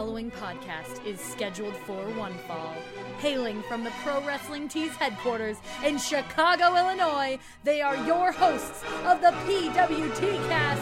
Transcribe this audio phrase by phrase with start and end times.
[0.00, 2.72] following podcast is scheduled for one fall.
[3.18, 9.20] Hailing from the Pro Wrestling Tees headquarters in Chicago, Illinois, they are your hosts of
[9.20, 10.80] the PWT cast,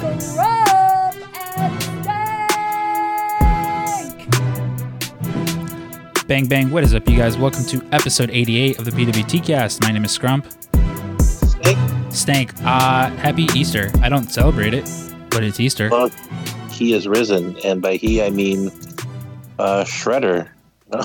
[0.00, 1.20] Scrump
[1.58, 1.82] and
[6.16, 6.26] Stank!
[6.26, 7.36] Bang bang, what is up, you guys?
[7.36, 9.82] Welcome to episode 88 of the PWT cast.
[9.82, 10.50] My name is Scrump.
[11.20, 11.76] Snake?
[12.10, 13.92] Stank, uh, happy Easter.
[14.00, 14.90] I don't celebrate it,
[15.28, 15.90] but it's Easter.
[15.90, 16.10] Well,
[16.74, 18.68] he is risen, and by he I mean
[19.58, 20.48] uh, Shredder.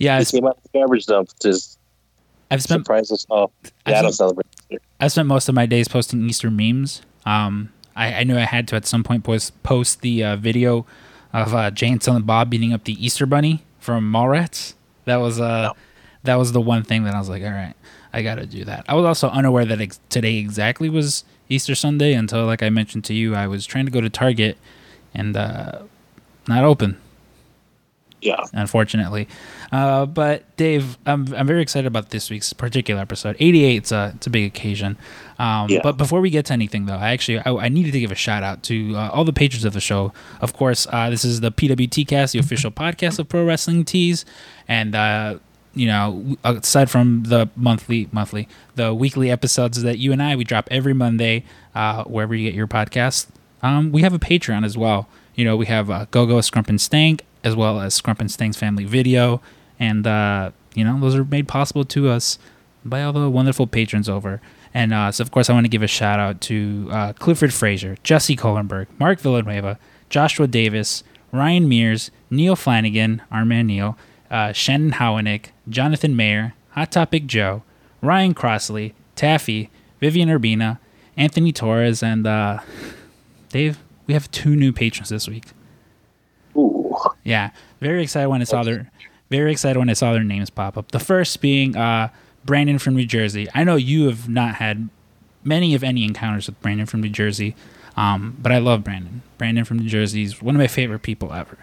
[0.00, 1.58] Yeah, He came out of the garbage dump to
[2.52, 3.52] I've spent surprise us all.
[3.84, 4.82] I've Yeah, I don't spent-.
[5.00, 7.02] I spent most of my days posting Easter memes.
[7.26, 10.86] Um, I, I knew I had to at some point post post the uh, video
[11.32, 14.74] of uh, Jay and Silent Bob beating up the Easter Bunny from Mallrats.
[15.04, 15.72] That was uh,
[16.22, 17.74] that was the one thing that I was like, all right,
[18.12, 18.84] I got to do that.
[18.88, 23.04] I was also unaware that ex- today exactly was Easter Sunday until, like I mentioned
[23.06, 24.56] to you, I was trying to go to Target
[25.14, 25.80] and uh,
[26.46, 26.96] not open
[28.20, 29.28] Yeah, unfortunately.
[29.70, 33.36] Uh, but Dave, I'm I'm very excited about this week's particular episode.
[33.38, 34.96] 88, it's a it's a big occasion.
[35.38, 35.80] Um, Yeah.
[35.82, 38.16] But before we get to anything, though, I actually I, I needed to give a
[38.16, 40.12] shout out to uh, all the patrons of the show.
[40.40, 44.24] Of course, uh, this is the PWT Cast, the official podcast of Pro Wrestling Tees,
[44.66, 44.94] and.
[44.94, 45.38] Uh,
[45.74, 50.42] you know, aside from the monthly, monthly, the weekly episodes that you and I we
[50.42, 53.28] drop every Monday, uh, wherever you get your podcast,
[53.62, 55.08] um, we have a Patreon as well.
[55.34, 58.30] You know, we have uh, Go Go Scrump and Stank, as well as Scrump and
[58.30, 59.40] Stank's Family Video,
[59.78, 62.38] and uh, you know, those are made possible to us
[62.84, 64.40] by all the wonderful patrons over.
[64.74, 67.52] And uh, so, of course, I want to give a shout out to uh, Clifford
[67.52, 73.96] Fraser, Jesse Kohlenberg, Mark Villanueva, Joshua Davis, Ryan Mears, Neil Flanagan, our man Neil,
[74.30, 77.62] uh, Shannon Howenick, Jonathan Mayer, Hot Topic Joe,
[78.02, 79.70] Ryan Crossley, Taffy,
[80.00, 80.78] Vivian Urbina,
[81.16, 82.60] Anthony Torres, and uh,
[83.48, 83.78] Dave.
[84.06, 85.44] We have two new patrons this week.
[86.56, 88.90] ooh, Yeah, very excited when I saw their
[89.30, 90.90] very excited when I saw their names pop up.
[90.90, 92.08] The first being uh,
[92.44, 93.46] Brandon from New Jersey.
[93.54, 94.88] I know you have not had
[95.44, 97.54] many of any encounters with Brandon from New Jersey,
[97.96, 99.22] um, but I love Brandon.
[99.36, 101.58] Brandon from New Jersey is one of my favorite people ever,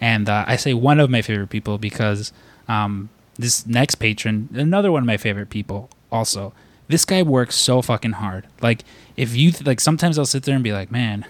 [0.00, 2.32] and uh, I say one of my favorite people because
[2.68, 6.52] um, this next patron, another one of my favorite people, also.
[6.88, 8.46] This guy works so fucking hard.
[8.60, 8.84] Like
[9.16, 11.24] if you like, sometimes I'll sit there and be like, man,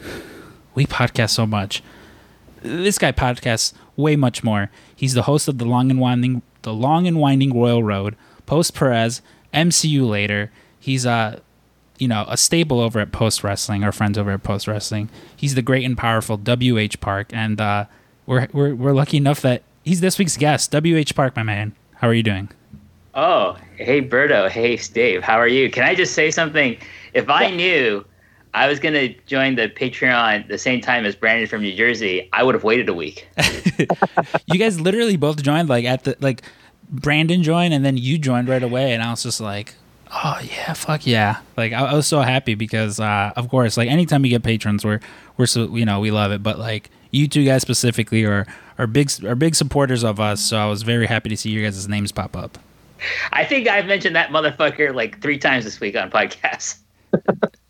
[0.75, 1.83] we podcast so much
[2.63, 4.71] this guy podcasts way much more.
[4.95, 8.75] He's the host of the long and winding the long and winding Royal Road, Post
[8.75, 9.23] Perez,
[9.55, 10.51] MCU later.
[10.79, 11.41] He's uh
[11.99, 15.11] you know, a staple over at Post Wrestling, our friends over at Post Wrestling.
[15.35, 17.87] He's the great and powerful WH Park and uh
[18.27, 20.75] we're we're we're lucky enough that he's this week's guest.
[20.75, 21.75] WH Park, my man.
[21.97, 22.51] How are you doing?
[23.19, 25.73] Oh, hey Berto, hey Dave, how are you?
[25.73, 26.79] Can I just say something?
[27.15, 28.05] If I knew
[28.55, 32.45] I was gonna join the Patreon the same time as Brandon from New Jersey, I
[32.45, 33.27] would have waited a week.
[34.47, 36.43] you guys literally both joined like at the like
[36.91, 39.75] Brandon joined and then you joined right away and I was just like
[40.13, 43.91] oh yeah fuck yeah like I, I was so happy because uh of course like
[43.91, 45.01] anytime we get patrons we're
[45.37, 48.47] we're so you know we love it but like you two guys specifically are
[48.79, 51.65] are big are big supporters of us so I was very happy to see your
[51.65, 52.59] guys' names pop up
[53.33, 56.79] I think I've mentioned that motherfucker like three times this week on podcasts.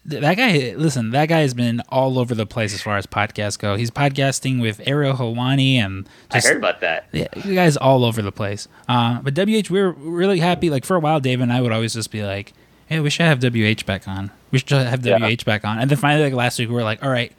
[0.08, 3.58] That guy listen that guy has been all over the place as far as podcasts
[3.58, 7.08] go he's podcasting with Ariel Helwani and I heard about that.
[7.12, 8.68] Yeah, you guys all over the place.
[8.88, 10.70] Uh, but WH, we were really happy.
[10.70, 12.54] Like for a while, Dave and I would always just be like,
[12.86, 14.30] "Hey, we should have WH back on.
[14.50, 15.18] We should have Yeah.
[15.18, 17.32] WH back on." And then finally, like last week, we were like, "All right,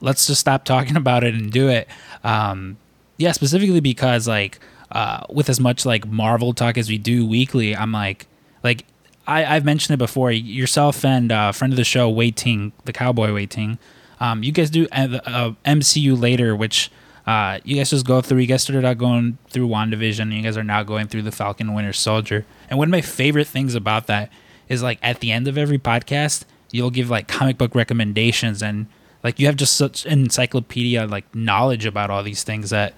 [0.00, 1.88] let's just stop talking about it and do it."
[2.22, 2.76] Um,
[3.16, 4.60] yeah, specifically because like
[4.92, 8.26] uh, with as much like Marvel talk as we do weekly, I'm like,
[8.62, 8.84] like
[9.26, 10.30] I, I've mentioned it before.
[10.30, 13.78] Yourself and uh, friend of the show, Waiting, the cowboy Waiting,
[14.20, 16.90] Um, you guys do uh, uh, MCU later, which
[17.26, 18.38] uh, you guys just go through.
[18.38, 21.32] You guys started out going through WandaVision, and you guys are now going through the
[21.32, 22.44] Falcon Winter Soldier.
[22.68, 24.30] And one of my favorite things about that
[24.68, 28.86] is like at the end of every podcast, you'll give like comic book recommendations, and
[29.24, 32.94] like you have just such an encyclopedia like knowledge about all these things that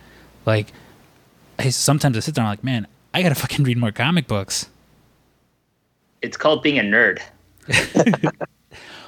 [0.46, 0.72] like
[1.58, 4.26] I, sometimes I sit there and I'm like, man, I gotta fucking read more comic
[4.26, 4.68] books.
[6.22, 7.20] It's called being a nerd.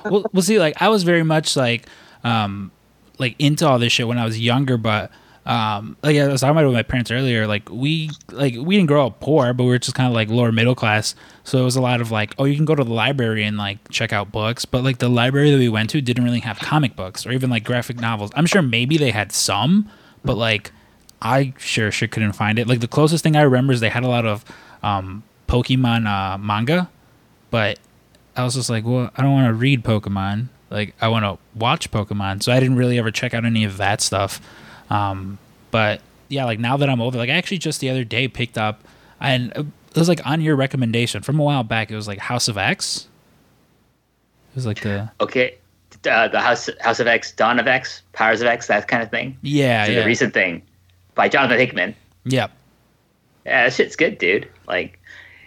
[0.05, 0.59] well, we'll see.
[0.59, 1.87] Like I was very much like,
[2.25, 2.71] um,
[3.19, 5.11] like into all this shit when I was younger, but
[5.47, 7.47] um, like I was talking about with my parents earlier.
[7.47, 10.29] Like we, like we didn't grow up poor, but we were just kind of like
[10.29, 11.15] lower middle class.
[11.45, 13.57] So it was a lot of like, oh, you can go to the library and
[13.57, 16.59] like check out books, but like the library that we went to didn't really have
[16.59, 18.31] comic books or even like graphic novels.
[18.35, 19.89] I'm sure maybe they had some,
[20.25, 20.73] but like
[21.23, 22.67] I sure sure couldn't find it.
[22.69, 24.45] Like the closest thing I remember is they had a lot of
[24.83, 26.89] um, Pokemon uh, manga,
[27.51, 27.79] but
[28.37, 30.49] I was just like, well, I don't want to read Pokemon.
[30.71, 33.77] Like I want to watch Pokemon, so I didn't really ever check out any of
[33.79, 34.41] that stuff.
[34.91, 35.39] Um,
[35.71, 38.59] But yeah, like now that I'm older, like I actually just the other day picked
[38.59, 38.83] up,
[39.21, 41.91] and it was like on your recommendation from a while back.
[41.91, 43.09] It was like House of X.
[44.51, 45.57] It was like the Okay,
[46.11, 49.11] uh, the House House of X, Dawn of X, Powers of X, that kind of
[49.11, 49.37] thing.
[49.43, 50.63] yeah, It's yeah, a recent thing
[51.17, 51.97] by Jonathan Hickman.
[52.25, 52.47] yeah.
[53.45, 54.49] Yeah, that shit's good, dude.
[54.67, 55.01] Like,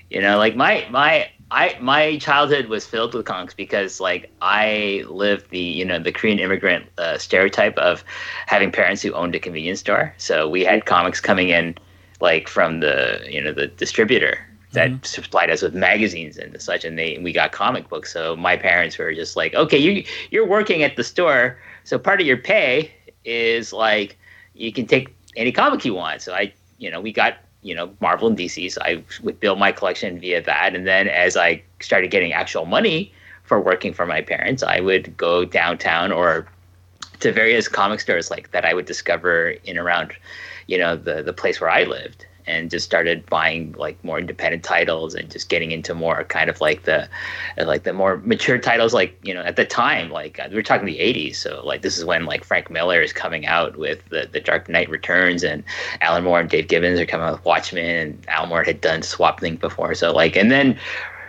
[0.10, 5.04] you know, like my my I my childhood was filled with comics because like I
[5.08, 8.04] lived the you know the Korean immigrant uh, stereotype of
[8.48, 10.14] having parents who owned a convenience store.
[10.18, 11.76] So we had comics coming in
[12.22, 16.98] like from the you know the distributor that supplied us with magazines and such, and
[16.98, 18.14] they we got comic books.
[18.14, 22.22] So my parents were just like, okay, you you're working at the store, so part
[22.22, 22.92] of your pay
[23.26, 24.18] is like
[24.54, 26.22] you can take any comic you want.
[26.22, 28.72] So I you know we got you know Marvel and DC.
[28.72, 32.66] So I would build my collection via that, and then as I started getting actual
[32.66, 33.12] money
[33.44, 36.48] for working for my parents, I would go downtown or
[37.22, 40.14] to various comic stores like that I would discover in around,
[40.68, 44.64] you know, the the place where I lived, and just started buying like more independent
[44.64, 47.08] titles and just getting into more kind of like the
[47.58, 50.86] like the more mature titles like you know at the time like we we're talking
[50.86, 54.28] the 80s so like this is when like frank miller is coming out with the,
[54.32, 55.64] the dark knight returns and
[56.02, 59.02] alan moore and dave gibbons are coming out with watchmen and alan moore had done
[59.02, 60.78] swamp thing before so like and then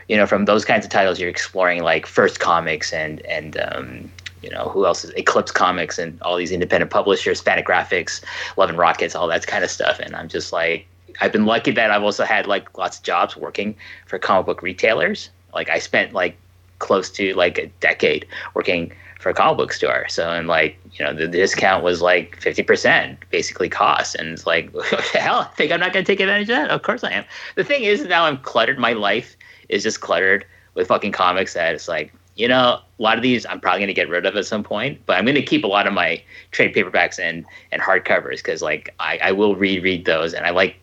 [0.09, 4.11] you know from those kinds of titles you're exploring like first comics and and um
[4.43, 8.23] you know who else is eclipse comics and all these independent publishers Fantagraphics
[8.57, 10.87] love and rockets all that kind of stuff and i'm just like
[11.21, 13.75] i've been lucky that i've also had like lots of jobs working
[14.07, 15.31] for comic book retailers.
[15.55, 16.37] Like i spent like
[16.79, 20.07] close to like a decade working for a comic book store.
[20.09, 24.15] So and like you know the, discount was like 50% basically cost.
[24.15, 24.75] And it's like
[25.13, 25.41] hell?
[25.41, 26.71] I think i'm not going to take advantage of that?
[26.71, 27.25] Of course i am.
[27.55, 28.79] The thing is now i'm cluttered.
[28.79, 29.37] My life
[29.69, 30.45] is just cluttered
[30.75, 33.89] with fucking comics that it's like you know, a lot of these I'm probably going
[33.89, 35.93] to get rid of at some point, but I'm going to keep a lot of
[35.93, 36.23] my
[36.53, 40.33] trade paperbacks and and hardcovers because like I, I will reread those.
[40.33, 40.77] And I like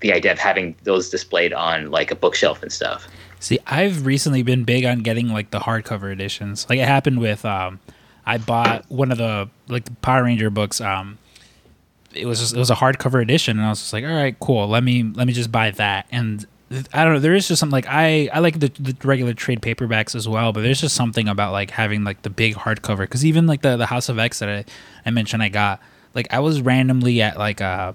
[0.00, 3.08] the idea of having those displayed on like a bookshelf and stuff.
[3.40, 6.66] See, I've recently been big on getting like the hardcover editions.
[6.68, 7.80] Like it happened with um
[8.26, 11.18] I bought one of the like the Power Ranger books um
[12.14, 14.38] it was just, it was a hardcover edition and I was just like, "All right,
[14.40, 14.66] cool.
[14.66, 16.46] Let me let me just buy that." And
[16.92, 19.60] I don't know, there is just something like I I like the, the regular trade
[19.60, 23.24] paperbacks as well, but there's just something about like having like the big hardcover cuz
[23.24, 24.64] even like the the House of X that I
[25.06, 25.80] I mentioned I got
[26.14, 27.92] like I was randomly at like uh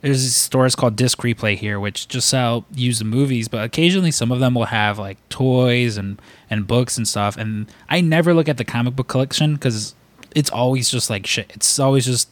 [0.00, 4.40] there's stores called Disc Replay here, which just sell used movies, but occasionally some of
[4.40, 7.36] them will have like toys and and books and stuff.
[7.36, 9.94] And I never look at the comic book collection because
[10.34, 11.50] it's always just like shit.
[11.54, 12.30] It's always just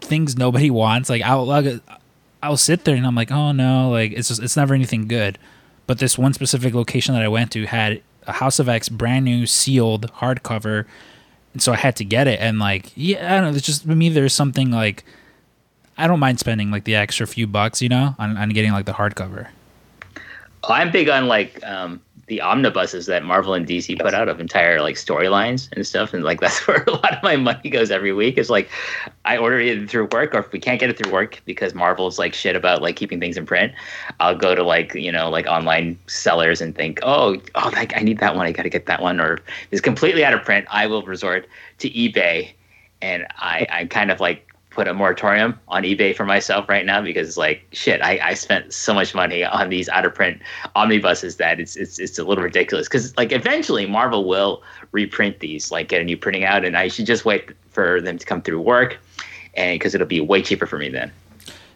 [0.00, 1.08] things nobody wants.
[1.08, 1.80] Like I'll
[2.42, 5.38] I'll sit there and I'm like, oh no, like it's just it's never anything good.
[5.86, 9.24] But this one specific location that I went to had a House of X brand
[9.24, 10.86] new sealed hardcover,
[11.52, 12.40] and so I had to get it.
[12.40, 13.56] And like, yeah, I don't know.
[13.56, 15.04] It's just for me, there's something like
[16.00, 18.86] I don't mind spending like the extra few bucks, you know, on, on getting like
[18.86, 19.48] the hardcover.
[20.64, 24.80] I'm big on like um, the omnibuses that Marvel and DC put out of entire
[24.80, 28.12] like storylines and stuff, and like that's where a lot of my money goes every
[28.12, 28.38] week.
[28.38, 28.70] Is like
[29.24, 32.18] I order it through work, or if we can't get it through work because Marvel's
[32.18, 33.72] like shit about like keeping things in print,
[34.20, 38.00] I'll go to like you know like online sellers and think, oh, oh, like, I
[38.00, 39.42] need that one, I got to get that one, or if
[39.72, 40.66] it's completely out of print.
[40.70, 41.46] I will resort
[41.78, 42.52] to eBay,
[43.02, 47.02] and I I kind of like put a moratorium on eBay for myself right now
[47.02, 50.40] because like shit, I, I spent so much money on these out of print
[50.76, 52.88] omnibuses that it's it's it's a little ridiculous.
[52.88, 54.62] Because like eventually Marvel will
[54.92, 58.18] reprint these, like get a new printing out, and I should just wait for them
[58.18, 58.98] to come through work,
[59.54, 61.12] and because it'll be way cheaper for me then.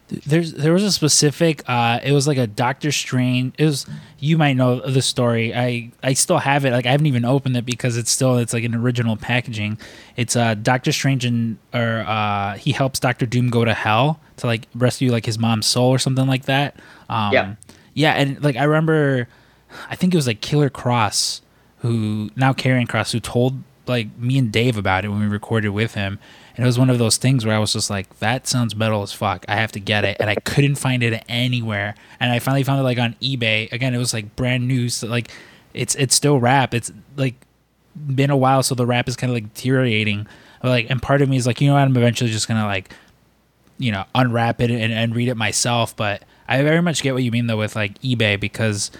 [0.08, 3.87] There's there was a specific uh it was like a Doctor Strange it was
[4.18, 5.54] you might know the story.
[5.54, 6.73] I I still have it.
[6.73, 9.78] Like I haven't even opened it because it's still it's like an original packaging.
[10.16, 14.46] It's uh Doctor Strange and or uh he helps Doctor Doom go to hell to
[14.46, 16.76] like rescue like his mom's soul or something like that.
[17.08, 17.54] Um Yeah.
[17.94, 19.26] Yeah, and like I remember
[19.88, 21.40] I think it was like Killer Cross
[21.78, 25.70] who now Carrying Cross who told like me and Dave about it when we recorded
[25.70, 26.18] with him.
[26.56, 29.02] And it was one of those things where I was just like, that sounds metal
[29.02, 29.44] as fuck.
[29.49, 30.18] I have to get it.
[30.20, 31.96] And I couldn't find it anywhere.
[32.20, 33.73] And I finally found it like on eBay.
[33.73, 34.88] Again, it was like brand new.
[34.88, 35.32] So like
[35.73, 36.73] it's it's still wrapped.
[36.73, 37.34] It's like
[38.14, 40.26] been a while, so the wrap is kind of like deteriorating.
[40.62, 42.66] But like and part of me is like, you know what, I'm eventually just gonna
[42.66, 42.94] like,
[43.78, 45.96] you know, unwrap it and, and read it myself.
[45.96, 48.92] But I very much get what you mean though with like eBay because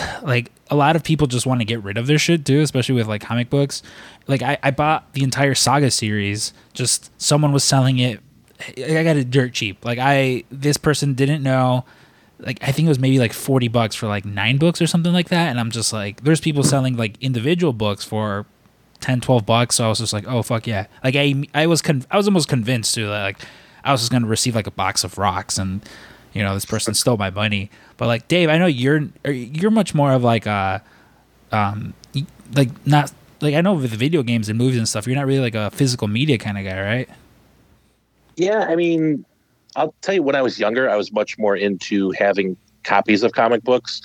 [0.22, 2.94] like a lot of people just want to get rid of their shit too, especially
[2.94, 3.82] with like comic books.
[4.26, 8.20] Like I, I bought the entire saga series, just someone was selling it.
[8.78, 9.84] I got it dirt cheap.
[9.84, 11.84] Like I this person didn't know
[12.38, 15.12] like I think it was maybe like 40 bucks for like 9 books or something
[15.12, 18.46] like that and I'm just like there's people selling like individual books for
[19.00, 20.86] 10 12 bucks so I was just like oh fuck yeah.
[21.02, 23.38] Like I I was con- I was almost convinced to like
[23.84, 25.82] I was just gonna receive like a box of rocks and
[26.32, 27.70] you know this person stole my money.
[27.96, 30.82] But like Dave, I know you're you're much more of like a
[31.50, 31.94] um
[32.54, 35.40] like not like I know with video games and movies and stuff, you're not really
[35.40, 37.08] like a physical media kind of guy, right?
[38.36, 39.24] Yeah, I mean,
[39.76, 43.32] I'll tell you when I was younger, I was much more into having copies of
[43.32, 44.00] comic books.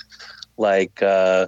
[0.56, 1.46] Like uh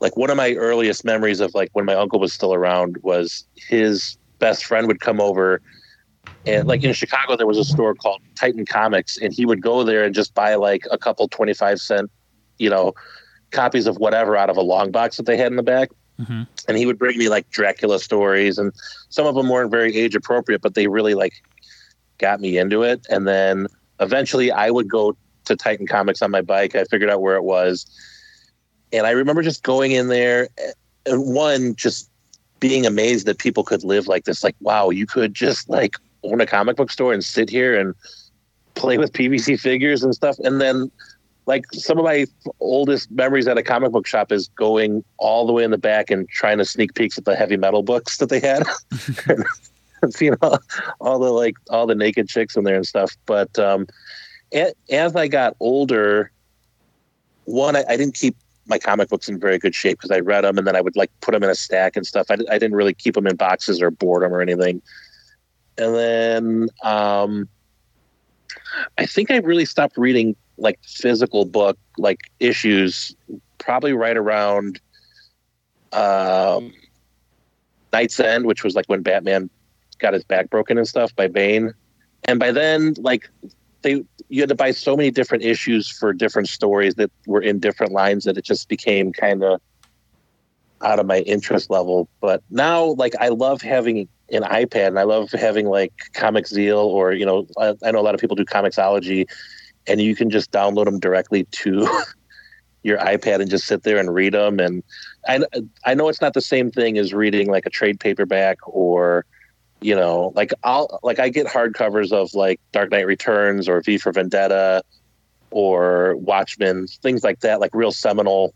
[0.00, 3.44] like one of my earliest memories of like when my uncle was still around was
[3.54, 5.60] his best friend would come over
[6.46, 9.84] and like in Chicago there was a store called Titan Comics and he would go
[9.84, 12.10] there and just buy like a couple 25 cent,
[12.58, 12.94] you know,
[13.50, 15.90] copies of whatever out of a long box that they had in the back.
[16.20, 16.42] Mm-hmm.
[16.68, 18.72] And he would bring me like Dracula stories and
[19.08, 21.34] some of them weren't very age appropriate, but they really like
[22.18, 23.06] got me into it.
[23.10, 23.66] And then
[24.00, 25.16] eventually I would go
[25.46, 26.74] to Titan Comics on my bike.
[26.74, 27.86] I figured out where it was.
[28.92, 30.48] And I remember just going in there
[31.06, 32.10] and one, just
[32.60, 34.44] being amazed that people could live like this.
[34.44, 37.94] Like, wow, you could just like own a comic book store and sit here and
[38.74, 40.38] play with PVC figures and stuff.
[40.40, 40.90] And then
[41.46, 42.26] like some of my
[42.60, 46.10] oldest memories at a comic book shop is going all the way in the back
[46.10, 48.62] and trying to sneak peeks at the heavy metal books that they had.
[50.20, 50.58] you know,
[51.00, 53.16] all the like all the naked chicks in there and stuff.
[53.26, 53.86] But um,
[54.52, 56.30] as I got older,
[57.44, 58.36] one I, I didn't keep
[58.66, 60.96] my comic books in very good shape because I read them and then I would
[60.96, 62.26] like put them in a stack and stuff.
[62.30, 64.80] I, I didn't really keep them in boxes or board them or anything.
[65.80, 67.48] And then um,
[68.98, 73.16] I think I really stopped reading like physical book like issues
[73.56, 74.78] probably right around
[75.92, 76.72] um,
[77.94, 79.48] Knight's End, which was like when Batman
[79.98, 81.72] got his back broken and stuff by Bane.
[82.24, 83.30] And by then, like
[83.80, 87.58] they you had to buy so many different issues for different stories that were in
[87.58, 89.62] different lines that it just became kind of
[90.82, 92.08] out of my interest level.
[92.20, 96.78] But now, like, I love having an iPad and I love having like Comic Zeal
[96.78, 99.26] or, you know, I, I know a lot of people do Comixology
[99.86, 101.88] and you can just download them directly to
[102.82, 104.60] your iPad and just sit there and read them.
[104.60, 104.82] And
[105.26, 105.40] I,
[105.84, 109.24] I know it's not the same thing as reading like a trade paperback or,
[109.80, 113.98] you know, like I'll like I get hardcovers of like Dark Knight Returns or V
[113.98, 114.82] for Vendetta
[115.50, 118.54] or Watchmen, things like that, like real seminal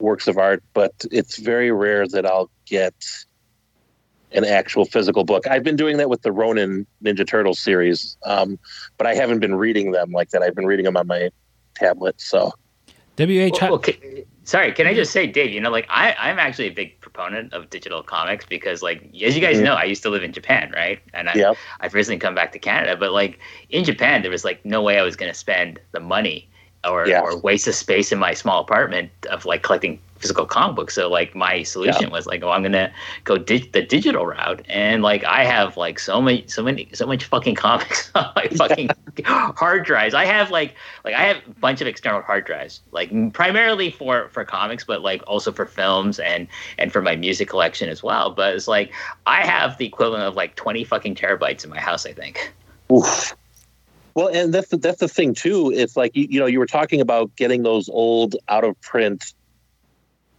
[0.00, 0.62] works of art.
[0.74, 2.94] But it's very rare that I'll get
[4.32, 5.46] an actual physical book.
[5.46, 8.58] I've been doing that with the Ronin Ninja Turtle series, um,
[8.96, 10.42] but I haven't been reading them like that.
[10.42, 11.30] I've been reading them on my
[11.74, 12.20] tablet.
[12.20, 12.52] So,
[13.18, 13.60] WH.
[13.60, 14.24] Well, okay.
[14.44, 15.52] Sorry, can I just say, Dave?
[15.52, 19.36] You know, like I, I'm actually a big proponent of digital comics because, like, as
[19.36, 19.64] you guys Mhm.
[19.64, 20.98] know, I used to live in Japan, right?
[21.12, 21.56] And I, Yep.
[21.80, 23.38] I've recently come back to Canada, but like
[23.68, 26.49] in Japan, there was like no way I was going to spend the money
[26.84, 27.20] or Yeah.
[27.20, 30.94] or waste of space in my small apartment of like collecting physical comic books.
[30.94, 32.92] So like my solution was like, oh, I'm gonna
[33.24, 37.06] go dig the digital route, and like I have like so many, so many, so
[37.06, 38.90] much fucking comics on my fucking
[39.24, 40.14] hard drives.
[40.14, 44.28] I have like like I have a bunch of external hard drives, like primarily for
[44.28, 46.46] for comics, but like also for films and
[46.78, 48.30] and for my music collection as well.
[48.30, 48.92] But it's like
[49.26, 52.04] I have the equivalent of like 20 fucking terabytes in my house.
[52.06, 52.52] I think.
[52.92, 53.34] Oof.
[54.14, 55.72] Well, and that's the, that's the thing too.
[55.74, 59.34] It's like you, you know you were talking about getting those old out of print,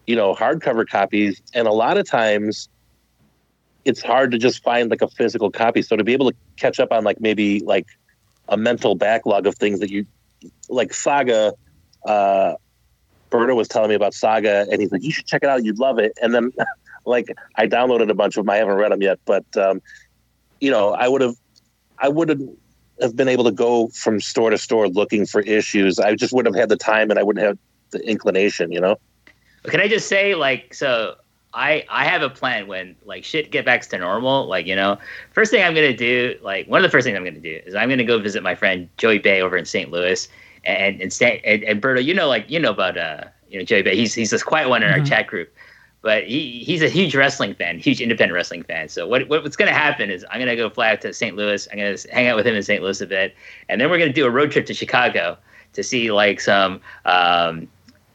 [0.08, 2.70] you know, hardcover copies, and a lot of times
[3.86, 5.82] it's hard to just find like a physical copy.
[5.82, 7.88] So to be able to catch up on like maybe like
[8.50, 10.06] a mental backlog of things that you
[10.70, 11.54] like Saga.
[12.06, 12.56] Uh,
[13.30, 15.64] Berta was telling me about Saga, and he's like, "You should check it out.
[15.64, 16.52] You'd love it." And then,
[17.06, 18.50] like, I downloaded a bunch of them.
[18.50, 19.82] I haven't read them yet, but um,
[20.60, 21.36] you know, I would have,
[21.98, 22.42] I would have
[23.00, 26.00] have been able to go from store to store looking for issues.
[26.00, 27.58] I just wouldn't have had the time, and I wouldn't have
[27.92, 28.72] the inclination.
[28.72, 29.00] You know.
[29.66, 31.16] Can I just say, like, so
[31.54, 34.48] I I have a plan when like shit get back to normal.
[34.48, 34.98] Like, you know,
[35.32, 37.76] first thing I'm gonna do, like one of the first things I'm gonna do is
[37.76, 39.92] I'm gonna go visit my friend Joey Bay over in St.
[39.92, 40.28] Louis,
[40.66, 43.66] and and stay and, and Berto, you know, like you know about uh you know
[43.66, 43.96] Joey Bay.
[43.96, 45.08] He's he's this quiet one in our Mhm.
[45.08, 45.54] chat group.
[46.04, 48.90] But he, he's a huge wrestling fan, huge independent wrestling fan.
[48.90, 51.14] So what, what what's going to happen is I'm going to go fly out to
[51.14, 51.36] St.
[51.36, 51.68] Louis.
[51.72, 52.82] I'm going to hang out with him in St.
[52.82, 53.36] Louis a bit,
[53.70, 55.38] and then we're going to do a road trip to Chicago
[55.74, 57.68] to see like some um,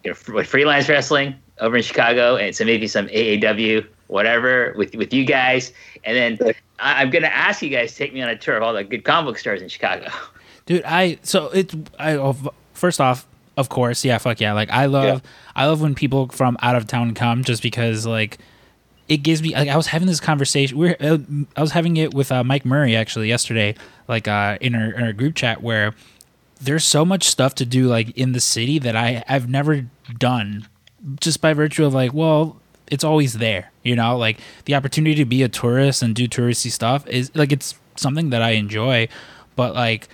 [0.02, 4.94] you know fr- freelance wrestling over in Chicago, and so maybe some AAW whatever with
[4.96, 5.72] with you guys,
[6.04, 8.56] and then I, I'm going to ask you guys to take me on a tour
[8.56, 10.08] of all the good comic book stores in Chicago.
[10.66, 12.36] dude i so it's i oh,
[12.74, 13.26] first off
[13.56, 14.04] of course.
[14.04, 14.52] Yeah fuck yeah.
[14.52, 15.22] Like i love
[15.54, 18.38] i love when people from out of town come just because like
[19.08, 21.18] it gives me like i was having this conversation we're uh,
[21.56, 23.72] i was having it with uh, mike murray actually yesterday
[24.08, 25.94] like uh in our, in our group chat where
[26.60, 29.86] there's so much stuff to do like in the city that i i've never
[30.18, 30.66] done
[31.20, 32.56] just by virtue of like well
[32.88, 34.16] it's always there you know?
[34.16, 38.28] Like the opportunity to be a tourist and do touristy stuff is like it's something
[38.30, 39.08] that i enjoy
[39.54, 40.08] but like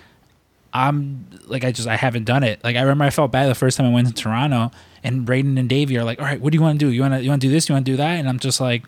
[0.73, 2.63] I'm like I just I haven't done it.
[2.63, 4.71] Like I remember I felt bad the first time I went to Toronto,
[5.03, 6.91] and Braden and Davey are like, "All right, what do you want to do?
[6.91, 7.69] You want to you want to do this?
[7.69, 8.83] You want to do that?" And I'm just like,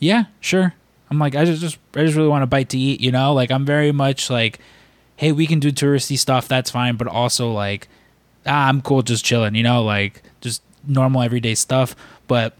[0.00, 0.74] "Yeah, sure."
[1.10, 3.32] I'm like, I just just I just really want a bite to eat, you know.
[3.34, 4.58] Like I'm very much like,
[5.16, 6.48] "Hey, we can do touristy stuff.
[6.48, 7.88] That's fine," but also like,
[8.46, 11.94] ah, I'm cool just chilling, you know, like just normal everyday stuff.
[12.26, 12.54] But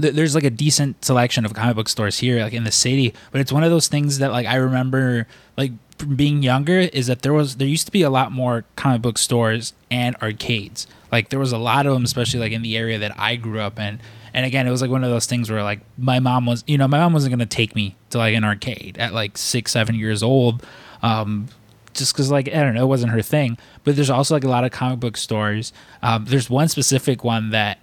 [0.00, 3.12] th- there's like a decent selection of comic book stores here, like in the city.
[3.32, 5.26] But it's one of those things that like I remember
[5.56, 8.64] like from being younger is that there was there used to be a lot more
[8.76, 10.86] comic book stores and arcades.
[11.12, 13.60] Like there was a lot of them, especially like in the area that I grew
[13.60, 14.00] up in.
[14.32, 16.76] And again, it was like one of those things where like my mom was, you
[16.76, 19.94] know, my mom wasn't gonna take me to like an arcade at like six, seven
[19.94, 20.66] years old,
[21.02, 21.46] um,
[21.92, 23.56] just because like I don't know, it wasn't her thing.
[23.84, 25.72] But there's also like a lot of comic book stores.
[26.02, 27.78] Um, there's one specific one that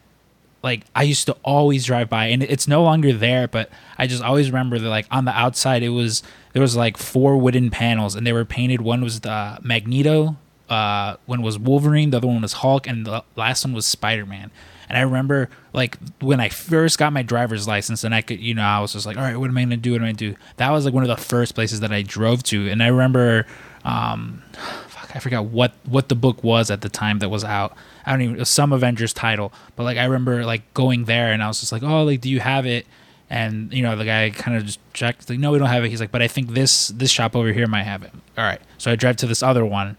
[0.61, 3.47] like I used to always drive by, and it's no longer there.
[3.47, 6.21] But I just always remember that like on the outside, it was
[6.53, 8.81] there was like four wooden panels, and they were painted.
[8.81, 10.37] One was the Magneto,
[10.71, 14.25] uh, one was Wolverine, the other one was Hulk, and the last one was Spider
[14.25, 14.51] Man.
[14.87, 18.53] And I remember like when I first got my driver's license, and I could, you
[18.53, 19.91] know, I was just like, all right, what am I gonna do?
[19.91, 20.35] What am I gonna do?
[20.57, 23.45] That was like one of the first places that I drove to, and I remember,
[23.83, 24.43] um,
[24.87, 27.75] fuck, I forgot what what the book was at the time that was out.
[28.05, 31.47] I don't even some Avengers title, but like I remember like going there, and I
[31.47, 32.85] was just like, oh, like do you have it?
[33.31, 35.89] And you know, the guy kind of just checked, like, no, we don't have it.
[35.89, 38.11] He's like, but I think this this shop over here might have it.
[38.37, 39.95] All right, so I drive to this other one.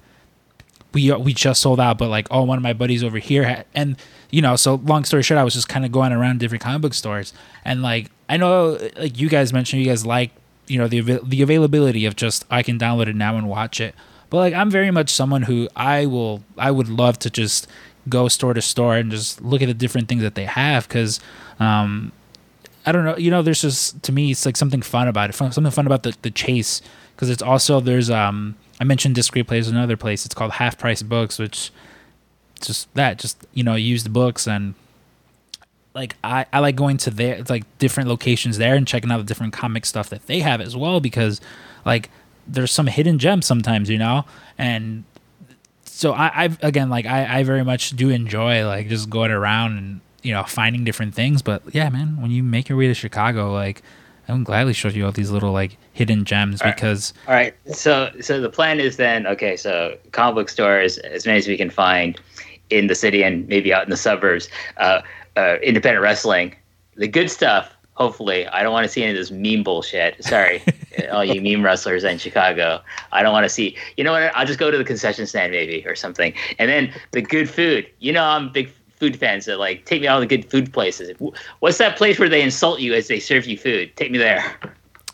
[0.92, 3.64] We we just sold out, but like, oh, one of my buddies over here had,
[3.74, 3.96] and
[4.30, 6.82] you know, so long story short, I was just kind of going around different comic
[6.82, 7.32] book stores,
[7.64, 10.32] and like, I know, like you guys mentioned, you guys like,
[10.66, 13.94] you know, the the availability of just I can download it now and watch it.
[14.28, 17.66] But like, I'm very much someone who I will, I would love to just
[18.10, 21.18] go store to store and just look at the different things that they have because
[21.60, 22.12] um,
[22.84, 23.16] I don't know.
[23.16, 25.34] You know, there's just to me, it's like something fun about it.
[25.34, 26.82] Fun, something fun about the the chase
[27.14, 30.24] because it's also there's um I mentioned Disc Replay's another place.
[30.24, 31.70] It's called Half Price Books, which
[32.60, 34.74] just that just you know used books and
[35.94, 39.24] like I, I like going to their like different locations there and checking out the
[39.24, 41.40] different comic stuff that they have as well because
[41.84, 42.10] like
[42.46, 44.24] there's some hidden gems sometimes you know
[44.58, 45.04] and
[45.84, 49.78] so I, I've again like I, I very much do enjoy like just going around
[49.78, 52.94] and you know finding different things but yeah man when you make your way to
[52.94, 53.82] chicago like
[54.28, 56.76] i would gladly show you all these little like hidden gems All right.
[56.76, 57.54] because All right.
[57.66, 59.56] So so the plan is then okay.
[59.56, 62.18] So comic book stores, as many as we can find
[62.70, 64.48] in the city and maybe out in the suburbs.
[64.78, 65.02] Uh,
[65.36, 66.54] uh, independent wrestling,
[66.96, 67.74] the good stuff.
[67.94, 70.22] Hopefully, I don't want to see any of this meme bullshit.
[70.24, 70.62] Sorry,
[71.12, 72.80] all you meme wrestlers in Chicago.
[73.12, 73.76] I don't want to see.
[73.96, 74.34] You know what?
[74.34, 76.32] I'll just go to the concession stand maybe or something.
[76.58, 77.86] And then the good food.
[77.98, 78.70] You know, I'm big
[79.02, 81.10] food fans that like take me all the good food places.
[81.58, 83.90] What's that place where they insult you as they serve you food?
[83.96, 84.44] Take me there.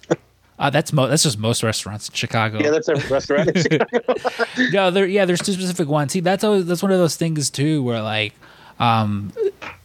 [0.59, 3.49] uh, that's mo- that's just most restaurants in chicago Yeah, that's a restaurant.
[3.57, 3.99] in Chicago.
[4.73, 6.13] no, there yeah, there's two specific ones.
[6.13, 8.35] See, that's always that's one of those things too, where like,
[8.79, 9.33] um,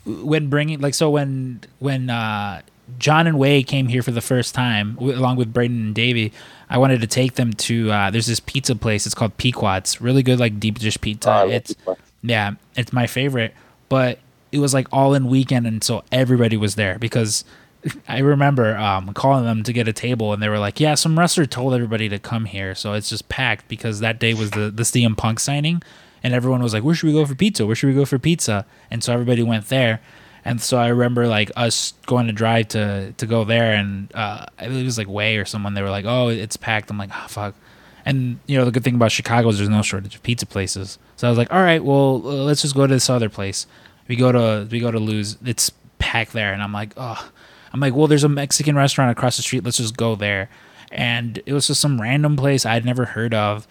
[0.05, 2.61] when bringing like so when when uh
[2.99, 6.33] John and Way came here for the first time, w- along with Braden and Davey,
[6.69, 9.05] I wanted to take them to uh, there's this pizza place.
[9.05, 11.29] It's called Pequod's, really good like deep dish pizza.
[11.29, 11.95] Oh, I love it's pizza.
[12.23, 13.53] yeah, it's my favorite.
[13.93, 14.17] But
[14.51, 17.45] it was like all in weekend, and so everybody was there because
[18.07, 21.19] I remember um, calling them to get a table, and they were like, "Yeah, some
[21.19, 24.71] wrestler told everybody to come here, so it's just packed because that day was the
[24.71, 25.83] the CM Punk signing,
[26.23, 27.67] and everyone was like, "Where should we go for pizza?
[27.67, 30.01] Where should we go for pizza?" And so everybody went there,
[30.43, 34.47] and so I remember like us going to drive to to go there, and uh,
[34.57, 35.75] I believe it was like Way or someone.
[35.75, 37.53] They were like, "Oh, it's packed." I'm like, "Oh fuck."
[38.05, 40.97] And you know the good thing about Chicago is there's no shortage of pizza places.
[41.15, 43.65] So I was like, all right, well let's just go to this other place.
[44.07, 45.37] We go to we go to Lou's.
[45.45, 47.29] It's packed there, and I'm like, oh,
[47.73, 49.63] I'm like, well, there's a Mexican restaurant across the street.
[49.63, 50.49] Let's just go there.
[50.91, 53.67] And it was just some random place I'd never heard of.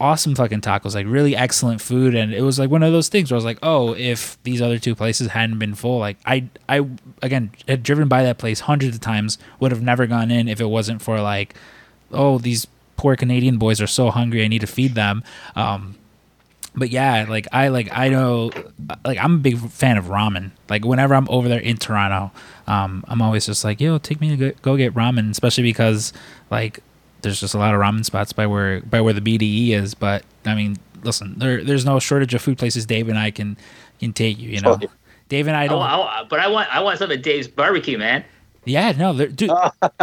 [0.00, 3.30] Awesome fucking tacos, like really excellent food, and it was like one of those things
[3.30, 6.48] where I was like, oh, if these other two places hadn't been full, like I,
[6.68, 6.86] I
[7.20, 10.60] again had driven by that place hundreds of times, would have never gone in if
[10.60, 11.54] it wasn't for like,
[12.12, 15.24] oh, these poor Canadian boys are so hungry, I need to feed them.
[15.56, 15.96] Um,
[16.78, 18.50] but yeah, like I like I know,
[19.04, 20.50] like I'm a big fan of ramen.
[20.68, 22.30] Like whenever I'm over there in Toronto,
[22.66, 26.12] um, I'm always just like, yo, take me to go, go get ramen, especially because
[26.50, 26.80] like
[27.22, 29.94] there's just a lot of ramen spots by where by where the BDE is.
[29.94, 33.56] But I mean, listen, there there's no shortage of food places Dave and I can
[34.00, 34.50] can take you.
[34.50, 34.92] You know, Totally.
[35.28, 35.78] Dave and I I don't.
[35.78, 38.24] want- I but I want I want some of Dave's barbecue, man.
[38.64, 39.50] Yeah, no, there, dude.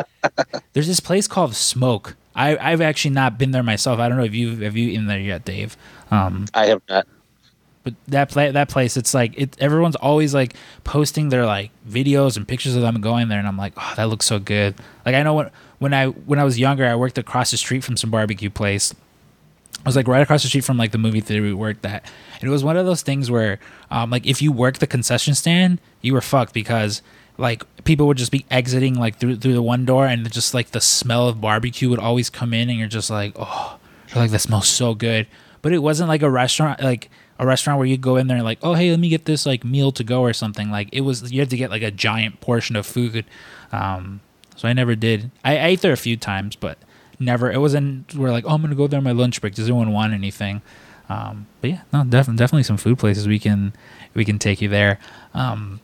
[0.74, 2.16] there's this place called Smoque.
[2.36, 4.00] I I've actually not been there myself.
[4.00, 5.78] I don't know if you have you in there yet, Dave.
[6.12, 7.08] Um, I have not.
[7.84, 9.56] but that pla- that place, it's like it.
[9.60, 13.58] Everyone's always like posting their like videos and pictures of them going there, and I'm
[13.58, 14.76] like, oh, that looks so good.
[15.06, 17.84] Like I know when when I when I was younger, I worked across the street
[17.84, 18.94] from some barbecue place.
[19.80, 22.04] I was like right across the street from like the movie theater we worked at.
[22.39, 23.60] And it was one of those things where,
[23.91, 27.04] um, like if you worked the concession stand, you were fucked because
[27.38, 30.72] like people would just be exiting like through through the one door, and just like
[30.72, 33.78] the smell of barbecue would always come in, and you're just like, oh,
[34.10, 35.28] you're like that smells so good.
[35.65, 38.45] But it wasn't like a restaurant like a restaurant where you go in there and
[38.45, 40.69] like, oh hey, let me get this like meal to go or something.
[40.69, 43.25] Like it was you had to get like a giant portion of food.
[43.71, 44.21] Um,
[44.56, 45.32] so I never did.
[45.43, 46.78] I, I ate there a few times, but
[47.19, 47.51] never.
[47.51, 49.56] It wasn't we're like, oh, I'm gonna go there on my lunch break.
[49.56, 50.62] Does anyone want anything?
[51.10, 53.73] Um, but yeah, no, definitely, definitely some food places we can
[54.13, 54.99] we can take you there.
[55.34, 55.80] Um,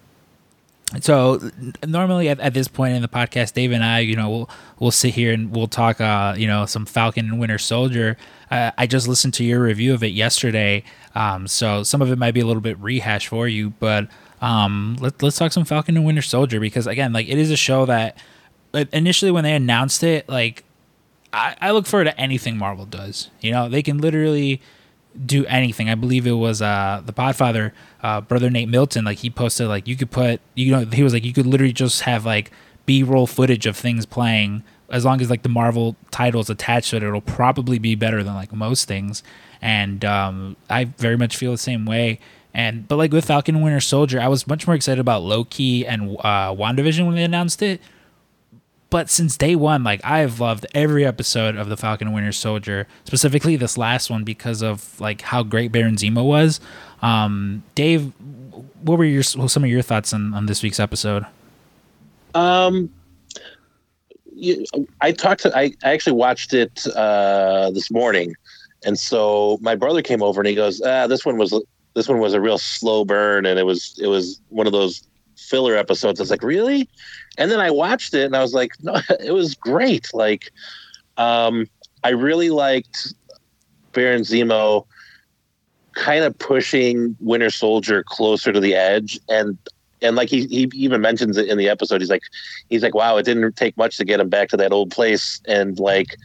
[1.00, 1.40] so
[1.88, 4.50] normally at, at this point in the podcast, Dave and I, you know, we'll
[4.80, 8.18] we'll sit here and we'll talk, uh, you know, some Falcon and Winter Soldier.
[8.50, 10.84] Uh, I just listened to your review of it yesterday,
[11.16, 14.10] um, so some of it might be a little bit rehash for you, but
[14.42, 17.58] um, let, let's talk some Falcon and Winter Soldier because again, like it is a
[17.58, 18.18] show that
[18.92, 20.64] initially when they announced it, like
[21.32, 23.30] I, I look forward to anything Marvel does.
[23.40, 24.62] You know, they can literally
[25.26, 25.90] do anything.
[25.90, 27.72] I believe it was uh the Podfather,
[28.02, 29.06] uh, brother Nate Milton.
[29.06, 31.74] Like he posted like you could put you know he was like you could literally
[31.74, 32.52] just have like
[32.86, 36.98] B roll footage of things playing as long as like the Marvel titles attached to
[36.98, 37.04] it.
[37.04, 39.24] It'll probably be better than like most things.
[39.62, 42.20] And um, I very much feel the same way.
[42.54, 46.18] And but like with Falcon Winter Soldier, I was much more excited about Loki and
[46.20, 47.80] uh, WandaVision when they announced it
[48.92, 52.88] but since day one, like I've loved every episode of the Falcon and Winter Soldier,
[53.06, 56.60] specifically this last one because of like how great Baron Zemo was.
[57.02, 58.12] Um, Dave,
[58.84, 61.26] what were your some of your thoughts on, on this week's episode?
[62.36, 62.92] Um,
[65.00, 68.36] I talked to I, I actually watched it uh, this morning,
[68.86, 71.58] and so my brother came over and he goes, ah, "This one was
[71.94, 75.08] this one was a real slow burn, and it was it was one of those
[75.38, 76.90] filler episodes." I was like, "Really?"
[77.38, 80.08] And then I watched it and I was like, no, it was great.
[80.14, 80.52] Like,
[81.18, 81.68] um,
[82.04, 83.14] I really liked
[83.94, 84.86] Baron Zemo
[85.94, 89.58] kind of pushing Winter Soldier closer to the edge and
[90.02, 92.24] and like he, he even mentions it in the episode he's like
[92.70, 95.42] he's like wow it didn't take much to get him back to that old place
[95.48, 96.16] and like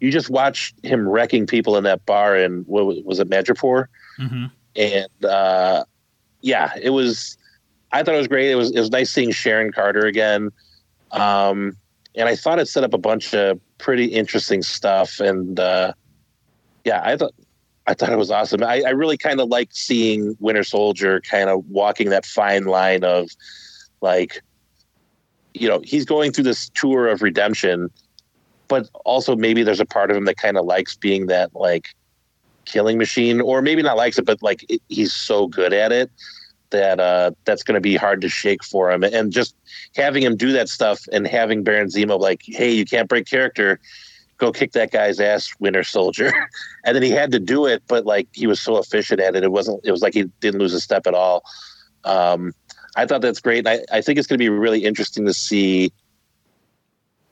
[0.00, 3.86] you just watch him wrecking people in that bar and what was it Madripoor
[4.18, 4.46] mm-hmm.
[4.76, 5.82] and uh
[6.42, 7.38] yeah it was
[7.94, 8.50] I thought it was great.
[8.50, 10.50] It was it was nice seeing Sharon Carter again,
[11.12, 11.76] um,
[12.16, 15.20] and I thought it set up a bunch of pretty interesting stuff.
[15.20, 15.92] And uh,
[16.84, 17.32] yeah, I thought
[17.86, 18.64] I thought it was awesome.
[18.64, 23.04] I, I really kind of liked seeing Winter Soldier kind of walking that fine line
[23.04, 23.30] of
[24.00, 24.42] like,
[25.54, 27.90] you know, he's going through this tour of redemption,
[28.66, 31.94] but also maybe there's a part of him that kind of likes being that like
[32.64, 36.10] killing machine, or maybe not likes it, but like it, he's so good at it
[36.74, 39.04] that uh, that's going to be hard to shake for him.
[39.04, 39.54] And just
[39.96, 43.80] having him do that stuff and having Baron Zemo like, hey, you can't break character,
[44.38, 46.32] go kick that guy's ass, Winter Soldier.
[46.84, 49.44] and then he had to do it, but like he was so efficient at it,
[49.44, 49.80] it wasn't.
[49.84, 51.44] It was like he didn't lose a step at all.
[52.04, 52.52] Um,
[52.96, 53.66] I thought that's great.
[53.66, 55.92] and I, I think it's going to be really interesting to see.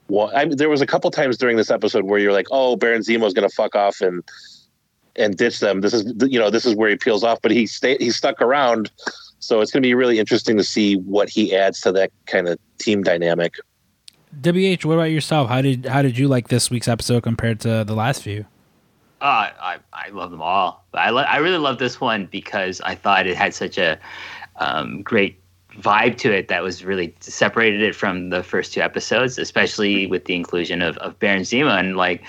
[0.07, 3.01] Well, I there was a couple times during this episode where you're like, "Oh, Baron
[3.01, 4.23] Zemo is going to fuck off and
[5.15, 7.41] and ditch them." This is, you know, this is where he peels off.
[7.41, 8.01] But he stayed.
[8.01, 8.91] He stuck around
[9.43, 12.47] so it's going to be really interesting to see what he adds to that kind
[12.47, 13.55] of team dynamic.
[14.41, 15.49] WH, what about yourself?
[15.49, 18.45] How did how did you like this week's episode compared to the last few?
[19.21, 22.95] Uh, I I love them all, I lo- I really love this one because I
[22.95, 23.99] thought it had such a
[24.57, 25.39] um, great
[25.79, 30.25] vibe to it that was really separated it from the first two episodes, especially with
[30.25, 31.77] the inclusion of, of Baron Zemo.
[31.77, 32.23] And like,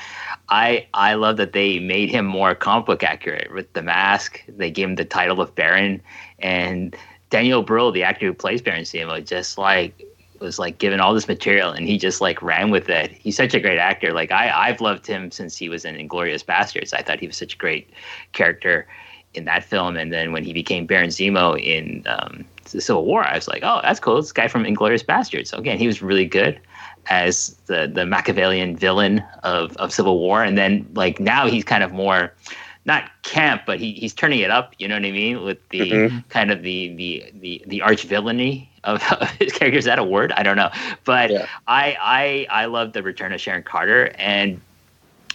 [0.48, 4.42] I I love that they made him more comic book accurate with the mask.
[4.48, 6.02] They gave him the title of Baron,
[6.44, 6.94] and
[7.30, 10.06] Daniel Brühl, the actor who plays Baron Zemo, just like
[10.40, 13.10] was like given all this material and he just like ran with it.
[13.12, 14.12] He's such a great actor.
[14.12, 16.92] Like I I've loved him since he was in Inglourious Basterds.
[16.92, 17.90] I thought he was such a great
[18.32, 18.86] character
[19.32, 19.96] in that film.
[19.96, 23.62] And then when he became Baron Zemo in um, the Civil War, I was like,
[23.64, 24.16] oh, that's cool.
[24.16, 25.48] This guy from Inglourious Basterds.
[25.48, 26.60] So again, he was really good
[27.06, 30.44] as the the Machiavellian villain of of Civil War.
[30.44, 32.34] And then like now he's kind of more
[32.84, 34.74] not camp, but he, he's turning it up.
[34.78, 35.42] You know what I mean?
[35.42, 36.18] With the mm-hmm.
[36.28, 39.78] kind of the the the the arch villainy of, of, his character.
[39.78, 40.32] Is that a word?
[40.32, 40.70] I don't know.
[41.04, 41.46] But yeah.
[41.66, 44.60] I I I love the return of Sharon Carter, and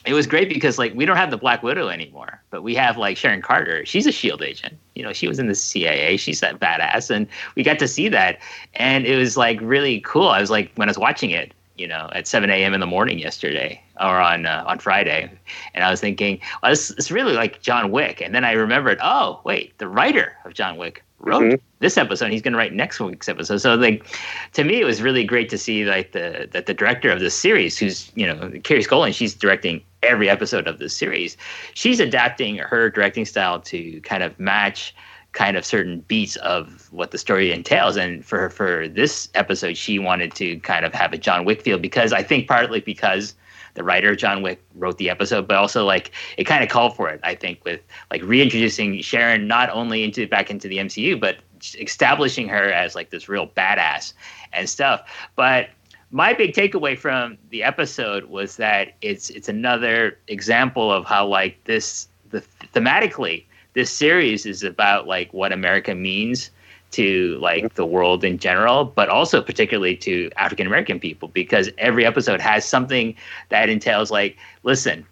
[0.05, 2.97] it was great because like we don't have the Black Widow anymore, but we have
[2.97, 3.85] like Sharon Carter.
[3.85, 4.77] She's a Shield agent.
[4.95, 6.17] You know, she was in the CIA.
[6.17, 8.39] She's that badass, and we got to see that,
[8.75, 10.29] and it was like really cool.
[10.29, 12.73] I was like when I was watching it, you know, at 7 a.m.
[12.73, 15.31] in the morning yesterday or on uh, on Friday,
[15.73, 18.99] and I was thinking, well, this it's really like John Wick, and then I remembered,
[19.01, 21.55] oh wait, the writer of John Wick wrote mm-hmm.
[21.79, 22.31] this episode.
[22.31, 23.57] He's going to write next week's episode.
[23.57, 24.05] So like,
[24.53, 27.35] to me, it was really great to see like the that the director of this
[27.35, 31.37] series, who's you know Kari Skogland, she's directing every episode of this series.
[31.73, 34.95] She's adapting her directing style to kind of match
[35.33, 37.95] kind of certain beats of what the story entails.
[37.97, 41.77] And for for this episode, she wanted to kind of have a John Wick feel
[41.77, 43.35] because I think partly because
[43.75, 47.09] the writer John Wick wrote the episode, but also like it kind of called for
[47.09, 47.19] it.
[47.23, 51.37] I think with like reintroducing Sharon not only into back into the MCU, but
[51.79, 54.13] establishing her as like this real badass
[54.53, 55.01] and stuff.
[55.35, 55.69] But
[56.11, 61.63] my big takeaway from the episode was that it's it's another example of how like
[61.65, 66.51] this the thematically this series is about like what America means
[66.91, 72.05] to like the world in general, but also particularly to African American people because every
[72.05, 73.15] episode has something
[73.49, 75.05] that entails like, listen,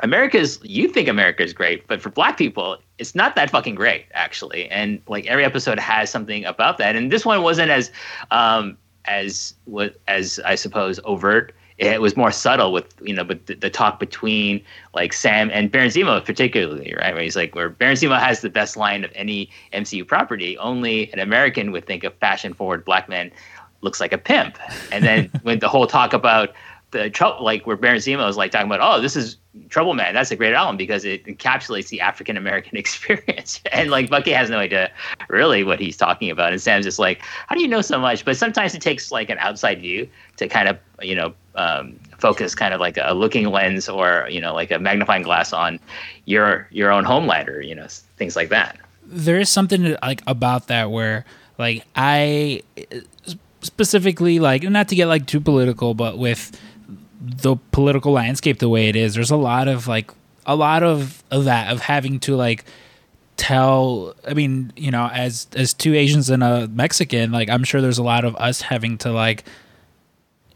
[0.00, 4.06] America's you think America is great, but for black people, it's not that fucking great
[4.14, 4.70] actually.
[4.70, 6.96] And like every episode has something about that.
[6.96, 7.90] And this one wasn't as
[8.30, 13.46] um as what as I suppose overt it was more subtle with you know but
[13.46, 14.62] the, the, talk between
[14.94, 17.14] like Sam and Baron Zemo particularly right?
[17.14, 21.10] Where he's like where Baron Zemo has the best line of any MCU property only
[21.12, 23.32] an American would think a fashion forward black man
[23.82, 24.58] looks like a pimp.
[24.92, 26.50] And then when the whole talk about
[26.90, 29.36] the trouble like where Baron Zemo is like talking about oh this is
[29.68, 33.60] Trouble Man that's a great album because it encapsulates the African American experience.
[33.72, 34.90] And like Bucky has no idea
[35.28, 36.52] really what he's talking about.
[36.52, 38.24] And Sam's just like how do you know so much?
[38.24, 42.54] But sometimes it takes like an outside view to kind of you know um, focus
[42.54, 45.78] kind of like a looking lens or you know like a magnifying glass on
[46.26, 48.78] your your own homeland or you know things like that.
[49.04, 51.24] There is something like about that where
[51.60, 52.62] like i
[53.60, 56.58] specifically like not to get like too political but with
[57.20, 60.10] the political landscape the way it is there's a lot of like
[60.46, 62.64] a lot of, of that of having to like
[63.36, 67.80] tell i mean you know as as two asians and a mexican like i'm sure
[67.80, 69.44] there's a lot of us having to like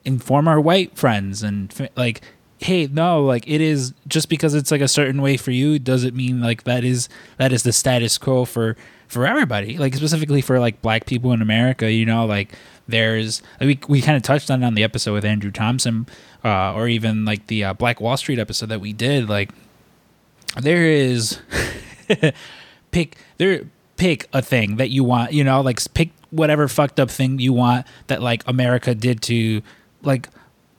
[0.04, 2.20] inform our white friends and like
[2.58, 6.14] hey no like it is just because it's like a certain way for you doesn't
[6.14, 8.76] mean like that is that is the status quo for
[9.08, 12.52] for everybody like specifically for like black people in america you know like
[12.86, 16.06] there's we, we kind of touched on it on the episode with andrew thompson
[16.44, 19.50] uh, or even like the uh, black wall street episode that we did like
[20.60, 21.38] there is
[22.90, 23.64] pick there
[23.96, 27.52] pick a thing that you want you know like pick whatever fucked up thing you
[27.52, 29.62] want that like america did to
[30.02, 30.28] like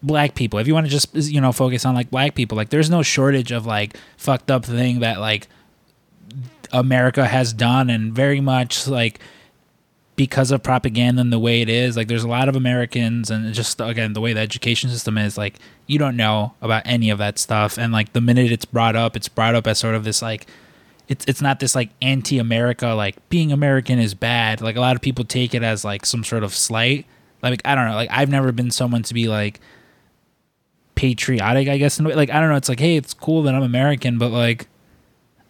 [0.05, 0.59] black people.
[0.59, 3.01] If you want to just you know focus on like black people like there's no
[3.01, 5.47] shortage of like fucked up thing that like
[6.73, 9.19] america has done and very much like
[10.15, 13.54] because of propaganda and the way it is like there's a lot of americans and
[13.54, 17.17] just again the way the education system is like you don't know about any of
[17.17, 20.04] that stuff and like the minute it's brought up it's brought up as sort of
[20.06, 20.47] this like
[21.08, 25.01] it's it's not this like anti-america like being american is bad like a lot of
[25.01, 27.06] people take it as like some sort of slight
[27.51, 27.95] like I don't know.
[27.95, 29.60] Like I've never been someone to be like
[30.95, 31.67] patriotic.
[31.67, 32.15] I guess in a way.
[32.15, 32.56] Like I don't know.
[32.56, 34.67] It's like hey, it's cool that I'm American, but like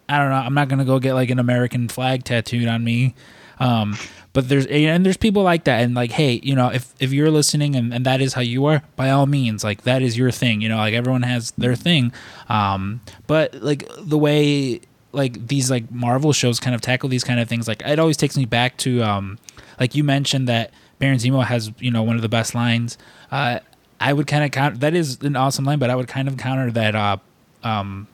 [0.09, 0.35] I don't know.
[0.35, 3.15] I'm not gonna go get like an American flag tattooed on me.
[3.59, 3.97] Um,
[4.33, 7.31] but there's and there's people like that, and like hey, you know, if if you're
[7.31, 10.29] listening and, and that is how you are, by all means, like that is your
[10.29, 10.61] thing.
[10.61, 12.11] You know, like everyone has their thing.
[12.49, 14.81] Um, but like the way
[15.13, 18.17] like these like Marvel shows kind of tackle these kind of things, like it always
[18.17, 19.39] takes me back to um,
[19.79, 22.97] like you mentioned that Baron Zemo has you know one of the best lines.
[23.31, 23.59] Uh,
[23.99, 26.37] I would kind of counter that is an awesome line, but I would kind of
[26.37, 27.17] counter that uh,
[27.63, 28.07] um,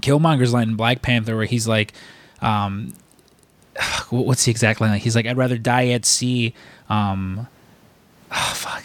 [0.00, 1.94] Killmonger's line in Black Panther where he's like,
[2.42, 2.92] um,
[4.10, 4.98] what's the exact line?
[4.98, 6.54] He's like, I'd rather die at sea.
[6.88, 7.46] Um,
[8.32, 8.84] oh fuck.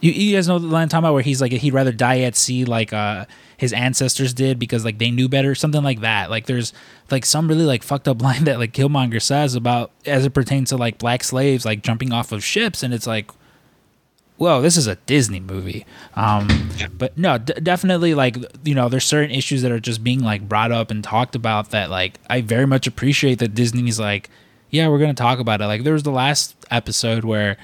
[0.00, 2.20] You, you guys know the line I'm talking about where he's like he'd rather die
[2.22, 3.24] at sea like uh
[3.62, 6.30] his ancestors did because like they knew better, something like that.
[6.30, 6.72] Like there's
[7.12, 10.70] like some really like fucked up line that like Killmonger says about as it pertains
[10.70, 13.30] to like black slaves like jumping off of ships, and it's like,
[14.42, 15.86] whoa, this is a Disney movie.
[16.16, 16.48] Um,
[16.98, 20.48] but no, d- definitely like you know there's certain issues that are just being like
[20.48, 24.30] brought up and talked about that like I very much appreciate that Disney's like,
[24.68, 25.66] yeah, we're gonna talk about it.
[25.66, 27.56] Like there was the last episode where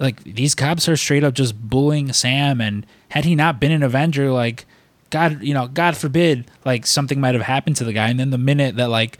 [0.00, 3.84] like these cops are straight up just bullying Sam, and had he not been an
[3.84, 4.66] Avenger, like
[5.10, 8.08] God, you know, God forbid, like something might have happened to the guy.
[8.08, 9.18] And then the minute that like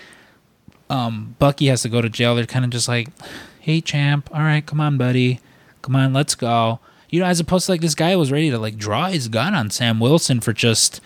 [0.90, 3.06] um, Bucky has to go to jail, they're kind of just like,
[3.60, 5.38] "Hey, champ, all right, come on, buddy,
[5.80, 6.80] come on, let's go."
[7.14, 9.54] You know, as opposed to like this guy was ready to like draw his gun
[9.54, 11.00] on Sam Wilson for just.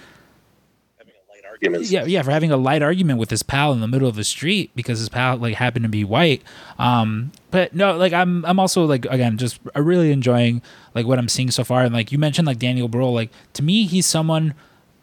[1.60, 4.24] Yeah, yeah, for having a light argument with his pal in the middle of the
[4.24, 6.42] street because his pal like happened to be white.
[6.78, 10.62] Um, but no, like I'm I'm also like again just really enjoying
[10.94, 11.82] like what I'm seeing so far.
[11.82, 14.54] And like you mentioned, like Daniel Bruhl, like to me he's someone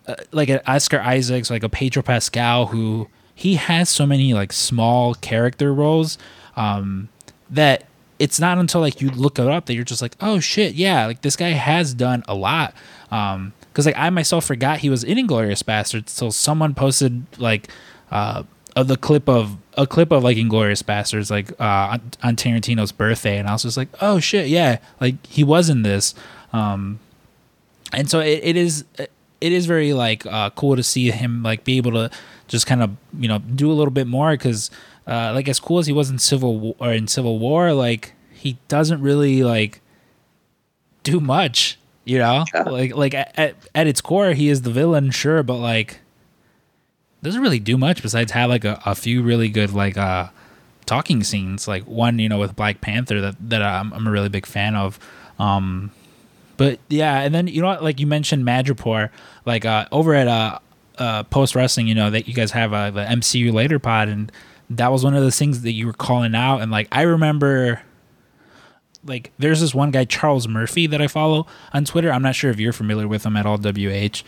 [0.08, 4.52] uh, like an Oscar Isaacs, like a Pedro Pascal, who he has so many like
[4.52, 6.18] small character roles
[6.56, 7.10] um,
[7.48, 7.84] that
[8.26, 11.06] it's not until like you look it up that you're just like, oh shit, yeah,
[11.06, 12.74] like this guy has done a lot.
[13.12, 17.70] Um, because like I myself forgot he was in Inglourious Basterds until someone posted like
[18.10, 18.42] uh
[18.76, 22.92] of the clip of a clip of like Inglourious Basterds like uh on, on Tarantino's
[22.92, 26.16] birthday, and I was just like, oh shit, yeah, like he was in this.
[26.52, 27.00] Um,
[27.94, 31.64] and so it, it is it is very like uh, cool to see him like
[31.64, 32.10] be able to
[32.48, 34.72] just kind of you know do a little bit more because
[35.06, 38.15] uh, like as cool as he was in Civil War, or in Civil War, like
[38.46, 39.82] he doesn't really like
[41.04, 41.80] do much.
[42.06, 42.62] You know, Yeah.
[42.64, 46.00] like like at, at its core, he is the villain, sure, but like
[47.24, 50.28] doesn't really do much besides have like a, a few really good like uh
[50.86, 51.68] talking scenes.
[51.68, 54.76] Like one, you know, with Black Panther that that I'm, I'm a really big fan
[54.76, 55.00] of.
[55.40, 55.90] Um,
[56.58, 59.10] but yeah, and then you know what, like you mentioned Madripoor,
[59.46, 60.60] like uh over at uh
[61.00, 64.32] uh post wrestling, you know, that you guys have uh, the MCU later pod and
[64.70, 67.82] that was one of those things that you were calling out and like I remember
[69.06, 72.12] like there's this one guy Charles Murphy that I follow on Twitter.
[72.12, 74.24] I'm not sure if you're familiar with him at all, WH.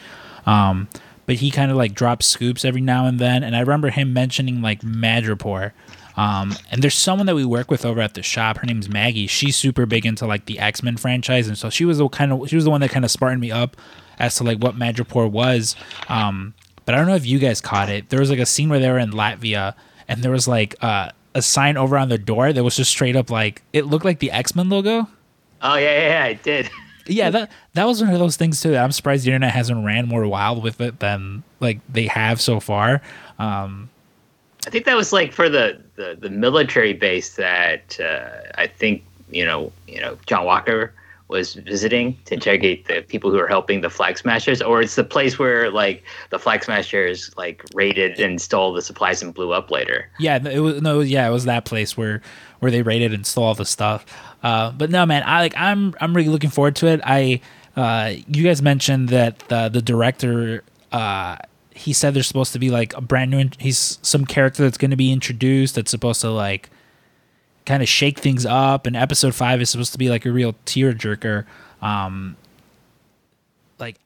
[0.45, 0.87] Um,
[1.25, 4.13] but he kind of like drops scoops every now and then, and I remember him
[4.13, 5.73] mentioning like Madripoor.
[6.15, 8.57] Um, and there's someone that we work with over at the shop.
[8.57, 9.27] Her name's Maggie.
[9.27, 12.31] She's super big into like the X Men franchise, and so she was the kind
[12.31, 13.77] of she was the one that kind of sparked me up
[14.17, 15.75] as to like what Madripoor was.
[16.09, 18.09] Um, but I don't know if you guys caught it.
[18.09, 19.75] There was like a scene where they were in Latvia,
[20.07, 23.15] and there was like uh, a sign over on the door that was just straight
[23.15, 25.07] up like it looked like the X Men logo.
[25.61, 26.69] Oh yeah, yeah, yeah, I did.
[27.09, 28.71] Yeah, that that was one of those things too.
[28.71, 32.41] That I'm surprised the internet hasn't ran more wild with it than like they have
[32.41, 33.01] so far.
[33.39, 33.89] Um,
[34.65, 39.05] I think that was like for the the, the military base that uh, I think
[39.31, 40.93] you know you know John Walker
[41.27, 45.03] was visiting to interrogate the people who are helping the flag smashers, or it's the
[45.03, 49.69] place where like the flag smashers like raided and stole the supplies and blew up
[49.69, 50.09] later.
[50.19, 52.21] yeah, it was no, yeah, it was that place where
[52.59, 54.05] where they raided and stole all the stuff.
[54.41, 57.01] Uh, but no, man, I like I'm I'm really looking forward to it.
[57.03, 57.41] I
[57.75, 61.37] uh, you guys mentioned that the the director uh,
[61.71, 64.91] he said there's supposed to be like a brand new he's some character that's going
[64.91, 66.69] to be introduced that's supposed to like
[67.67, 70.53] kind of shake things up and episode 5 is supposed to be like a real
[70.65, 71.45] tearjerker
[71.81, 72.37] um
[73.77, 73.97] like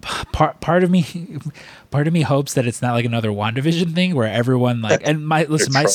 [0.00, 1.04] part part of me
[1.90, 5.26] part of me hopes that it's not like another WandaVision thing where everyone like and
[5.26, 5.86] my listen my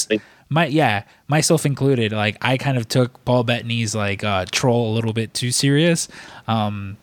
[0.50, 4.94] my yeah myself included like I kind of took Paul Bettany's like uh troll a
[4.94, 6.08] little bit too serious.
[6.48, 6.98] Um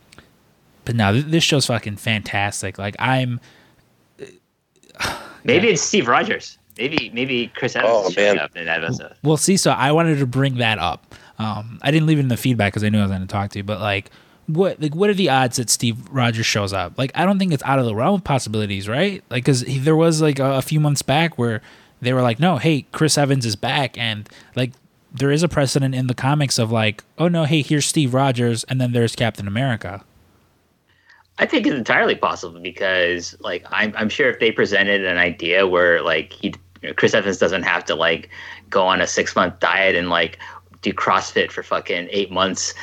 [0.85, 2.79] but no th- this show's fucking fantastic.
[2.79, 3.41] Like I'm
[5.45, 6.59] Maybe it's Steve Rogers.
[6.79, 8.45] Maybe maybe Chris Evans Oh, is showing man.
[8.45, 9.15] up in that episode.
[9.23, 9.57] We'll see.
[9.57, 11.15] So I wanted to bring that up.
[11.39, 13.27] Um, I didn't leave it in the feedback because I knew I was going to
[13.29, 13.63] talk to you.
[13.65, 14.11] But like,
[14.47, 16.99] what like what are the odds that Steve Rogers shows up?
[16.99, 19.23] Like, I don't think it's out of the realm of possibilities, right?
[19.31, 21.63] Like, because there was like a, a few months back where
[22.01, 24.73] they were like, no, hey, Chris Evans is back, and like
[25.13, 28.65] there is a precedent in the comics of like, oh no, hey, here's Steve Rogers,
[28.65, 30.05] and then there's Captain America.
[31.39, 35.67] I think it's entirely possible because, like, I'm, I'm sure if they presented an idea
[35.67, 38.29] where, like, he, you know, Chris Evans doesn't have to like
[38.69, 40.39] go on a six month diet and like
[40.83, 42.75] do CrossFit for fucking eight months,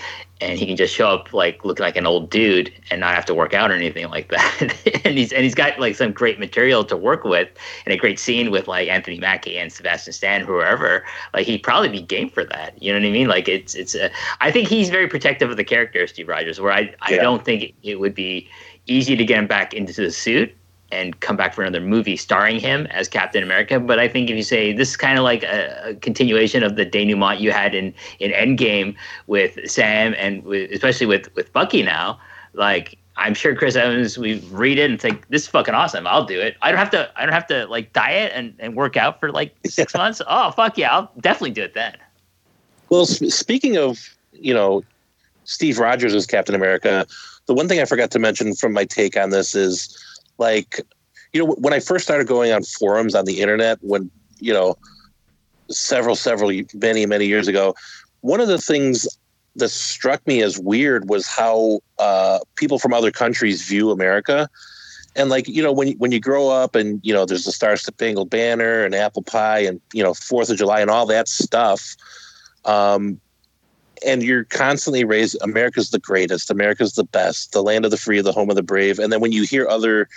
[0.42, 3.26] and he can just show up like looking like an old dude and not have
[3.26, 4.76] to work out or anything like that.
[5.06, 7.48] and he's and he's got like some great material to work with
[7.86, 11.06] and a great scene with like Anthony Mackie and Sebastian Stan, whoever.
[11.36, 12.82] Like he'd probably be game for that.
[12.82, 13.28] You know what I mean?
[13.28, 13.94] Like it's it's.
[13.94, 14.10] A,
[14.40, 16.60] I think he's very protective of the character Steve Rogers.
[16.60, 17.22] Where I I Yeah.
[17.22, 18.50] don't think it would be
[18.88, 20.52] easy to get him back into the suit
[20.92, 23.80] and come back for another movie starring him as Captain America.
[23.80, 26.76] But I think if you say this is kind of like a, a continuation of
[26.76, 28.96] the denouement you had in in Endgame
[29.28, 32.20] with Sam and with, especially with with Bucky now,
[32.54, 32.98] like.
[33.18, 36.08] I'm sure Chris Evans, we read it and think this is fucking awesome.
[36.08, 36.56] I'll do it.
[36.62, 37.12] I don't have to.
[37.18, 40.22] I don't have to like diet and, and work out for like six months.
[40.26, 41.98] Oh fuck yeah, I'll definitely do it then.
[42.90, 44.84] Well, sp- speaking of, you know,
[45.44, 47.06] Steve Rogers as Captain America,
[47.46, 49.98] the one thing I forgot to mention from my take on this is
[50.38, 50.82] like,
[51.34, 54.78] you know, when I first started going on forums on the internet, when, you know,
[55.70, 57.76] several, several, many, many years ago,
[58.22, 59.08] one of the things
[59.56, 64.50] that struck me as weird was how uh, people from other countries view America.
[65.16, 67.76] And like you know, when when you grow up and you know, there's the Star
[67.76, 71.98] Spangled Banner and apple pie and you know Fourth of July and all that stuff,
[72.64, 73.20] um,
[74.06, 78.22] and you're constantly raised america's the greatest america's the best the land of the free
[78.22, 80.08] the home of the brave and then when you hear other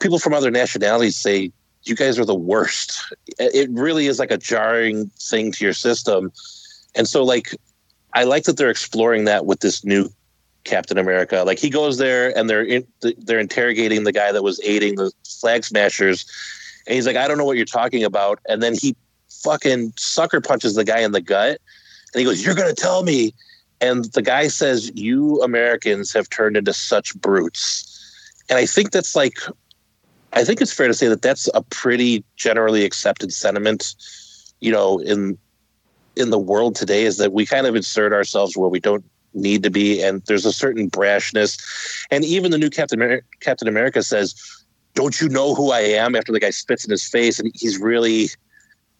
[0.00, 1.52] people from other nationalities say
[1.84, 3.14] you guys are the worst.
[3.38, 6.32] It really is like a jarring thing to your system.
[6.94, 7.54] And so like
[8.14, 10.08] I like that they're exploring that with this new
[10.64, 11.44] Captain America.
[11.46, 12.86] Like he goes there and they're in,
[13.18, 16.26] they're interrogating the guy that was aiding the flag smashers
[16.86, 18.96] and he's like I don't know what you're talking about and then he
[19.42, 21.60] fucking sucker punches the guy in the gut
[22.18, 23.32] and he goes you're going to tell me
[23.80, 27.84] and the guy says you Americans have turned into such brutes.
[28.48, 29.38] And I think that's like
[30.32, 33.94] I think it's fair to say that that's a pretty generally accepted sentiment,
[34.60, 35.38] you know, in
[36.16, 39.04] in the world today is that we kind of insert ourselves where we don't
[39.34, 41.56] need to be, and there's a certain brashness.
[42.10, 44.34] And even the new Captain Captain America says,
[44.94, 47.78] "Don't you know who I am?" After the guy spits in his face, and he's
[47.78, 48.30] really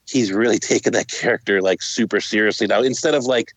[0.09, 2.83] he's really taken that character like super seriously now.
[2.83, 3.53] Instead of like,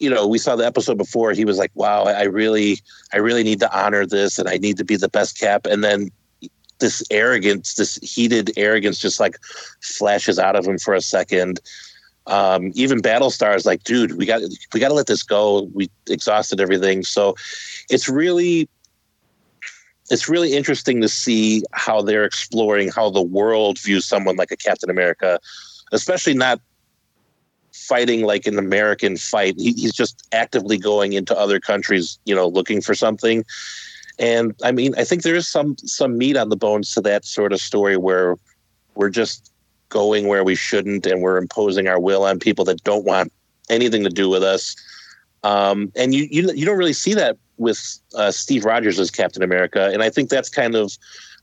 [0.00, 1.32] you know, we saw the episode before.
[1.32, 2.78] He was like, "Wow, I really,
[3.12, 5.82] I really need to honor this, and I need to be the best Cap." And
[5.82, 6.10] then
[6.78, 9.36] this arrogance, this heated arrogance, just like
[9.80, 11.60] flashes out of him for a second.
[12.28, 15.62] Um, even Battlestar is like, dude, we got we got to let this go.
[15.74, 17.34] We exhausted everything, so
[17.90, 18.68] it's really
[20.10, 24.56] it's really interesting to see how they're exploring how the world views someone like a
[24.56, 25.38] Captain America,
[25.92, 26.60] especially not
[27.72, 29.54] fighting like an American fight.
[29.58, 33.44] He, he's just actively going into other countries, you know, looking for something.
[34.18, 37.24] And I mean, I think there is some some meat on the bones to that
[37.24, 38.36] sort of story where
[38.94, 39.52] we're just
[39.90, 43.32] going where we shouldn't and we're imposing our will on people that don't want
[43.70, 44.76] anything to do with us.
[45.44, 49.42] Um, and you, you you don't really see that with uh, Steve Rogers as Captain
[49.42, 50.96] America, and I think that's kind of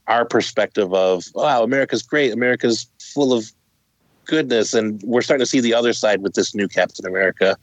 [0.06, 3.52] our perspective of wow, America's great, America's full of
[4.24, 7.56] goodness, and we're starting to see the other side with this new Captain America.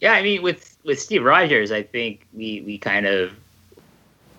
[0.00, 3.32] Yeah, I mean, with with Steve Rogers, I think we we kind of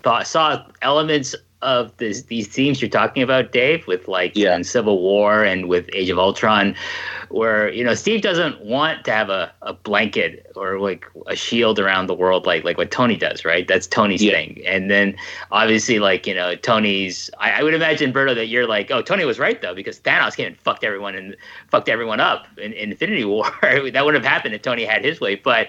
[0.03, 4.55] thought saw elements of this, these themes you're talking about, Dave, with like Yeah.
[4.55, 6.75] in Civil War and with Age of Ultron,
[7.29, 11.77] where you know Steve doesn't want to have a, a blanket or like a shield
[11.79, 13.67] around the world like like what Tony does, right?
[13.67, 14.31] That's Tony's Yeah.
[14.33, 14.61] thing.
[14.65, 15.15] And then
[15.51, 19.25] obviously like you know Tony's, I, I would imagine Berto that you're like, oh Tony
[19.25, 21.35] was right though because Thanos came and fucked everyone and
[21.69, 23.45] fucked everyone up in, in Infinity War.
[23.61, 25.67] that wouldn't have happened if Tony had his way, but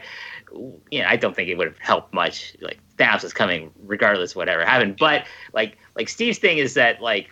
[0.91, 2.57] you know, I don't think it would have helped much.
[2.61, 4.97] Like Thanos is coming regardless of whatever happened.
[4.99, 7.31] But like like Steve's thing is that like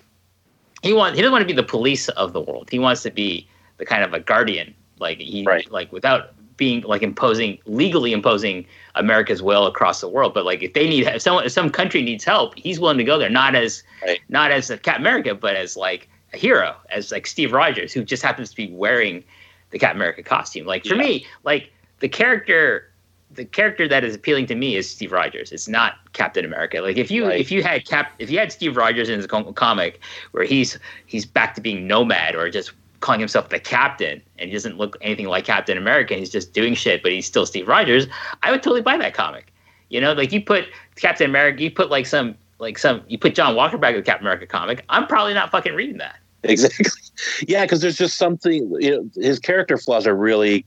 [0.82, 2.68] he want he doesn't want to be the police of the world.
[2.70, 3.48] He wants to be
[3.78, 4.74] the kind of a guardian.
[4.98, 5.70] Like he Right.
[5.70, 10.34] like without being like imposing legally imposing America's will across the world.
[10.34, 13.04] But like if they need if someone if some country needs help, he's willing to
[13.04, 13.30] go there.
[13.30, 14.20] Not as Right.
[14.28, 18.04] not as a Captain America, but as like a hero, as like Steve Rogers, who
[18.04, 19.24] just happens to be wearing
[19.70, 20.66] the Captain America costume.
[20.66, 21.02] Like for Yeah.
[21.02, 22.87] me, like the character
[23.30, 25.52] the character that is appealing to me is Steve Rogers.
[25.52, 26.80] It's not Captain America.
[26.80, 27.40] Like if you Right.
[27.40, 30.00] if you had Cap if you had Steve Rogers in his comic
[30.32, 34.52] where he's he's back to being nomad or just calling himself the captain and he
[34.52, 38.06] doesn't look anything like Captain America, he's just doing shit, but he's still Steve Rogers,
[38.42, 39.52] I would totally buy that comic.
[39.88, 40.64] You know, like you put
[40.96, 44.02] Captain America, you put like some like some you put John Walker back in the
[44.04, 46.16] Captain America comic, I'm probably not fucking reading that.
[46.44, 46.86] Exactly.
[47.48, 48.72] Yeah, because there's just something.
[48.78, 50.64] You know, his character flaws are really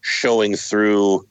[0.00, 1.26] showing through.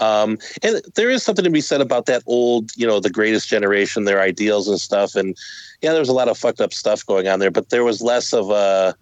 [0.00, 3.48] Um, and there is something to be said about that old, you know, the greatest
[3.48, 5.14] generation, their ideals and stuff.
[5.14, 5.36] And
[5.82, 8.02] yeah, there was a lot of fucked up stuff going on there, but there was
[8.02, 8.96] less of a.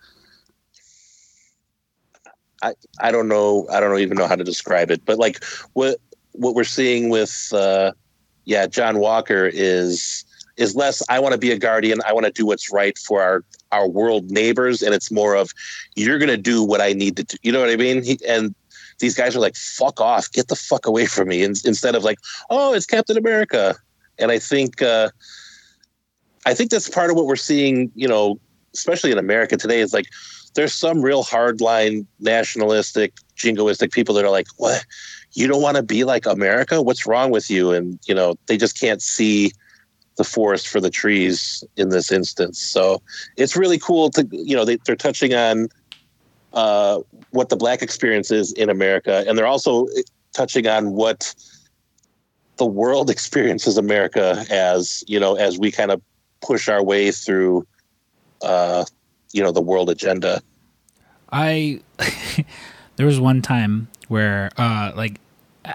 [2.61, 5.43] I, I don't know I don't even know how to describe it, but like
[5.75, 5.99] what
[6.33, 7.93] what we're seeing with uh,
[8.45, 10.25] yeah John Walker is
[10.57, 13.23] is less I want to be a guardian I want to do what's right for
[13.23, 15.53] our our world neighbors and it's more of
[15.95, 18.55] you're gonna do what I need to do you know what I mean he, and
[18.99, 20.31] these guys are like fuck off.
[20.33, 22.19] Get the fuck away from me in, instead of like
[22.51, 23.77] oh it's Captain America.
[24.19, 25.11] And I think uh,
[26.47, 28.39] I think that's part of what we're seeing you know
[28.75, 30.07] especially in America today is like
[30.55, 34.85] there's some real hardline nationalistic jingoistic people that are like what?
[35.35, 36.83] You don't want to be like America?
[36.83, 37.73] What's wrong with you?
[37.73, 39.53] And you know they just can't see
[40.17, 42.61] the forest for the trees in this instance.
[42.61, 43.01] So
[43.37, 45.69] it's really cool to you know they, they're touching on
[46.53, 49.87] uh, what the black experience is in America, and they're also
[50.33, 51.35] touching on what
[52.57, 56.01] the world experiences America as you know as we kind of
[56.41, 57.67] push our way through
[58.43, 58.85] uh,
[59.33, 60.43] you know the world agenda.
[61.31, 61.81] I
[62.97, 65.21] there was one time where uh like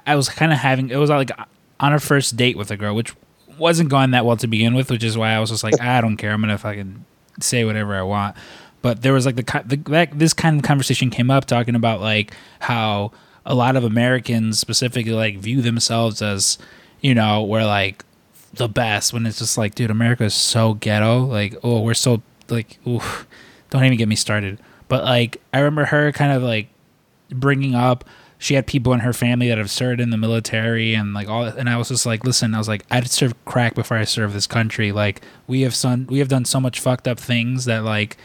[0.07, 1.31] I was kind of having it was like
[1.79, 3.13] on a first date with a girl which
[3.59, 6.01] wasn't going that well to begin with which is why I was just like I
[6.01, 6.31] don't care.
[6.31, 7.05] I'm gonna fucking
[7.39, 8.35] say whatever I want
[8.83, 12.01] but there was like the, the that, this kind of conversation came up talking about
[12.01, 13.11] like how
[13.45, 16.59] a lot of Americans specifically like view themselves as
[17.01, 18.05] you know where like
[18.53, 21.21] the best when it's just like, dude, America is so ghetto.
[21.23, 23.25] Like, oh, we're so like, oof,
[23.71, 24.59] don't even get me started.
[24.87, 26.67] But like, I remember her kind of like
[27.29, 28.05] bringing up
[28.37, 31.45] she had people in her family that have served in the military and like all
[31.45, 34.33] and I was just like listen I was like I'd serve crack before I serve
[34.33, 37.85] this country like we have son we have done so much fucked up things that
[37.85, 38.17] like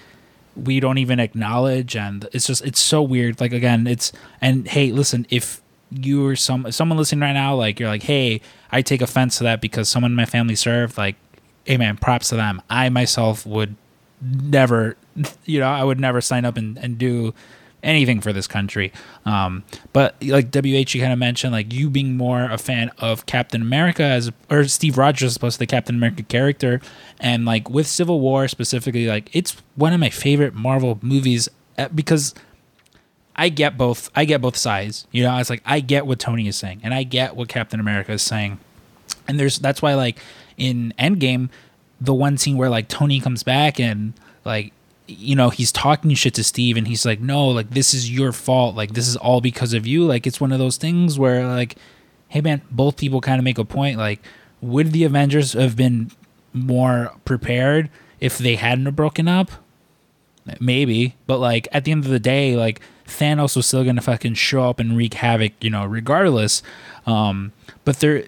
[0.65, 3.41] we don't even acknowledge and it's just it's so weird.
[3.41, 7.81] Like again it's and hey listen if you or some someone listening right now like
[7.81, 11.17] you're like hey I take offense to that because someone in my family served like
[11.65, 12.63] hey man props to them.
[12.69, 13.77] I myself would
[14.21, 14.97] never
[15.45, 17.35] you know I would never sign up and, and do
[17.83, 18.93] anything for this country.
[19.25, 23.27] Um, but like WH, you kind of mentioned like you being more a fan of
[23.27, 26.81] Captain America as or Steve Rogers as opposed to the Captain America character,
[27.21, 31.89] and like with Civil War specifically, like it's one of my favorite Marvel movies uh,
[31.89, 32.35] because.
[33.41, 34.11] I get both.
[34.17, 35.07] I get both sides.
[35.13, 37.79] You know, it's like I get what Tony is saying, and I get what Captain
[37.79, 38.59] America is saying,
[39.29, 40.19] and there's that's why like
[40.57, 41.49] in Endgame,
[42.01, 44.13] the one scene where like Tony comes back and
[44.45, 44.73] like
[45.09, 48.33] you know he's talking shit to steve and he's like no like this is your
[48.33, 48.77] fault.
[48.77, 50.05] Like this is all because of you.
[50.05, 51.77] Like it's one of those things where like
[52.29, 54.21] hey man both people kind of make a point like
[54.61, 56.11] would the avengers have been
[56.53, 57.89] more prepared
[58.21, 59.51] if they hadn't broken up?
[60.61, 64.35] Maybe but like at the end of the day like thanos was still gonna fucking
[64.35, 66.63] show up and wreak havoc you know regardless.
[67.07, 67.53] Um
[67.85, 68.25] but there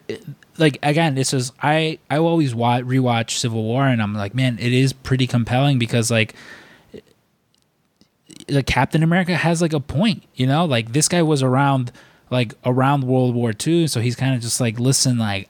[0.59, 4.59] like again this is i i always watch rewatch civil war and i'm like man
[4.59, 6.35] it is pretty compelling because like
[8.51, 10.65] the Captain America has like a point, you know?
[10.65, 11.93] Like this guy was around
[12.31, 15.49] like around World War II, so he's kind of just like, listen, like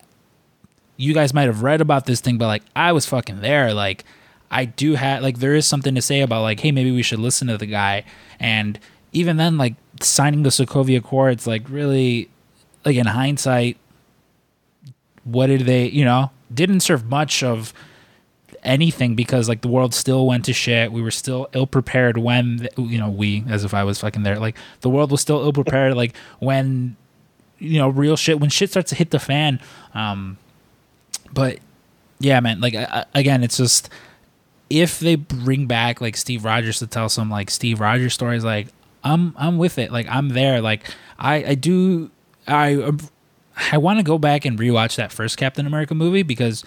[0.97, 3.73] you guys might have read about this thing, but like I was fucking there.
[3.75, 4.05] Like
[4.51, 7.19] I do have like there is something to say about like, hey, maybe we should
[7.21, 8.05] listen to the guy.
[8.39, 8.79] And
[9.13, 12.29] even then, like signing the Sokovia Accords, like really,
[12.85, 13.77] like in hindsight,
[15.25, 17.73] what did they, you know, didn't serve much of
[18.63, 20.93] anything because like the world still went to shit.
[20.93, 24.39] We were still ill prepared when you know we as if I was fucking there.
[24.39, 25.95] Like the world was still ill prepared.
[25.97, 26.97] like when
[27.59, 29.61] you know real shit when shit starts to hit the fan.
[29.95, 30.39] Um,
[31.33, 31.59] but
[32.19, 32.61] yeah, man.
[32.61, 33.89] Like I, again, it's just
[34.69, 38.69] if they bring back like Steve Rogers to tell some like Steve Rogers stories, like
[39.03, 39.91] I'm I'm with it.
[39.93, 40.61] Like I'm there.
[40.61, 40.85] Like
[41.19, 42.11] I I do
[42.47, 42.93] I
[43.73, 46.65] I want to go back and rewatch that first Captain America movie because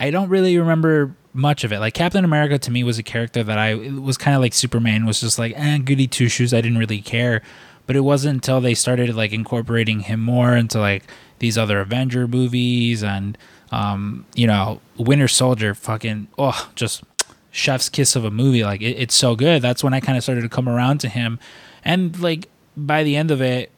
[0.00, 1.78] I don't really remember much of it.
[1.78, 5.04] Like Captain America to me was a character that I was kind of like Superman
[5.04, 6.54] was just like eh, goody two shoes.
[6.54, 7.42] I didn't really care,
[7.86, 11.04] but it wasn't until they started like incorporating him more into like
[11.38, 13.36] these other Avenger movies and
[13.70, 15.74] um, you know Winter Soldier.
[15.74, 17.04] Fucking oh, just
[17.50, 18.64] chef's kiss of a movie.
[18.64, 19.60] Like it, it's so good.
[19.60, 21.38] That's when I kind of started to come around to him,
[21.84, 23.70] and like by the end of it,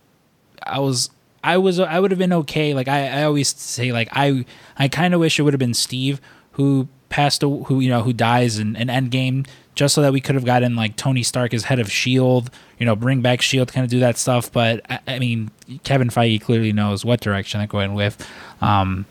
[0.63, 1.11] I was
[1.45, 2.75] I was I would have been okay.
[2.75, 4.45] Like I, I always say like I
[4.79, 6.21] I kind of wish it would have been Steve
[6.53, 10.35] who passed who you know who dies in an Endgame just so that we could
[10.35, 13.85] have gotten like Tony Stark as head of Shield, you know, bring back Shield, kind
[13.85, 14.53] of do that stuff.
[14.53, 15.51] But I, I mean,
[15.83, 18.27] Kevin Feige clearly knows what direction they're going with.
[18.61, 19.07] Um,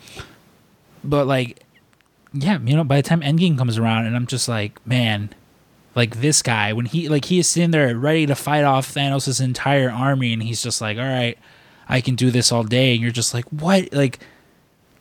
[1.04, 1.64] but like,
[2.34, 5.32] yeah, you know, by the time Endgame comes around, and I'm just like, man,
[5.96, 9.42] like this guy when he like he is sitting there ready to fight off Thanos'
[9.42, 11.38] entire army, and he's just like, all right,
[11.92, 14.20] I can do this all day, and you're just like, what, like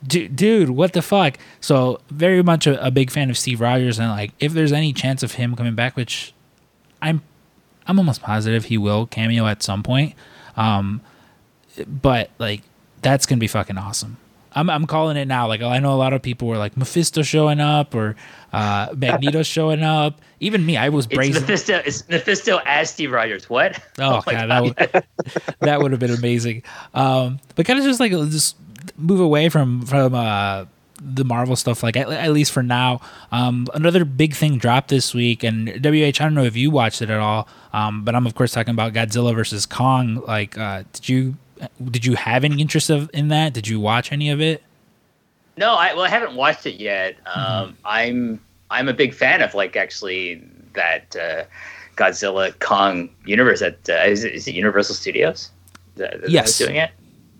[0.05, 1.37] dude, what the fuck?
[1.59, 4.93] So very much a, a, big fan of Steve Rogers, and like if there's any
[4.93, 6.33] chance of him coming back, which
[7.01, 7.21] I'm
[7.87, 10.15] I'm almost positive he will cameo at some point.
[10.55, 11.01] Um,
[11.87, 12.61] but like
[13.01, 14.17] that's gonna be fucking awesome.
[14.53, 15.47] I'm I'm calling it now.
[15.47, 18.15] Like I know a lot of people were like Mephisto showing up or
[18.51, 20.21] uh, Magneto showing up.
[20.39, 21.37] Even me, I was brazen.
[21.37, 21.81] It's Mephisto.
[21.85, 23.49] It's Mephisto as Steve Rogers.
[23.49, 23.81] What?
[23.99, 25.03] Oh, oh god, god, that would,
[25.59, 26.63] that would have been amazing.
[26.93, 28.55] Um, but kind of just like just
[28.97, 30.65] move away from from uh,
[31.01, 33.01] the Marvel stuff, like at, at least for now.
[33.31, 37.01] Um, another big thing dropped this week, and WH, I don't know if you watched
[37.01, 40.23] it at all, um, but I'm of course talking about Godzilla versus Kong.
[40.27, 41.37] Like, uh, did you
[41.89, 43.53] did you have any interest of in that?
[43.53, 44.63] Did you watch any of it?
[45.57, 47.17] No, I well, I haven't watched it yet.
[47.25, 47.73] Um, mm-hmm.
[47.85, 50.43] I'm I'm a big fan of like actually
[50.73, 51.43] that uh,
[51.95, 53.61] Godzilla Kong universe.
[53.61, 55.51] At uh, is, it, is it Universal Studios?
[55.95, 56.91] That, yes, doing it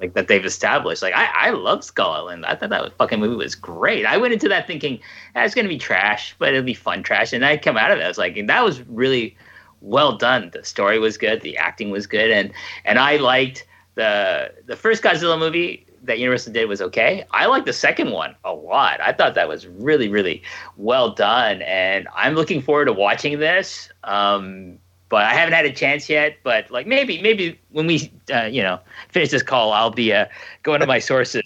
[0.01, 1.01] like that they've established.
[1.01, 2.45] Like I, I love Skull Island.
[2.45, 4.05] I thought that fucking movie was great.
[4.05, 4.99] I went into that thinking
[5.35, 7.31] ah, it's gonna be trash, but it'll be fun trash.
[7.31, 9.37] And I come out of it, I was like, that was really
[9.81, 10.49] well done.
[10.53, 12.51] The story was good, the acting was good, and
[12.83, 13.65] and I liked
[13.95, 17.25] the the first Godzilla movie that Universal did was okay.
[17.31, 18.99] I like the second one a lot.
[19.01, 20.41] I thought that was really really
[20.77, 23.89] well done, and I'm looking forward to watching this.
[24.03, 24.79] Um,
[25.11, 26.37] but I haven't had a chance yet.
[26.41, 28.79] But like maybe maybe when we uh, you know
[29.09, 30.25] finish this call, I'll be uh,
[30.63, 31.43] going to my sources.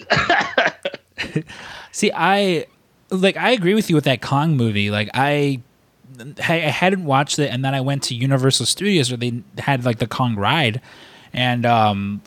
[1.92, 2.68] See, I
[3.10, 4.92] like I agree with you with that Kong movie.
[4.92, 5.62] Like I
[6.20, 9.98] I hadn't watched it, and then I went to Universal Studios where they had like
[9.98, 10.80] the Kong ride,
[11.34, 12.22] and um,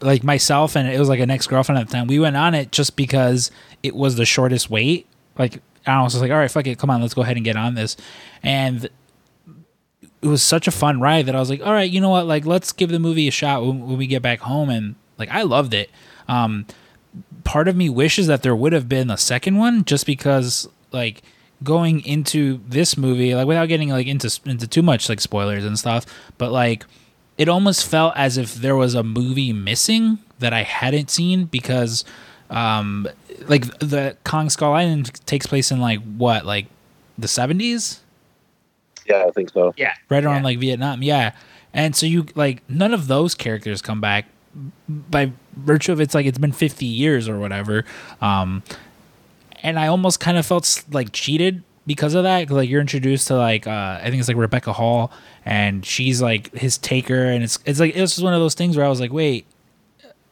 [0.00, 2.06] like myself and it was like an ex girlfriend at the time.
[2.06, 3.50] We went on it just because
[3.82, 5.06] it was the shortest wait.
[5.38, 7.44] Like I was just like, all right, fuck it, come on, let's go ahead and
[7.44, 7.96] get on this,
[8.42, 8.88] and
[10.20, 12.26] it was such a fun ride that I was like, all right, you know what,
[12.26, 15.30] like let's give the movie a shot when, when we get back home, and like
[15.30, 15.90] I loved it.
[16.28, 16.66] Um,
[17.44, 21.22] part of me wishes that there would have been a second one, just because like
[21.62, 25.78] going into this movie, like without getting like into into too much like spoilers and
[25.78, 26.06] stuff,
[26.38, 26.84] but like
[27.38, 32.04] it almost felt as if there was a movie missing that I hadn't seen because
[32.50, 33.08] um
[33.48, 36.66] like the Kong Skull Island takes place in like what, like
[37.18, 38.00] the 70s?
[39.06, 39.74] Yeah, I think so.
[39.76, 39.94] Yeah.
[40.08, 40.44] Right around yeah.
[40.44, 41.02] like Vietnam.
[41.02, 41.32] Yeah.
[41.74, 44.26] And so you like none of those characters come back
[44.88, 47.84] by virtue of it's like it's been 50 years or whatever.
[48.20, 48.62] Um
[49.62, 52.50] and I almost kind of felt like cheated because of that.
[52.50, 55.12] Like you're introduced to like uh, I think it's like Rebecca Hall,
[55.44, 58.54] and she's like his taker, and it's it's like it was just one of those
[58.54, 59.46] things where I was like, wait,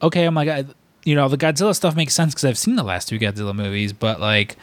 [0.03, 0.65] okay, I'm like, I,
[1.05, 3.93] you know, the Godzilla stuff makes sense because I've seen the last two Godzilla movies,
[3.93, 4.57] but like,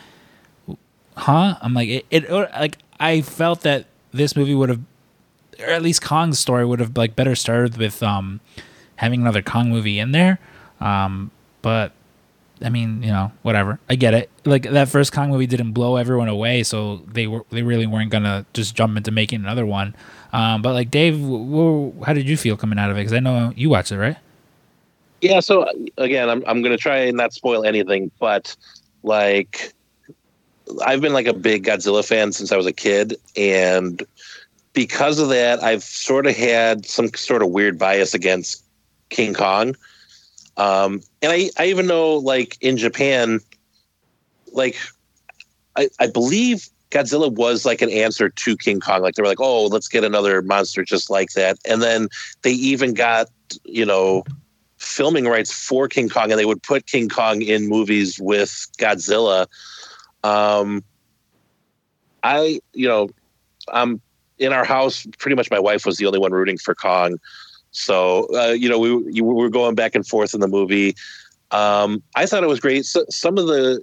[1.16, 1.56] huh?
[1.62, 4.82] I'm like, it, it like I felt that this movie would have,
[5.60, 8.40] or at least Kong's story would have like better started with um
[8.98, 10.40] having another Kong movie in there,
[10.80, 11.32] um,
[11.62, 11.92] but
[12.62, 13.80] I mean, you know, whatever.
[13.90, 14.30] I get it.
[14.46, 18.12] Like that first Kong movie didn't blow everyone away, so they were they really weren't
[18.12, 19.96] gonna just jump into making another one.
[20.34, 23.02] Um, but like Dave, w- w- how did you feel coming out of it?
[23.02, 24.18] Because I know you watched it, right?
[25.22, 28.56] Yeah, so again, I'm I'm gonna try and not spoil anything, but
[29.04, 29.74] like
[30.86, 34.06] I've been like a big Godzilla fan since I was a kid, and
[34.74, 38.64] because of that, I've sort of had some sort of weird bias against
[39.10, 39.76] King Kong.
[40.58, 43.40] Um, and I, I even know like in Japan,
[44.52, 44.76] like
[45.76, 49.02] I, I believe Godzilla was like an answer to King Kong.
[49.02, 51.58] Like they were like, oh, let's get another monster just like that.
[51.68, 52.08] And then
[52.42, 53.28] they even got,
[53.64, 54.24] you know,
[54.78, 59.48] filming rights for King Kong and they would put King Kong in movies with Godzilla.
[60.24, 60.84] Um,
[62.24, 63.10] I, you know,
[63.72, 64.02] um,
[64.40, 67.18] in our house, pretty much my wife was the only one rooting for Kong.
[67.72, 70.96] So, uh, you know, we, we were going back and forth in the movie.
[71.52, 72.86] Um, I thought it was great.
[72.86, 73.82] So, some of the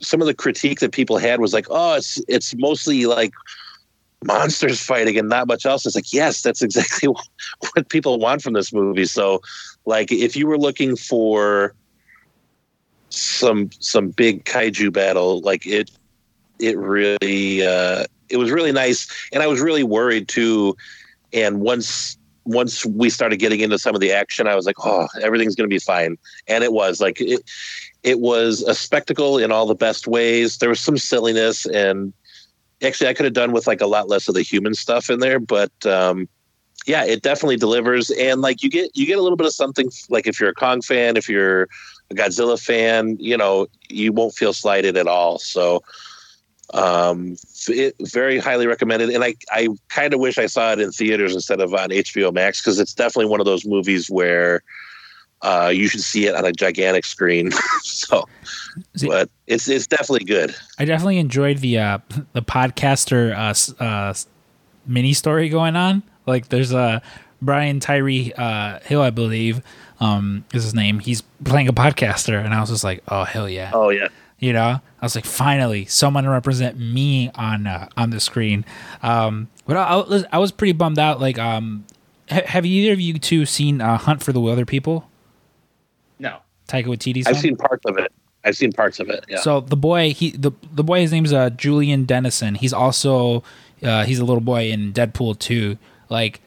[0.00, 3.32] some of the critique that people had was like, "Oh, it's it's mostly like
[4.24, 8.54] monsters fighting and not much else." It's like, yes, that's exactly what people want from
[8.54, 9.06] this movie.
[9.06, 9.40] So,
[9.84, 11.74] like, if you were looking for
[13.10, 15.90] some some big kaiju battle, like it
[16.58, 20.76] it really uh, it was really nice, and I was really worried too.
[21.32, 25.08] And once once we started getting into some of the action, I was like, oh,
[25.22, 26.18] everything's going to be fine.
[26.46, 27.42] And it was like, it,
[28.02, 30.58] it was a spectacle in all the best ways.
[30.58, 32.12] There was some silliness and
[32.82, 35.20] actually I could have done with like a lot less of the human stuff in
[35.20, 36.28] there, but, um,
[36.86, 38.10] yeah, it definitely delivers.
[38.10, 40.54] And like you get, you get a little bit of something like if you're a
[40.54, 41.62] Kong fan, if you're
[42.10, 45.38] a Godzilla fan, you know, you won't feel slighted at all.
[45.38, 45.82] So,
[46.72, 47.36] um
[47.68, 51.34] it, very highly recommended and i i kind of wish i saw it in theaters
[51.34, 54.62] instead of on hbo max because it's definitely one of those movies where
[55.42, 57.50] uh you should see it on a gigantic screen
[57.82, 58.26] so
[58.96, 61.98] See- but it's it's definitely good I definitely enjoyed the uh,
[62.32, 64.14] the podcaster uh, uh,
[64.86, 66.02] mini story going on.
[66.26, 67.00] Like, there's a uh,
[67.40, 69.62] Brian Tyree uh, Hill, I believe,
[70.00, 70.98] um, is his name.
[70.98, 74.08] He's playing a podcaster, and I was just like, oh hell yeah, oh yeah
[74.38, 74.80] you know.
[75.04, 78.64] I was like, finally, someone to represent me on uh, on the screen.
[79.02, 81.20] Um, but I, I, was, pretty bummed out.
[81.20, 81.84] Like, um,
[82.30, 85.04] ha- have either of you two seen uh, Hunt for the Wilderpeople?
[86.18, 86.38] No.
[86.68, 87.42] Taika Waititi's i've film?
[87.42, 88.10] seen parts of it
[88.44, 91.34] i've seen parts of it yeah So the boy, he the the boy, his name's
[91.34, 92.54] uh, Julian Dennison.
[92.54, 93.44] He's also
[93.82, 95.76] uh, he's a little boy in Deadpool 2.
[96.08, 96.40] Like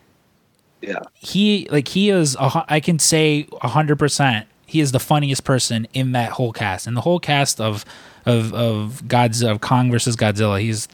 [0.82, 4.47] yeah he like he is a, hu- I can say hundred percent.
[4.66, 7.86] He is the funniest person in that whole cast, and the whole cast of
[8.28, 10.61] of of God's of Kong versus Godzilla.
[10.61, 10.88] He's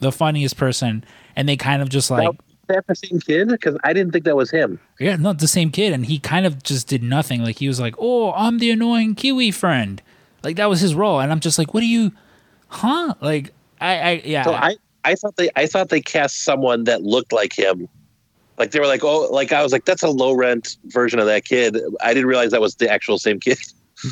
[0.00, 1.04] the funniest person,
[1.34, 2.36] and they kind of just like
[2.68, 3.48] that the same kid?
[3.48, 4.78] Because i didn't think that was him.
[4.98, 7.42] Yeah, not the same kid, and he kind of just did nothing.
[7.42, 10.02] Like he was like, "Oh, I'm the annoying Kiwi friend,"
[10.42, 12.12] like that was his role, and I'm just like, "What are you,
[12.68, 16.84] huh?" Like I, I yeah, so i i thought they i thought they cast someone
[16.84, 17.88] that looked like him.
[18.56, 21.26] Like they were like oh like i was like that's a low rent version of
[21.26, 21.78] that kid.
[22.00, 23.58] I didn't realize that was the actual same kid.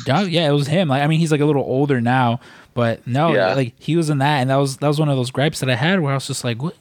[0.07, 0.87] Yeah, yeah, it was him.
[0.87, 2.39] Like, I mean, he's like a little older now,
[2.73, 3.53] but no, Yeah.
[3.53, 5.69] like he was in that, and that was that was one of those gripes that
[5.69, 6.75] I had where I was just like, what,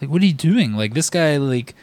[0.00, 0.74] like, what are you doing?
[0.74, 1.74] Like this guy, like,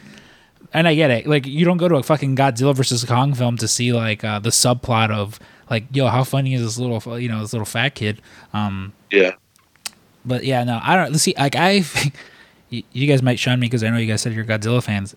[0.74, 1.26] and I get it.
[1.26, 4.38] Like, you don't go to a fucking Godzilla versus Kong film to see like uh,
[4.38, 5.38] the subplot of
[5.70, 8.20] like, yo, how funny is this little, you know, this little fat kid?
[8.52, 9.32] Um, Yeah.
[10.24, 11.12] but yeah, no, I don't.
[11.12, 11.84] Let's see, like I,
[12.70, 15.14] you you guys might shun me because I know you guys said you're Godzilla fans.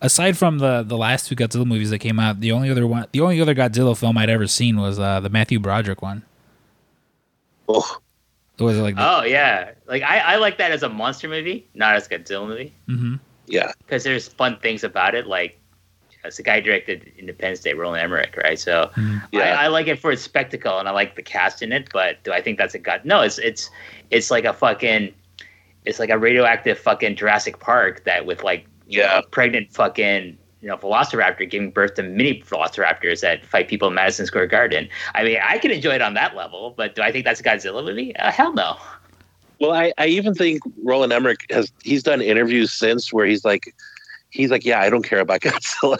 [0.00, 3.06] Aside from the the last two Godzilla movies that came out, the only other one,
[3.12, 6.24] the only other Godzilla film I'd ever seen was uh, the Matthew Broderick one.
[7.68, 7.98] Oh,
[8.58, 11.94] It was like, Oh yeah, like I, I like that as a monster movie, not
[11.94, 13.14] as a Godzilla movie, Mm-hmm.
[13.46, 13.72] yeah.
[13.78, 15.26] because there's fun things about it.
[15.26, 15.58] Like,
[16.24, 18.58] it's the guy directed Independence Day, Roland Emmerich, right?
[18.58, 18.90] So
[19.32, 19.58] Yeah.
[19.60, 21.88] I, I like it for its spectacle, and I like the cast in it.
[21.92, 23.04] But do I think that's a god?
[23.04, 23.68] No, it's it's
[24.10, 25.12] it's like a fucking,
[25.84, 29.20] it's like a radioactive fucking Jurassic Park that with like you Yeah.
[29.20, 33.94] know, pregnant fucking you know Velociraptor giving birth to mini Velociraptors that fight people in
[33.94, 34.88] Madison Square Garden.
[35.14, 37.42] I mean, I can enjoy it on that level, but do I think that's a
[37.42, 38.16] Godzilla movie?
[38.16, 38.78] Uh, hell no.
[39.60, 43.74] Well, I, I even think Roland Emmerich has he's done interviews since where he's like
[44.30, 45.98] he's like, yeah, I don't care about Godzilla.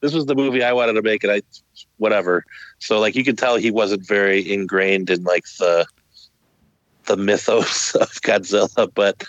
[0.00, 1.42] this was the movie I wanted to make, and I
[1.96, 2.44] whatever.
[2.78, 5.84] So like you could tell he wasn't very ingrained in like the
[7.06, 8.88] the mythos of Godzilla.
[8.94, 9.24] But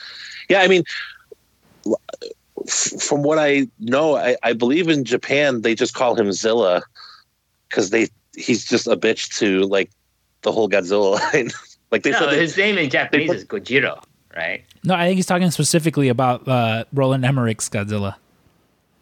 [0.50, 0.84] yeah, I mean,
[2.68, 6.84] f- from what I know, I, I believe in Japan they just call him Zilla
[7.70, 9.90] because they he's just a bitch to like
[10.42, 11.52] the whole Godzilla line.
[11.92, 14.02] like they no, said, they- his name in Japanese put- is Gojiro,
[14.36, 14.64] right?
[14.84, 18.16] no, I think he's talking specifically about uh, Roland Emmerich's Godzilla.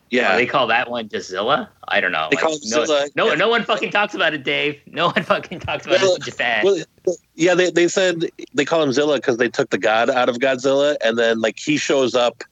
[0.09, 1.69] yeah, Oh, they call that one just Zilla?
[1.89, 2.27] I don't know.
[2.31, 3.35] They call it no, Zilla, no, yeah.
[3.35, 4.79] no one fucking talks about it, Dave.
[4.87, 6.63] No one fucking talks about Well, it in Japan.
[6.63, 6.83] Well,
[7.35, 10.37] yeah, they, they said they call him Zilla because they took the god out of
[10.37, 12.43] Godzilla, and then like he shows up.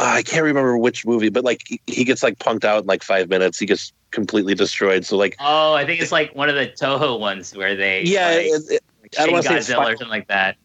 [0.00, 2.86] Uh, I can't remember which movie, but like he- he gets like punked out in
[2.86, 3.58] like five minutes.
[3.58, 5.04] He gets completely destroyed.
[5.04, 8.28] So like, oh, I think it's like one of the Toho ones where they yeah,
[8.28, 8.84] like, it, it,
[9.18, 10.56] I don't wanna say Godzilla or something like that.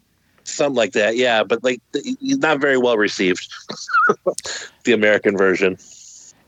[0.46, 1.18] something like that.
[1.18, 1.82] Yeah, but like
[2.22, 3.46] he's not very well received.
[4.86, 5.78] the American version.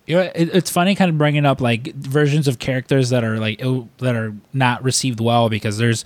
[0.06, 3.38] You know, it, it's funny kind of bringing up like versions of characters that are
[3.38, 6.06] like ill, that are not received well because there's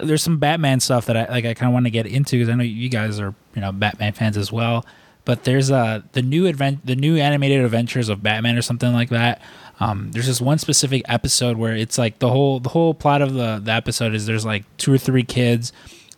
[0.00, 2.50] there's some Batman stuff that I like I kind of want to get into because
[2.50, 4.84] I know you guys are you know Batman fans as well.
[5.28, 9.10] But there's uh the new advent the new animated adventures of Batman or something like
[9.10, 9.42] that.
[9.78, 13.34] Um, there's this one specific episode where it's like the whole the whole plot of
[13.34, 15.70] the the episode is there's like two or three kids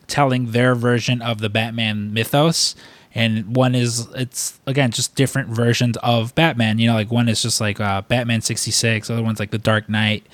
[0.06, 2.76] telling their version of the Batman mythos.
[3.12, 6.78] And one is it's again just different versions of Batman.
[6.78, 9.58] You know, like one is just like uh, Batman sixty six, other one's like the
[9.58, 10.24] Dark Knight,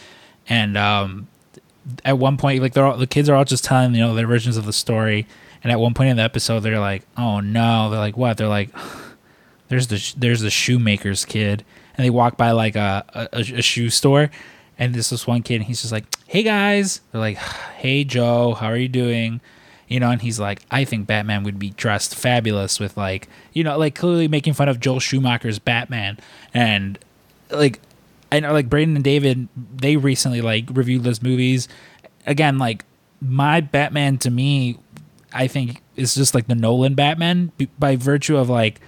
[0.50, 1.28] and um,
[2.04, 4.26] at one point, like they're all, the kids are all just telling you know their
[4.26, 5.26] versions of the story.
[5.66, 8.46] And at one point in the episode, they're like, "Oh no!" They're like, "What?" They're
[8.46, 8.70] like,
[9.68, 11.64] "There's the sh- there's the shoemaker's kid,"
[11.96, 13.04] and they walk by like a,
[13.34, 14.30] a a shoe store,
[14.78, 17.36] and this this one kid, and he's just like, "Hey guys," they're like,
[17.78, 19.40] "Hey Joe, how are you doing?"
[19.88, 23.64] You know, and he's like, "I think Batman would be dressed fabulous with like, you
[23.64, 26.16] know, like clearly making fun of Joel Schumacher's Batman,
[26.54, 26.96] and
[27.50, 27.80] like
[28.30, 31.66] I know like Braden and David they recently like reviewed those movies.
[32.24, 32.84] Again, like
[33.20, 34.78] my Batman to me,
[35.36, 38.80] I think is just like the Nolan Batman by virtue of like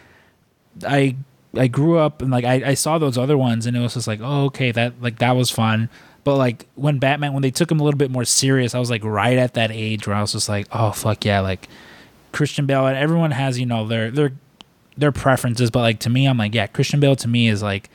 [0.86, 1.16] I
[1.54, 4.06] I grew up and like I, I saw those other ones and it was just
[4.06, 5.88] like oh okay that like that was fun.
[6.24, 8.90] But like when Batman when they took him a little bit more serious, I was
[8.90, 11.68] like right at that age where I was just like oh fuck yeah like
[12.32, 14.32] Christian Bale and everyone has you know their their
[14.96, 17.88] their preferences, but like to me I'm like yeah Christian Bale to me is like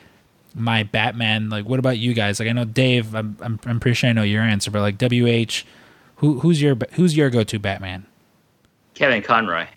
[0.55, 1.49] my Batman.
[1.49, 2.39] Like, what about you guys?
[2.39, 3.15] Like, I know Dave.
[3.15, 5.63] I'm I'm, I'm pretty sure I know your answer, but like WH,
[6.17, 8.05] who who's your who's your go to Batman?
[8.93, 9.67] Kevin Conroy,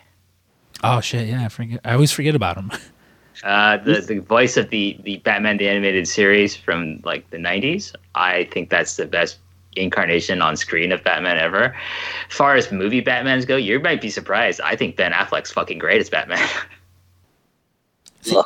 [0.83, 1.79] Oh shit, yeah, I forget.
[1.83, 2.71] I always forget about him.
[3.43, 7.93] uh, the the voice of the the Batman the animated series from like the '90s.
[8.15, 9.39] I think that's the best
[9.75, 11.75] incarnation on screen of Batman ever.
[12.29, 14.61] As far as movie Batmans go, you might be surprised.
[14.61, 16.47] I think Ben Affleck's fucking great as Batman.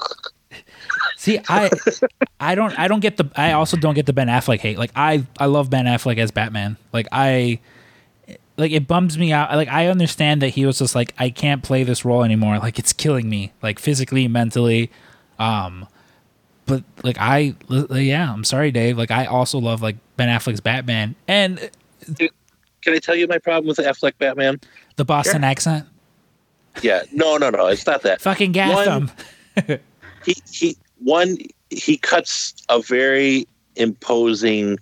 [1.17, 1.69] See, I
[2.39, 4.77] I don't I don't get the I also don't get the Ben Affleck hate.
[4.77, 6.77] Like I I love Ben Affleck as Batman.
[6.93, 7.59] Like I
[8.61, 9.51] like it bums me out.
[9.55, 12.59] Like I understand that he was just like I can't play this role anymore.
[12.59, 14.91] Like it's killing me, like physically, mentally.
[15.39, 15.87] Um
[16.67, 18.97] but like I yeah, I'm sorry Dave.
[18.99, 21.71] Like I also love like Ben Affleck's Batman and
[22.17, 24.61] Can I tell you my problem with the Affleck Batman?
[24.97, 25.49] the Boston Sure.
[25.49, 25.87] accent.
[26.83, 28.21] Yeah, no, no, no, it's not that.
[28.21, 29.09] Fucking Gotham.
[30.25, 31.37] he he one
[31.71, 34.77] he cuts a very imposing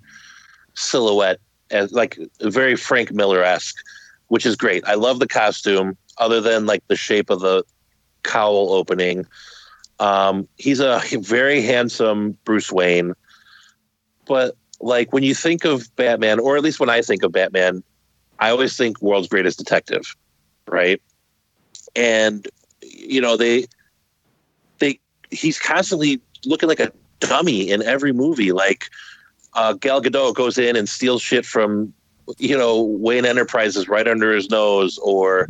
[0.74, 1.40] silhouette
[1.72, 3.76] as like very Frank Miller esque,
[4.28, 4.84] which is great.
[4.88, 7.64] I love the costume, other than like the shape of the
[8.24, 9.26] cowl opening.
[10.00, 13.14] Um, he's a very handsome Bruce Wayne,
[14.26, 17.84] but like when you think of Batman, or at least when I think of Batman,
[18.40, 20.16] I always think world's greatest detective,
[20.68, 21.02] right?
[21.96, 22.48] And
[22.82, 23.66] you know they
[24.80, 25.00] they
[25.32, 28.52] he's constantly looking like a dummy in every movie.
[28.52, 28.86] Like
[29.54, 31.94] uh, Gal Gadot goes in and steals shit from
[32.38, 35.50] you know Wayne Enterprises right under his nose, or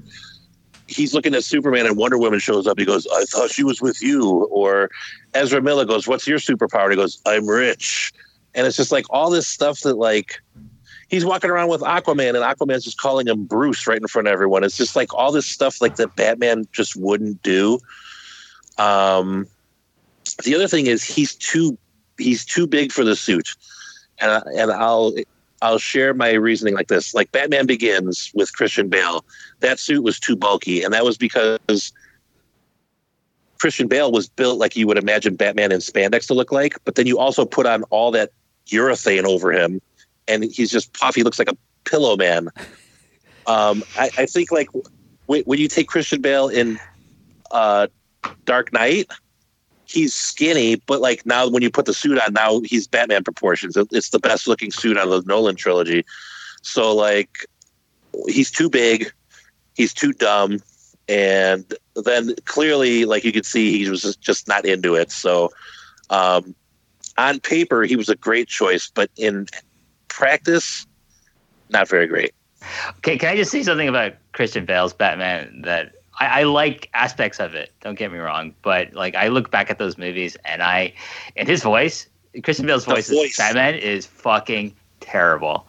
[0.88, 2.80] he's looking at Superman and Wonder Woman shows up.
[2.80, 4.90] He goes, "I thought she was with you," or
[5.34, 8.12] Ezra Miller goes, "What's your superpower?" And he goes, "I'm rich,"
[8.56, 10.42] and it's just like all this stuff that like
[11.10, 14.32] he's walking around with Aquaman and Aquaman's just calling him Bruce right in front of
[14.32, 14.64] everyone.
[14.64, 17.80] It's just like all this stuff like that Batman just wouldn't do.
[18.78, 19.48] Um,
[20.44, 21.78] the other thing is he's too
[22.18, 23.56] he's too big for the suit,
[24.22, 25.14] and and I'll
[25.62, 27.14] I'll share my reasoning like this.
[27.14, 29.26] Like Batman Begins with Christian Bale,
[29.60, 31.92] that suit was too bulky, and that was because
[33.60, 36.96] Christian Bale was built like you would imagine Batman in spandex to look like, but
[36.96, 38.32] then you also put on all that
[38.68, 39.82] urethane over him,
[40.28, 41.20] and he's just puffy.
[41.20, 42.50] He looks like a pillow man.
[43.48, 44.70] Um, I, I think like
[45.26, 46.80] when you take Christian Bale in
[47.52, 47.88] uh,
[48.46, 49.08] Dark Knight,
[49.90, 53.76] he's skinny, but like now when you put the suit on, now he's Batman proportions.
[53.76, 56.06] It's the best looking suit on the Nolan trilogy.
[56.62, 57.46] So like
[58.28, 59.12] he's too big,
[59.76, 60.60] he's too dumb,
[61.08, 65.12] and then clearly like you could see he was just not into it.
[65.12, 65.50] So
[66.12, 66.54] um,
[67.18, 69.48] on paper he was a great choice, but in
[70.08, 70.86] practice,
[71.70, 72.34] not very great.
[73.00, 77.40] Okay, can I just say something about Christian Bale's Batman that I, I, like aspects
[77.40, 77.72] of it.
[77.82, 80.94] Don't get me wrong, but like I look back at those movies and I,
[81.38, 82.08] and his voice,
[82.44, 83.38] Christian Bale's voice, voice.
[83.38, 85.66] Batman is fucking terrible.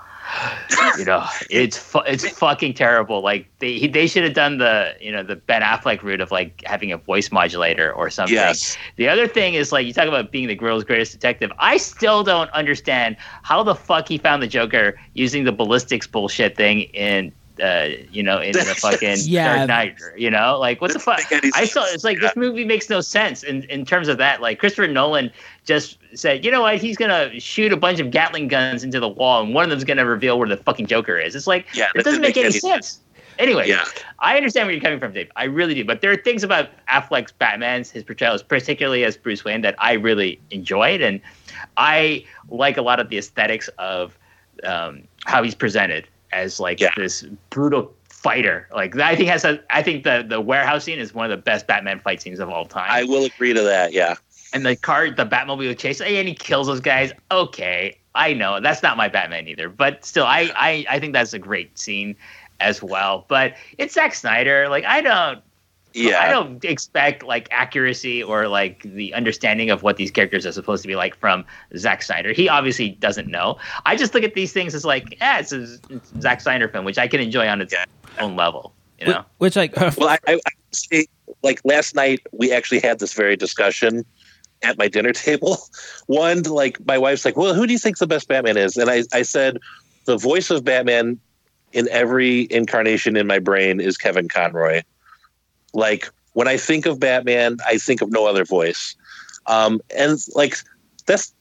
[0.99, 3.21] you know, it's fu- it's fucking terrible.
[3.21, 6.63] Like they they should have done the you know the Ben Affleck route of like
[6.65, 8.35] having a voice modulator or something.
[8.35, 8.77] Yes.
[8.97, 11.51] The other thing is like you talk about being the world's greatest detective.
[11.59, 16.57] I still don't understand how the fuck he found the Joker using the ballistics bullshit
[16.57, 19.57] thing in uh, you know, in the fucking yeah.
[19.57, 21.21] Dark Knight, you know, like what the fuck?
[21.55, 24.41] I saw it's like this movie makes no sense in, in terms of that.
[24.41, 25.31] Like Christopher Nolan
[25.65, 29.09] just said, you know what, he's gonna shoot a bunch of Gatling guns into the
[29.09, 31.35] wall, and one of them's gonna reveal where the fucking Joker is.
[31.35, 32.63] It's like yeah, it doesn't make, make any sense.
[32.63, 33.01] sense.
[33.39, 33.87] Anyway, yeah.
[34.19, 35.31] I understand where you're coming from, Dave.
[35.35, 35.83] I really do.
[35.83, 39.95] But there are things about Affleck's Batman's, his portrayal, particularly as Bruce Wayne, that I
[39.95, 41.23] really enjoyed, and
[41.79, 44.19] I like a lot of the aesthetics of
[44.65, 46.91] um, how he's presented as like yeah.
[46.97, 48.69] this brutal fighter.
[48.73, 51.43] Like I think has a I think the the warehouse scene is one of the
[51.43, 52.91] best Batman fight scenes of all time.
[52.91, 53.93] I will agree to that.
[53.93, 54.17] Yeah.
[54.53, 57.13] And the car, the Batmobile chase, and he kills those guys.
[57.31, 61.33] Okay, I know that's not my Batman either, but still, I I I think that's
[61.33, 62.17] a great scene
[62.59, 63.25] as well.
[63.29, 64.69] But it's Zack Snyder.
[64.69, 65.41] Like I don't
[65.93, 66.21] yeah.
[66.21, 70.83] I don't expect like accuracy or like the understanding of what these characters are supposed
[70.83, 71.45] to be like from
[71.77, 72.33] Zack Snyder.
[72.33, 73.59] He obviously doesn't know.
[73.87, 76.85] I just look at these things as like, yeah, it's a, it's Zack Snyder film,
[76.85, 77.85] which I can enjoy on its yeah.
[78.19, 78.73] own level.
[79.01, 81.07] You know, which, like, uh, well, I, I, I say,
[81.43, 84.05] like last night we actually had this very discussion
[84.63, 85.59] at my dinner table.
[86.07, 88.77] One, like my wife's like, well, who do you think the best Batman is?
[88.77, 89.59] And I, I said,
[90.05, 91.19] the voice of Batman
[91.73, 94.83] in every incarnation in my brain is Kevin Conroy
[95.73, 98.95] like when I think of Batman, I think of no other voice.
[99.47, 100.57] Um, and like
[101.07, 101.33] that's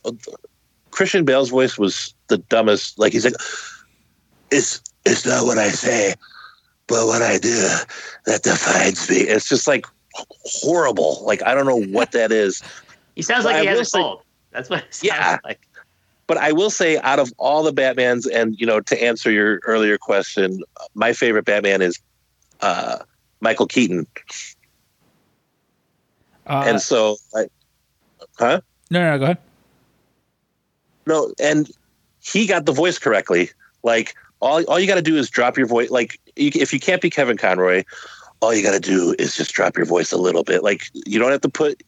[0.92, 2.98] Christian Bale's voice was the dumbest.
[2.98, 3.36] Like he's like,
[4.52, 6.16] it's it's not what I say,
[6.88, 7.68] but what I do
[8.26, 9.18] that defines me.
[9.18, 11.24] It's just like horrible.
[11.24, 12.64] Like I don't know what that is.
[13.16, 14.22] he sounds like he has a cold.
[14.52, 15.38] That's what it yeah.
[15.44, 15.62] like.
[16.26, 19.60] But I will say, out of all the Batmans, and you know, to answer your
[19.66, 20.62] earlier question,
[20.94, 22.00] my favorite Batman is
[22.62, 23.00] uh,
[23.42, 24.08] Michael Keaton.
[26.48, 27.52] Uh, and so, like,
[28.38, 28.62] huh?
[28.90, 29.38] No, no, no, go ahead.
[31.06, 31.70] No, and
[32.24, 33.52] he got the voice correctly.
[33.84, 35.90] Like, all, all you got to do is drop your voice.
[35.90, 37.84] Like, you, if you can't be Kevin Conroy,
[38.42, 40.64] all you got to do is just drop your voice a little bit.
[40.64, 41.84] Like, you don't have to put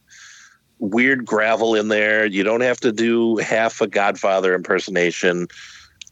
[0.80, 2.26] weird gravel in there.
[2.26, 5.48] You don't have to do half a Godfather impersonation.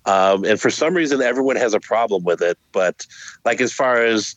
[0.06, 2.58] Um, and for some reason, everyone has a problem with it.
[2.72, 3.06] But
[3.46, 4.36] like, as far as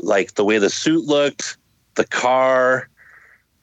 [0.00, 1.56] like the way the suit looked,
[1.94, 2.88] the car.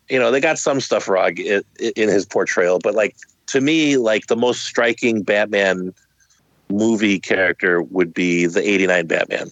[0.09, 1.63] You know, they got some stuff wrong in,
[1.95, 3.15] his portrayal, but like
[3.47, 5.93] to me, like the most striking Batman
[6.69, 9.51] movie character would be the '89 Batman.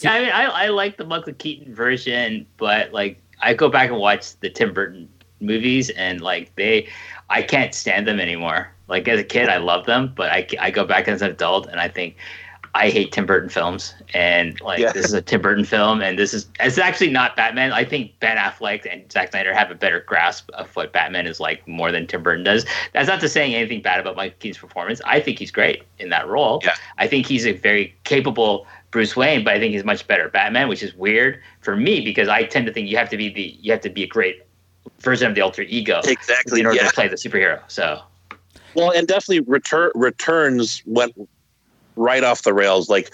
[0.00, 3.90] Yeah, I mean, I, I like the Michael Keaton version, but like I go back
[3.90, 5.08] and watch the Tim Burton
[5.40, 6.88] movies, and like they,
[7.30, 8.72] I can't stand them anymore.
[8.86, 11.66] Like as a kid, I love them, but I, I go back as an adult,
[11.66, 12.16] and I think
[12.78, 14.92] I hate Tim Burton films, and like yeah.
[14.92, 17.72] this is a Tim Burton film, and this is it's actually not Batman.
[17.72, 21.40] I think Ben Affleck and Zack Snyder have a better grasp of what Batman is
[21.40, 22.64] like more than Tim Burton does.
[22.92, 25.00] That's not to say anything bad about Mike Keaton's performance.
[25.04, 26.60] I think he's great in that role.
[26.64, 26.76] Yeah.
[26.98, 30.68] I think he's a very capable Bruce Wayne, but I think he's much better Batman,
[30.68, 33.56] which is weird for me because I tend to think you have to be the
[33.60, 34.46] you have to be a great
[35.00, 36.86] version of the alter ego exactly in order yeah.
[36.86, 37.60] to play the superhero.
[37.66, 38.00] So
[38.74, 41.12] Well, and definitely return returns went
[41.98, 42.88] right off the rails.
[42.88, 43.12] Like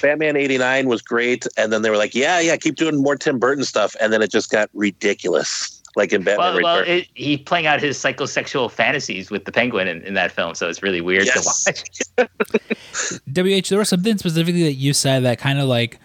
[0.00, 3.38] Batman '89 was great, and then they were like, "Yeah, yeah, keep doing more Tim
[3.38, 5.76] Burton stuff," and then it just got ridiculous.
[5.96, 9.88] Like in Batman Well, well, it, he playing out his psychosexual fantasies with the penguin
[9.88, 11.64] in, in that film, so it's really weird Yes.
[11.64, 12.30] to watch.
[13.26, 15.98] WH, there was something specifically that you said that kind of like.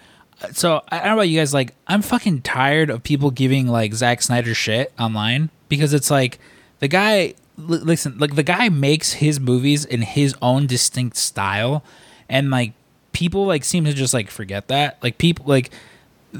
[0.53, 1.53] So I don't know about you guys.
[1.53, 6.39] Like, I'm fucking tired of people giving like Zack Snyder shit online because it's like
[6.80, 7.36] the guy.
[7.57, 11.84] li- Listen, like the guy makes his movies in his own distinct style,
[12.30, 12.73] and like
[13.11, 15.01] people like seem to just like forget that.
[15.03, 15.71] Like people like.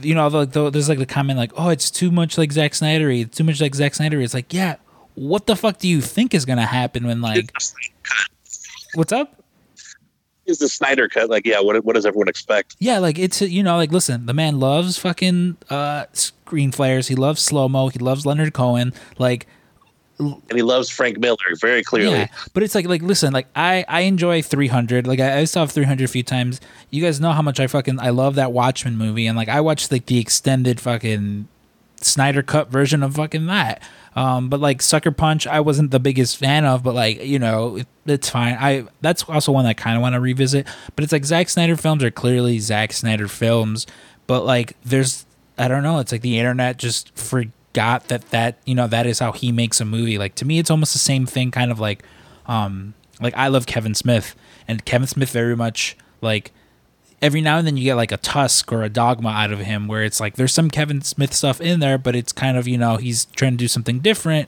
[0.01, 2.75] You know, like the, there's like the comment like, "Oh, it's too much like Zack
[2.75, 3.09] Snyder.
[3.09, 4.75] It's too much like Zack Snyder." It's like, yeah,
[5.13, 7.49] what the fuck do you think is gonna happen when like,
[8.93, 9.41] what's up?
[10.45, 11.29] is the Snyder cut.
[11.29, 12.75] Like, yeah, what, what does everyone expect?
[12.79, 17.07] Yeah, like it's you know, like listen, the man loves fucking uh screen flares.
[17.07, 17.89] He loves slow mo.
[17.89, 18.93] He loves Leonard Cohen.
[19.17, 19.47] Like
[20.18, 22.20] And he loves Frank Miller very clearly.
[22.20, 25.07] yeah, but it's like like listen, like I I enjoy 300.
[25.07, 26.61] Like I, I saw 300 a few times.
[26.89, 29.61] You guys know how much I fucking I love that Watchmen movie, and like I
[29.61, 31.47] watched like the extended fucking
[32.01, 33.82] Snyder cut version of fucking that.
[34.16, 37.78] Um, but like Sucker Punch, I wasn't the biggest fan of, but like you know,
[37.78, 38.55] it, it's fine.
[38.59, 40.68] I that's also one that I kind of want to revisit.
[40.95, 43.86] But it's like Zack Snyder films are clearly Zack Snyder films,
[44.28, 45.26] but like there's
[45.57, 45.99] I don't know.
[45.99, 47.13] It's like the internet just
[47.76, 50.17] forgot that that you know that is how he makes a movie.
[50.17, 51.51] Like to me, it's almost the same thing.
[51.51, 52.03] Kind of like,
[52.47, 54.34] um, like I love Kevin Smith,
[54.65, 56.53] and Kevin Smith very much like
[57.21, 59.89] every now and then you get like a tusk or a dogma out of him
[59.89, 62.78] where it's like there's some Kevin Smith stuff in there, but it's kind of, you
[62.78, 64.47] know, he's trying to do something different,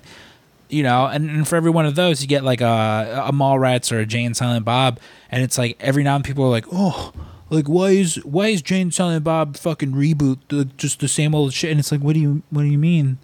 [0.69, 3.91] you know, and, and for every one of those you get like a, a Mallrats
[3.91, 4.99] or a Jay and Silent Bob,
[5.32, 7.13] and it's like every now and people are like, oh,
[7.49, 11.33] like why is why is Jay and Silent Bob fucking reboot the, just the same
[11.33, 11.71] old shit?
[11.71, 13.17] And it's like, what do you what do you mean?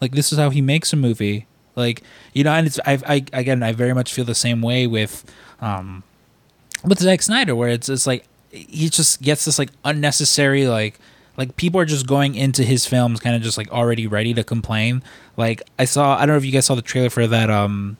[0.00, 1.46] Like this is how he makes a movie,
[1.76, 2.02] like
[2.32, 5.24] you know, and it's I I again I very much feel the same way with
[5.60, 6.02] um
[6.84, 10.98] with Zack Snyder, where it's it's like he just gets this like unnecessary like
[11.36, 14.42] like people are just going into his films kind of just like already ready to
[14.42, 15.02] complain.
[15.36, 17.96] Like I saw, I don't know if you guys saw the trailer for that um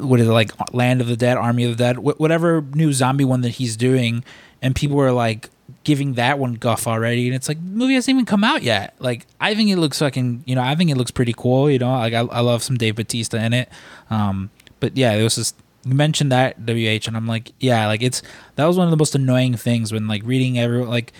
[0.00, 2.92] what is it like Land of the Dead, Army of the Dead, wh- whatever new
[2.92, 4.24] zombie one that he's doing,
[4.62, 5.50] and people were like
[5.84, 8.94] giving that one guff already, and it's like movie hasn't even come out yet.
[8.98, 11.70] Like I think it looks fucking, you know, I think it looks pretty cool.
[11.70, 13.68] You know, like I, I love some Dave Batista in it.
[14.10, 18.02] Um, but yeah, it was just you mentioned that WH, and I'm like, yeah, like
[18.02, 18.22] it's
[18.56, 21.12] that was one of the most annoying things when like reading every like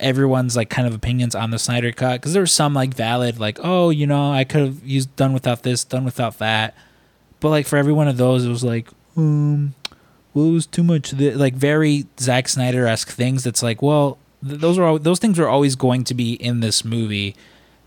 [0.00, 3.40] everyone's like kind of opinions on the Snyder cut because there was some like valid
[3.40, 6.76] like oh you know I could have used done without this done without that
[7.40, 9.74] but like for every one of those it was like um
[10.34, 11.10] well it was too much.
[11.10, 15.18] Th- like very Zack Snyder esque things that's like well th- those are al- those
[15.18, 17.34] things are always going to be in this movie.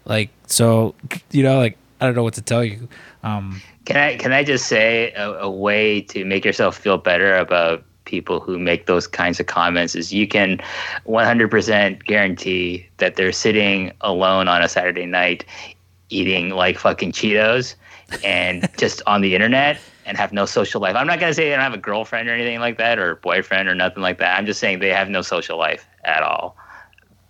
[0.05, 0.95] Like so
[1.31, 2.87] you know like I don't know what to tell you.
[3.23, 7.35] Um Can I can I just say a, a way to make yourself feel better
[7.37, 10.59] about people who make those kinds of comments is you can
[11.07, 15.45] 100% guarantee that they're sitting alone on a Saturday night
[16.09, 17.75] eating like fucking Cheetos
[18.23, 20.95] and just on the internet and have no social life.
[20.95, 23.69] I'm not gonna say they don't have a girlfriend or anything like that or boyfriend
[23.69, 24.37] or nothing like that.
[24.37, 26.55] I'm just saying they have no social life at all.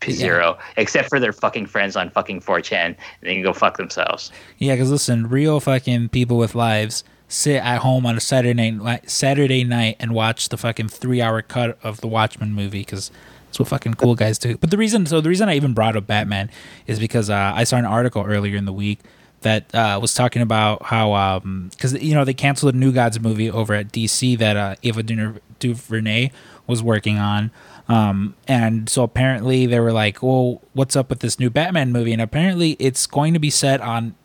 [0.07, 0.13] Yeah.
[0.15, 2.85] Zero, except for their fucking friends on fucking 4chan.
[2.85, 4.31] And they can go fuck themselves.
[4.57, 9.09] Yeah, because listen, real fucking people with lives sit at home on a Saturday night,
[9.09, 13.11] Saturday night and watch the fucking three hour cut of the Watchmen movie because
[13.45, 14.57] that's what fucking cool guys do.
[14.57, 16.49] But the reason, so the reason I even brought up Batman
[16.87, 18.99] is because uh, I saw an article earlier in the week
[19.41, 21.39] that uh, was talking about how,
[21.69, 25.03] because you know they canceled a New Gods movie over at DC that uh, Ava
[25.03, 26.31] Duvernay- DuVernay
[26.67, 27.51] was working on.
[27.87, 32.13] Um, and so apparently they were like, well, what's up with this new Batman movie?
[32.13, 34.15] And apparently it's going to be set on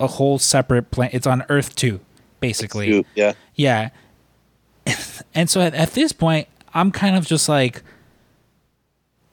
[0.00, 1.14] a whole separate planet.
[1.14, 2.00] It's on Earth 2,
[2.40, 2.86] basically.
[2.86, 3.34] Two, Yeah.
[3.54, 3.90] Yeah.
[5.34, 7.82] and so at, at this point, I'm kind of just like,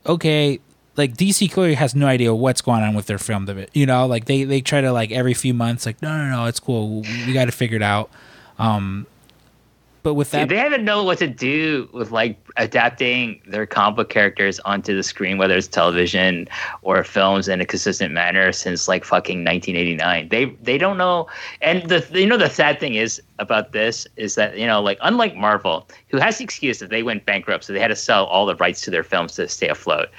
[0.06, 0.60] okay,
[1.00, 3.70] like DC clearly has no idea what's going on with their film it.
[3.74, 6.46] You know, like they they try to like every few months, like no no no,
[6.46, 7.02] it's cool.
[7.02, 8.12] We, we got to figure it out.
[8.60, 9.08] Um,
[10.04, 14.10] but with that, they haven't known what to do with like adapting their comic book
[14.10, 16.48] characters onto the screen, whether it's television
[16.82, 20.30] or films, in a consistent manner since like fucking 1989.
[20.30, 21.28] They they don't know.
[21.62, 24.98] And the you know the sad thing is about this is that you know like
[25.02, 28.26] unlike Marvel, who has the excuse that they went bankrupt, so they had to sell
[28.26, 30.10] all the rights to their films to stay afloat.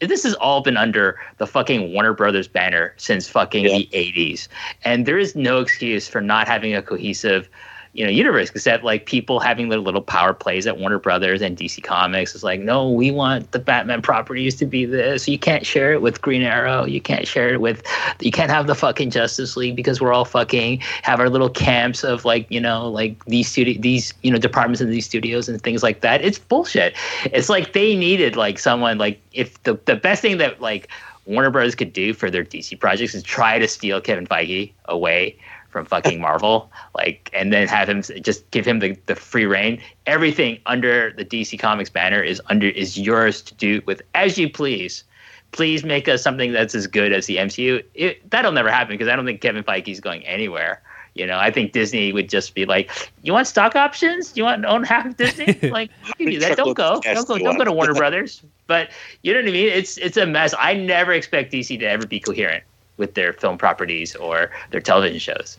[0.00, 3.78] This has all been under the fucking Warner Brothers banner since fucking Yeah.
[3.78, 4.48] the 80s,
[4.84, 7.48] and there is no excuse for not having a cohesive
[7.94, 11.56] you know universe except like people having their little power plays at Warner Brothers and
[11.56, 15.28] DC Comics is like no we want the Batman properties to be this.
[15.28, 16.84] You can't share it with Green Arrow.
[16.84, 17.82] You can't share it with
[18.20, 22.04] you can't have the fucking Justice League because we're all fucking have our little camps
[22.04, 25.62] of like you know like these studio these you know departments in these studios and
[25.62, 26.22] things like that.
[26.22, 26.94] It's bullshit.
[27.26, 30.88] It's like they needed like someone like if the the best thing that like
[31.26, 35.38] Warner Brothers could do for their DC projects is try to steal Kevin Feige away
[35.74, 39.82] from fucking Marvel, like, and then have him just give him the, the free reign.
[40.06, 44.48] Everything under the DC Comics banner is under is yours to do with as you
[44.48, 45.02] please.
[45.50, 47.84] Please make us something that's as good as the MCU.
[47.94, 50.80] It, that'll never happen because I don't think Kevin Feige is going anywhere.
[51.14, 52.90] You know, I think Disney would just be like,
[53.22, 54.36] "You want stock options?
[54.36, 55.58] You want to own half of Disney?
[55.70, 56.56] Like, you can do that.
[56.56, 58.90] Don't go, don't go, don't go to Warner Brothers." But
[59.22, 59.68] you know what I mean?
[59.68, 60.54] It's it's a mess.
[60.58, 62.64] I never expect DC to ever be coherent
[62.96, 65.58] with their film properties or their television shows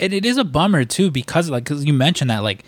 [0.00, 2.64] and it is a bummer too because like cause you mentioned that like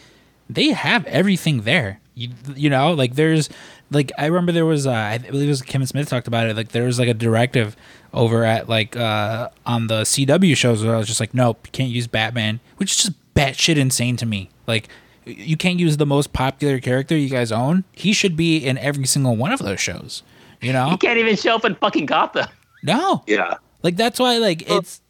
[0.48, 2.00] they have everything there.
[2.14, 3.48] You you know like there's
[3.90, 6.56] like I remember there was uh, I believe it was Kevin Smith talked about it
[6.56, 7.76] like there was like a directive
[8.12, 11.72] over at like uh on the CW shows where I was just like nope you
[11.72, 14.50] can't use Batman which is just batshit insane to me.
[14.66, 14.88] Like
[15.24, 17.84] you can't use the most popular character you guys own.
[17.92, 20.22] He should be in every single one of those shows
[20.60, 20.90] you know?
[20.90, 22.48] He can't even show up in fucking Gotham.
[22.82, 23.22] No.
[23.26, 23.54] Yeah.
[23.82, 25.00] Like that's why like it's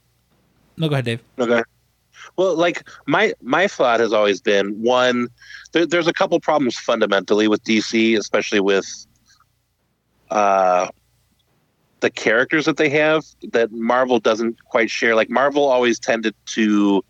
[0.77, 1.23] no go ahead Dave.
[1.39, 1.63] Okay
[2.37, 5.29] well, like my my thought has always been one.
[5.73, 8.87] There, there's a couple problems fundamentally with DC, especially with
[10.31, 10.89] uh,
[12.01, 15.15] the characters that they have that Marvel doesn't quite share.
[15.15, 17.05] Like Marvel always tended to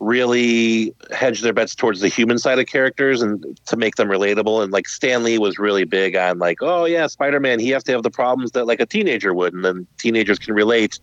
[0.00, 4.62] really hedge their bets towards the human side of characters and to make them relatable.
[4.62, 7.84] And like Stan Lee was really big on like, oh yeah, Spider Man, he has
[7.84, 10.98] to have the problems that like a teenager would, and then teenagers can relate.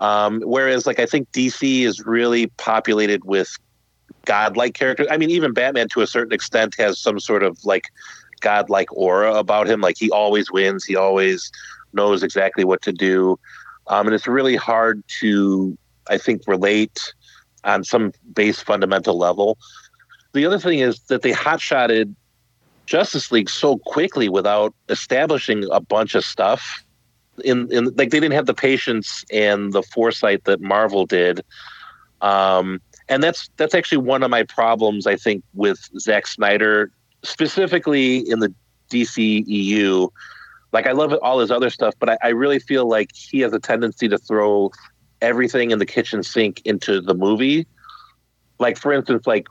[0.00, 3.56] Um, whereas, like, I think DC is really populated with
[4.24, 5.06] godlike characters.
[5.10, 7.84] I mean, even Batman to a certain extent has some sort of like
[8.40, 9.80] godlike aura about him.
[9.80, 11.50] Like, he always wins, he always
[11.92, 13.38] knows exactly what to do.
[13.88, 15.76] Um, and it's really hard to,
[16.08, 17.12] I think, relate
[17.64, 19.58] on some base fundamental level.
[20.32, 22.14] The other thing is that they hotshotted
[22.86, 26.84] Justice League so quickly without establishing a bunch of stuff
[27.40, 31.42] in in like they didn't have the patience and the foresight that Marvel did.
[32.20, 36.90] Um, and that's that's actually one of my problems I think with Zack Snyder
[37.22, 38.52] specifically in the
[38.90, 40.10] DCEU.
[40.72, 43.52] Like I love all his other stuff, but I, I really feel like he has
[43.52, 44.70] a tendency to throw
[45.20, 47.66] everything in the kitchen sink into the movie.
[48.58, 49.48] Like for instance, like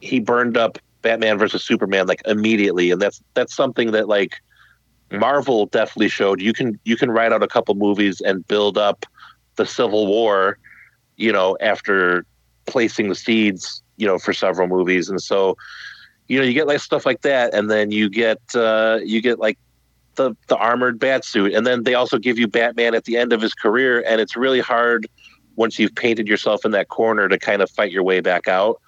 [0.00, 4.40] he burned up Batman versus Superman like immediately, and that's that's something that like
[5.12, 9.04] Marvel definitely showed you can you can write out a couple movies and build up
[9.56, 10.58] the Civil War,
[11.16, 12.24] you know, after
[12.66, 15.56] placing the seeds, you know, for several movies, and so,
[16.28, 19.38] you know, you get like stuff like that, and then you get uh, you get
[19.38, 19.58] like
[20.14, 23.32] the the armored bat suit, and then they also give you Batman at the end
[23.32, 25.06] of his career, and it's really hard
[25.56, 28.80] once you've painted yourself in that corner to kind of fight your way back out.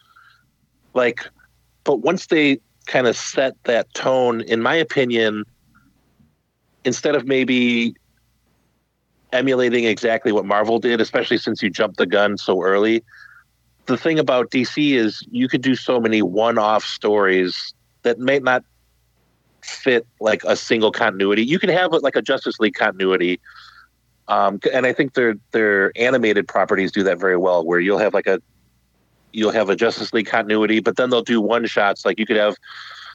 [0.94, 1.26] Like,
[1.84, 5.44] but once they kind of set that tone, in my opinion
[6.84, 7.94] instead of maybe
[9.32, 13.02] emulating exactly what Marvel did, especially since you jumped the gun so early.
[13.86, 18.64] The thing about DC is you could do so many one-off stories that may not
[19.60, 21.44] fit like a single continuity.
[21.44, 23.40] You can have like a Justice League continuity,
[24.28, 27.64] um, and I think their their animated properties do that very well.
[27.64, 28.40] Where you'll have like a
[29.32, 32.04] you'll have a Justice League continuity, but then they'll do one shots.
[32.04, 32.56] Like you could have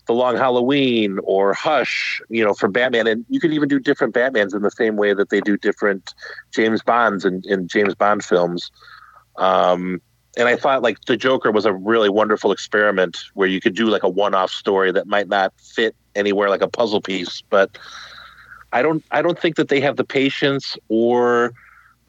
[0.10, 3.06] the Long Halloween or Hush, you know, for Batman.
[3.06, 6.16] And you could even do different Batmans in the same way that they do different
[6.52, 8.72] James Bonds in, in James Bond films.
[9.38, 10.02] Um,
[10.36, 13.86] and I thought like the Joker was a really wonderful experiment where you could do
[13.86, 17.78] like a one-off story that might not fit anywhere like a puzzle piece, but
[18.74, 21.54] I don't I don't think that they have the patience or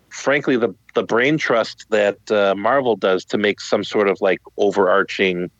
[0.09, 4.41] frankly the the brain trust that uh, Marvel does to make some sort of like
[4.57, 5.51] overarching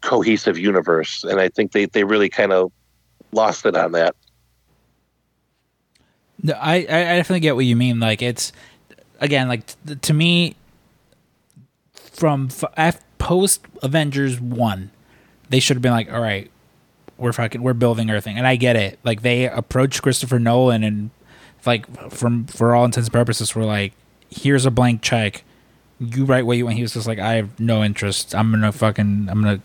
[0.00, 2.72] cohesive universe, and I think they they really kind of
[3.32, 4.14] lost it on that.
[6.42, 8.00] No, I I definitely get what you mean.
[8.00, 8.52] Like it's
[9.20, 10.56] again like t- to me
[11.94, 14.90] from f- post Avengers one,
[15.48, 16.50] they should have been like, all right,
[17.18, 18.98] we're fucking we're building everything, and I get it.
[19.04, 21.10] Like they approached Christopher Nolan and
[21.66, 23.92] like from for all intents and purposes, we're like,
[24.30, 25.44] here's a blank check.
[25.98, 26.76] You write what you want.
[26.76, 28.34] He was just like, I have no interest.
[28.34, 29.60] I'm gonna fucking I'm gonna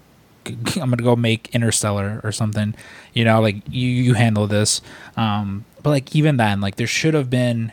[0.76, 2.76] I'm gonna go make Interstellar or something.
[3.14, 4.82] You know, like you you handle this.
[5.18, 7.72] Um, but like even then, like there should have been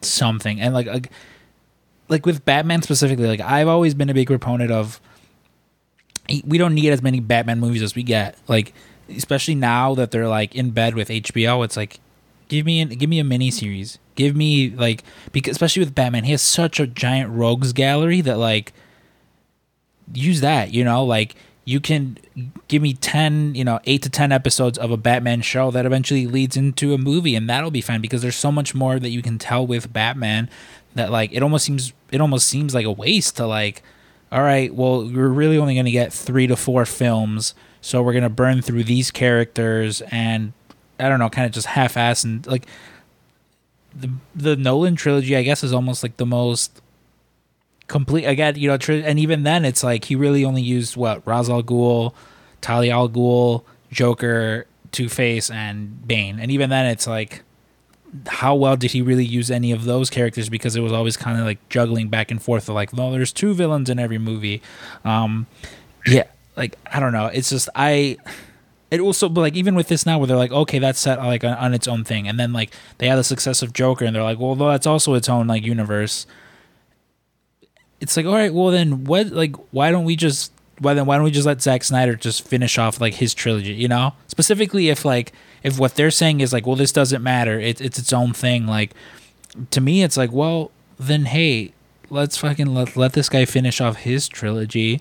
[0.00, 1.10] something, and like like
[2.08, 5.00] like with Batman specifically, like I've always been a big proponent of
[6.46, 8.36] we don't need as many Batman movies as we get.
[8.48, 8.72] Like
[9.08, 12.00] especially now that they're like in bed with HBO, it's like
[12.48, 13.98] give me an, give me a mini series.
[14.14, 18.38] Give me like because especially with Batman, he has such a giant rogues gallery that
[18.38, 18.72] like
[20.12, 21.34] use that, you know, like
[21.64, 22.18] you can
[22.68, 26.26] give me 10 you know 8 to 10 episodes of a batman show that eventually
[26.26, 29.22] leads into a movie and that'll be fine because there's so much more that you
[29.22, 30.48] can tell with batman
[30.94, 33.82] that like it almost seems it almost seems like a waste to like
[34.30, 38.12] all right well we're really only going to get 3 to 4 films so we're
[38.12, 40.52] going to burn through these characters and
[40.98, 42.66] i don't know kind of just half-ass and like
[43.94, 46.80] the the nolan trilogy i guess is almost like the most
[47.88, 51.50] complete again, you know, and even then it's like he really only used what Ra's
[51.50, 52.14] al Ghul,
[52.60, 57.42] Talia al Ghul, Joker, Two Face, and Bane, and even then it's like
[58.28, 60.48] how well did he really use any of those characters?
[60.48, 63.32] Because it was always kind of like juggling back and forth of like no there's
[63.32, 64.62] two villains in every movie.
[65.04, 65.46] Um
[66.06, 66.24] yeah
[66.56, 67.26] like i don't know.
[67.26, 68.16] It's just i
[68.90, 71.42] it also but like even with this now where they're like okay that's set like
[71.42, 72.28] on, on its own thing.
[72.28, 75.14] And then like they have the success of joker and they're like well that's also
[75.14, 76.26] its own like universe
[78.04, 81.16] it's like all right well then what like why don't we just why then why
[81.16, 84.12] don't we just let Zack Snyder just finish off like his trilogy you know?
[84.28, 85.32] Specifically if like
[85.62, 88.66] if what they're saying is like well this doesn't matter it, it's its own thing
[88.66, 88.92] like
[89.70, 91.72] to me it's like well then hey
[92.10, 95.00] let's fucking let, let this guy finish off his trilogy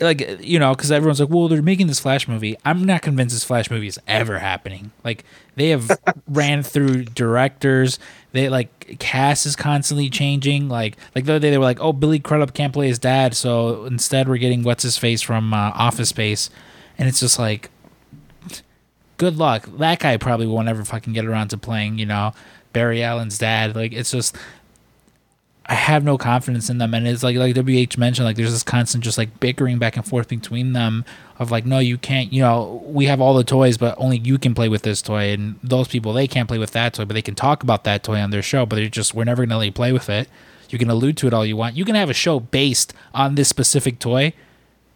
[0.00, 2.56] like you know because everyone's like well they're making this flash movie.
[2.64, 4.92] I'm not convinced this flash movie is ever happening.
[5.04, 5.24] Like
[5.56, 5.90] they have
[6.28, 7.98] ran through directors.
[8.32, 10.68] They like cast is constantly changing.
[10.68, 13.34] Like like the other day they were like oh billy crudup can't play his dad
[13.36, 16.50] so instead we're getting what's his face from uh, office space.
[16.98, 17.70] And it's just like
[19.16, 19.66] good luck.
[19.78, 22.32] That guy probably won't ever fucking get around to playing you know
[22.72, 23.74] barry allen's dad.
[23.74, 24.36] Like it's just
[25.70, 28.64] I have no confidence in them, and it's like like WH mentioned, like there's this
[28.64, 31.04] constant just like bickering back and forth between them
[31.38, 34.36] of like, no, you can't, you know, we have all the toys, but only you
[34.36, 37.14] can play with this toy, and those people they can't play with that toy, but
[37.14, 39.58] they can talk about that toy on their show, but they're just we're never gonna
[39.58, 40.28] let you play with it.
[40.70, 41.76] You can allude to it all you want.
[41.76, 44.32] You can have a show based on this specific toy,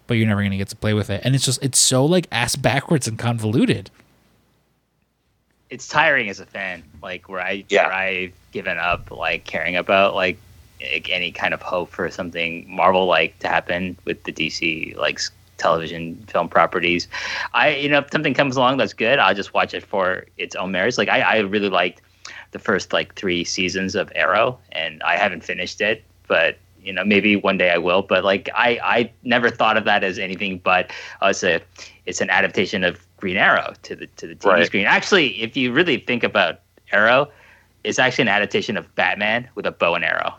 [0.08, 2.26] but you're never gonna get to play with it, and it's just it's so like
[2.32, 3.92] ass backwards and convoluted.
[5.70, 7.86] It's tiring as a fan, like where I yeah.
[7.86, 10.36] where I've given up like caring about like
[10.80, 15.20] any kind of hope for something Marvel like to happen with the DC like
[15.56, 17.08] television film properties.
[17.52, 20.54] I you know if something comes along that's good, I'll just watch it for its
[20.56, 20.98] own merits.
[20.98, 22.02] Like I, I really liked
[22.50, 27.04] the first like three seasons of Arrow, and I haven't finished it, but you know
[27.04, 28.02] maybe one day I will.
[28.02, 30.90] But like I I never thought of that as anything but
[31.22, 31.60] uh, it's a
[32.06, 34.66] it's an adaptation of Green Arrow to the to the TV right.
[34.66, 34.86] screen.
[34.86, 36.60] Actually, if you really think about
[36.92, 37.30] Arrow,
[37.84, 40.34] it's actually an adaptation of Batman with a bow and arrow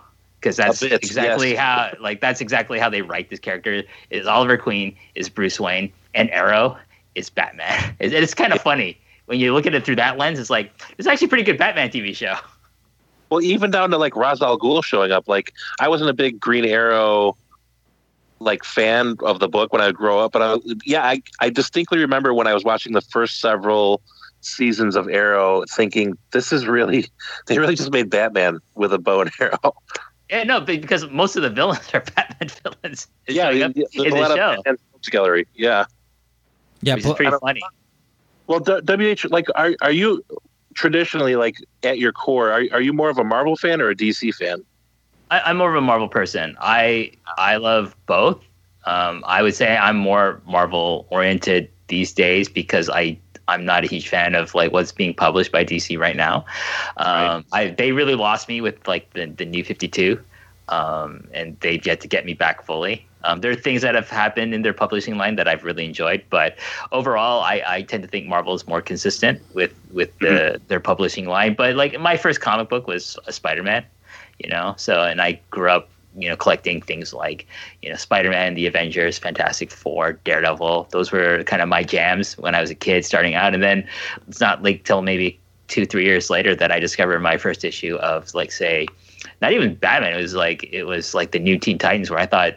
[0.45, 1.59] because that's bit, exactly yes.
[1.59, 3.81] how like that's exactly how they write this character
[4.11, 6.77] is Oliver Queen is Bruce Wayne and Arrow
[7.15, 7.95] is Batman.
[7.99, 10.37] It's, it's kind of funny when you look at it through that lens.
[10.37, 12.35] It's like it's actually a pretty good Batman TV show.
[13.31, 15.27] Well, even down to like Ra's al Ghul showing up.
[15.27, 17.35] Like I wasn't a big Green Arrow
[18.37, 21.49] like fan of the book when I would grow up, but I, yeah, I I
[21.49, 24.03] distinctly remember when I was watching the first several
[24.41, 27.07] seasons of Arrow, thinking this is really
[27.47, 29.73] they really just made Batman with a bow and arrow.
[30.29, 33.07] Yeah, no, because most of the villains are Batman villains.
[33.27, 33.87] Yeah, yeah in the
[34.35, 34.55] show.
[34.63, 34.77] Batman
[35.11, 35.47] gallery.
[35.53, 35.85] Yeah,
[36.81, 37.61] yeah, which pretty funny.
[38.47, 40.23] Well, WH, like, are are you
[40.73, 42.51] traditionally like at your core?
[42.51, 44.63] Are are you more of a Marvel fan or a DC fan?
[45.31, 46.55] I, am more of a Marvel person.
[46.59, 48.43] I I love both.
[48.85, 53.87] Um, I would say I'm more Marvel oriented these days because I I'm not a
[53.87, 56.45] huge fan of like what's being published by DC right now.
[56.97, 57.45] Um, right.
[57.51, 60.19] I they really lost me with like the the new 52,
[60.69, 63.05] um, and they've yet to get me back fully.
[63.23, 66.23] Um, there are things that have happened in their publishing line that I've really enjoyed,
[66.29, 66.57] but
[66.91, 70.67] overall, I, I tend to think Marvel is more consistent with with the, mm-hmm.
[70.67, 71.55] their publishing line.
[71.55, 73.83] But like my first comic book was a Spider Man,
[74.37, 77.47] you know, so and I grew up you know, collecting things like,
[77.81, 80.87] you know, Spider Man, The Avengers, Fantastic Four, Daredevil.
[80.91, 83.53] Those were kind of my jams when I was a kid starting out.
[83.53, 83.87] And then
[84.27, 87.95] it's not like till maybe two, three years later that I discovered my first issue
[87.97, 88.87] of, like, say,
[89.41, 90.13] not even Batman.
[90.13, 92.55] It was like, it was like the new Teen Titans where I thought,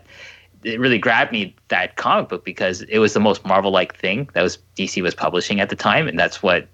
[0.64, 4.28] it really grabbed me that comic book because it was the most Marvel like thing
[4.34, 6.66] that was DC was publishing at the time, and that's what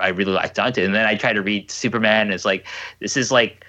[0.00, 0.82] I really liked onto.
[0.82, 2.66] And then I tried to read Superman, and it's like
[3.00, 3.64] this is like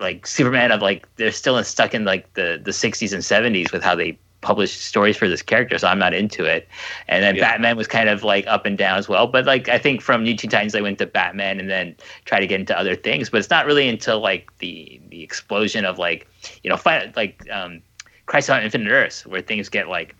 [0.00, 3.82] like Superman of like they're still stuck in like the the 60s and 70s with
[3.82, 6.66] how they published stories for this character, so I'm not into it.
[7.08, 7.42] And then yeah.
[7.42, 9.26] Batman was kind of like up and down as well.
[9.26, 11.94] But like I think from New Teen Titans, I went to Batman and then
[12.24, 13.30] try to get into other things.
[13.30, 16.26] But it's not really until like the the explosion of like
[16.62, 17.82] you know fight like um,
[18.26, 20.14] Crisis on Infinite Earths where things get like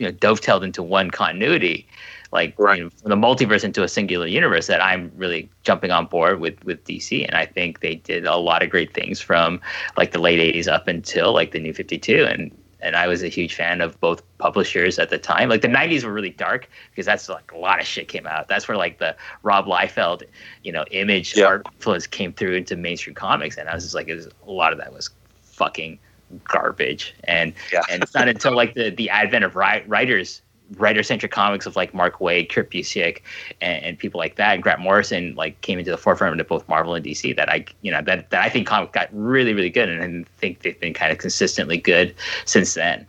[0.00, 1.86] you know dovetailed into one continuity
[2.32, 2.78] like right.
[2.78, 6.40] you know, from the multiverse into a singular universe that I'm really jumping on board
[6.40, 9.60] with with DC and I think they did a lot of great things from
[9.96, 12.50] like the late 80s up until like the new 52 and
[12.82, 15.50] and I was a huge fan of both publishers at the time.
[15.50, 18.48] Like the '90s were really dark because that's like a lot of shit came out.
[18.48, 20.22] That's where like the Rob Liefeld,
[20.64, 24.06] you know, image art influence came through into mainstream comics, and I was just like,
[24.06, 25.10] was, a lot of that was
[25.42, 25.98] fucking
[26.44, 27.14] garbage.
[27.24, 27.82] And yeah.
[27.90, 30.42] and it's not until like the the advent of ri- writers
[30.76, 33.22] writer centric comics of like Mark Waid, Kurt Busiek,
[33.60, 36.68] and, and, people like that, and Grant Morrison like came into the forefront of both
[36.68, 37.34] Marvel and DC.
[37.34, 40.30] That I you know that that I think comic got really really good, and I
[40.38, 43.06] think they've been kind of consistently good since then.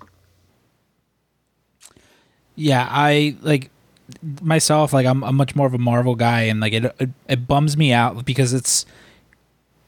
[2.55, 3.69] Yeah, I like
[4.41, 4.93] myself.
[4.93, 7.77] Like I'm, I'm much more of a Marvel guy, and like it, it, it bums
[7.77, 8.85] me out because it's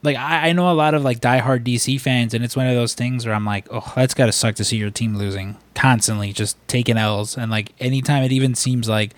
[0.03, 2.75] like I, I know a lot of like diehard DC fans, and it's one of
[2.75, 6.33] those things where I'm like, oh, that's gotta suck to see your team losing constantly,
[6.33, 9.13] just taking L's, and like anytime it even seems like,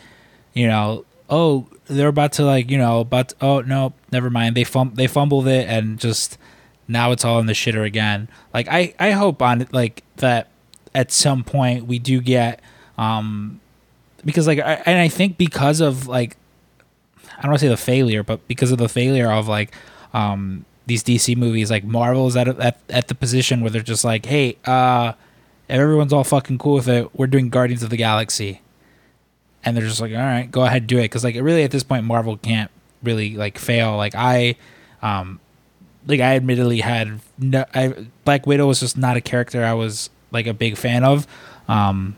[0.54, 4.64] you know, oh, they're about to like, you know, but oh no, never mind, they
[4.64, 6.38] fum- they fumbled it, and just
[6.88, 8.30] now it's all in the shitter again.
[8.54, 10.50] Like I I hope on it like that
[10.94, 12.62] at some point we do get
[12.98, 13.60] um
[14.24, 16.38] because like I, and I think because of like
[17.38, 19.74] I don't want to say the failure, but because of the failure of like
[20.14, 21.70] um these DC movies.
[21.72, 25.14] Like Marvel is at, at at the position where they're just like, hey, uh,
[25.70, 27.14] everyone's all fucking cool with it.
[27.18, 28.62] We're doing Guardians of the Galaxy,
[29.64, 31.04] and they're just like, all right, go ahead, do it.
[31.04, 32.72] Because like really at this point, Marvel can't
[33.04, 33.98] really like fail.
[33.98, 34.56] Like I,
[35.02, 35.40] um,
[36.08, 40.10] like I admittedly had no, I Black Widow was just not a character I was
[40.32, 41.28] like a big fan of.
[41.68, 42.18] Um,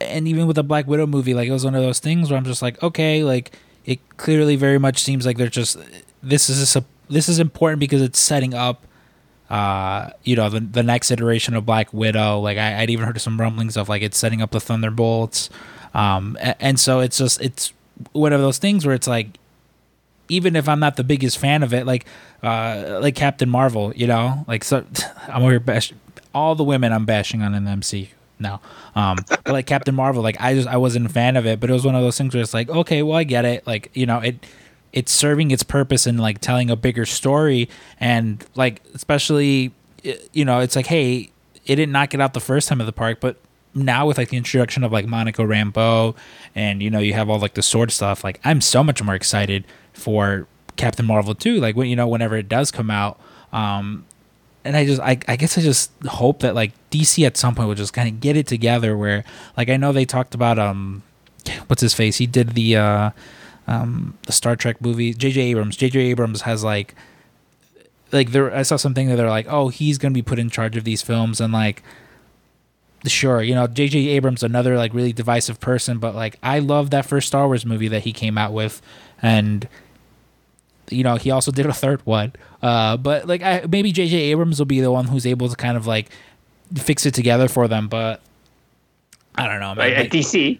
[0.00, 2.38] and even with the Black Widow movie, like it was one of those things where
[2.38, 3.52] I'm just like, okay, like
[3.84, 5.76] it clearly very much seems like they're just
[6.22, 8.84] this is a this is important because it's setting up
[9.50, 12.40] uh, you know, the the next iteration of Black Widow.
[12.40, 15.48] Like I, would even heard some rumblings of like it's setting up the Thunderbolts.
[15.94, 17.72] Um, and, and, so it's just it's
[18.12, 19.38] one of those things where it's like,
[20.28, 22.04] even if I'm not the biggest fan of it, like
[22.42, 24.84] uh, like Captain Marvel, you know, like so
[25.28, 25.94] I'm over bash
[26.34, 28.60] all the women I'm bashing on an MC now.
[28.94, 31.70] Um, but like Captain Marvel, like I just I wasn't a fan of it, but
[31.70, 33.90] it was one of those things where it's like, okay, well I get it, like
[33.94, 34.44] you know it
[34.92, 37.68] it's serving its purpose in like telling a bigger story.
[38.00, 39.72] And like especially
[40.32, 41.30] you know it's like hey
[41.66, 43.36] it didn't knock it out the first time of the park but
[43.74, 46.16] now with like the introduction of like Monica Rambeau
[46.54, 49.14] and you know you have all like the sword stuff like I'm so much more
[49.14, 50.46] excited for
[50.76, 53.20] Captain Marvel 2 like when you know whenever it does come out.
[53.52, 54.04] Um
[54.64, 57.68] and I just I, I guess I just hope that like DC at some point
[57.68, 59.24] will just kind of get it together where
[59.56, 61.02] like I know they talked about um
[61.66, 62.16] what's his face?
[62.16, 63.10] He did the uh
[63.68, 65.12] um, the Star Trek movie.
[65.12, 65.40] J.J.
[65.42, 65.76] Abrams.
[65.76, 66.00] J.J.
[66.00, 66.94] Abrams has like,
[68.10, 68.52] like there.
[68.52, 71.02] I saw something that they're like, oh, he's gonna be put in charge of these
[71.02, 71.82] films, and like,
[73.06, 73.98] sure, you know, J.J.
[74.08, 77.88] Abrams another like really divisive person, but like I love that first Star Wars movie
[77.88, 78.80] that he came out with,
[79.20, 79.68] and
[80.88, 82.32] you know he also did a third one.
[82.62, 84.16] Uh, but like I, maybe J.J.
[84.16, 86.08] Abrams will be the one who's able to kind of like
[86.74, 88.22] fix it together for them, but.
[89.34, 89.72] I don't know.
[89.76, 89.92] Man.
[89.92, 90.58] At DC.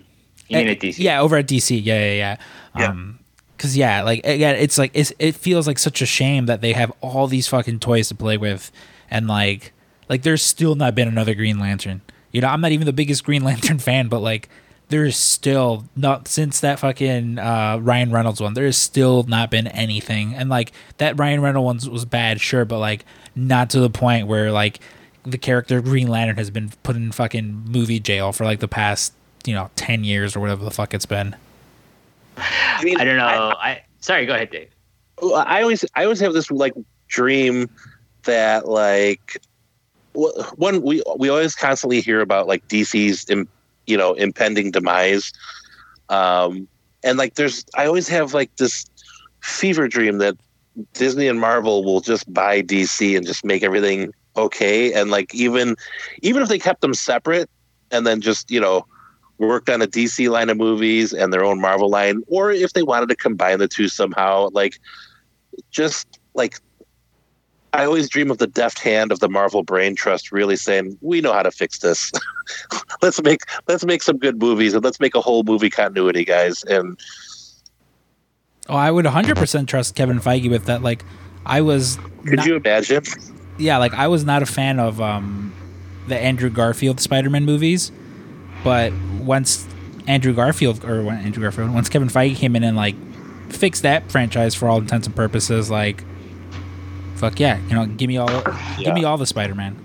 [0.49, 0.99] You mean at DC?
[0.99, 1.81] Yeah, over at DC.
[1.85, 2.37] Yeah, yeah, yeah.
[2.77, 2.91] Yeah.
[2.91, 3.19] Um,
[3.59, 6.75] Cause yeah, like again, it's like it's, it feels like such a shame that they
[6.75, 8.71] have all these fucking toys to play with,
[9.11, 9.73] and like
[10.09, 12.01] like there's still not been another Green Lantern.
[12.31, 14.49] You know, I'm not even the biggest Green Lantern fan, but like
[14.91, 18.55] there's still not since that fucking uh, Ryan Reynolds one.
[18.55, 22.65] There has still not been anything, and like that Ryan Reynolds one was bad, sure,
[22.65, 23.05] but like
[23.35, 24.79] not to the point where like
[25.25, 29.13] the character Green Lantern has been put in fucking movie jail for like the past
[29.49, 31.35] you know ten years or whatever the fuck it's been.
[32.37, 33.25] I, mean, I don't know.
[33.25, 34.27] I, I sorry.
[34.27, 34.69] Go ahead, Dave.
[35.23, 36.75] I always I always have this like
[37.09, 37.71] dream
[38.25, 39.41] that like
[40.13, 43.27] one we we always constantly hear about like DC's
[43.87, 45.33] you know impending demise,
[46.11, 46.69] um,
[47.03, 48.85] and like there's I always have like this
[49.41, 50.37] fever dream that
[50.93, 55.75] Disney and Marvel will just buy DC and just make everything okay, and like even
[56.21, 57.49] even if they kept them separate
[57.91, 58.85] and then just you know
[59.39, 62.83] worked on a DC line of movies and their own Marvel line, or if they
[62.83, 64.79] wanted to combine the two somehow, like
[65.71, 66.61] just like
[67.73, 71.21] I always dream of the deft hand of the Marvel Brain Trust really saying, "We
[71.21, 72.11] know how to fix this.
[73.03, 76.63] let's make let's make some good movies and let's make a whole movie continuity, guys."
[76.65, 76.99] And
[78.69, 80.83] oh, I would 100% trust Kevin Feige with that.
[80.83, 81.05] Like,
[81.45, 81.99] I was.
[82.25, 83.05] Could not, you imagine?
[83.59, 85.53] Yeah, like I was not a fan of um
[86.07, 87.93] the Andrew Garfield Spider-Man movies,
[88.65, 88.93] but
[89.29, 89.67] once
[90.09, 92.97] Andrew Garfield or when Andrew Garfield once Kevin Feige came in and like
[93.53, 96.03] fixed that franchise for all intents and purposes, like
[97.17, 98.77] fuck yeah, you know, give me all Yeah.
[98.79, 99.77] give me all the Spider-Man.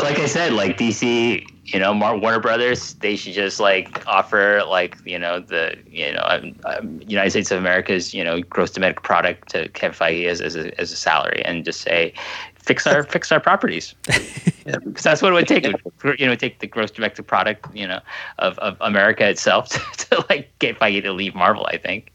[0.00, 4.62] like I said, like DC, you know, Mar- Warner Brothers, they should just like offer
[4.68, 8.70] like you know the you know um, um, United States of America's you know gross
[8.70, 12.12] domestic product to Kevin Feige as as a, as a salary and just say
[12.56, 15.64] fix our fix our properties because that's what it would take.
[15.64, 15.74] It
[16.04, 18.00] would, you know, take the gross domestic product you know
[18.38, 21.66] of, of America itself to, to like get Feige to leave Marvel.
[21.66, 22.12] I think.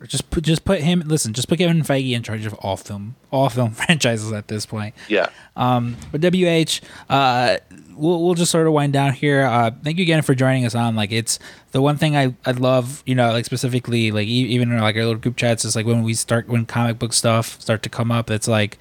[0.00, 1.02] Or just put just put him.
[1.06, 4.66] Listen, just put Kevin Feige in charge of all film all film franchises at this
[4.66, 4.94] point.
[5.08, 5.28] Yeah.
[5.56, 7.58] Um, but WH, uh,
[8.00, 9.42] we'll we'll just sort of wind down here.
[9.44, 10.96] Uh, thank you again for joining us on.
[10.96, 11.38] Like, it's
[11.72, 14.96] the one thing I I love, you know, like specifically, like e- even in like
[14.96, 17.88] our little group chats, is like when we start when comic book stuff start to
[17.88, 18.78] come up, it's like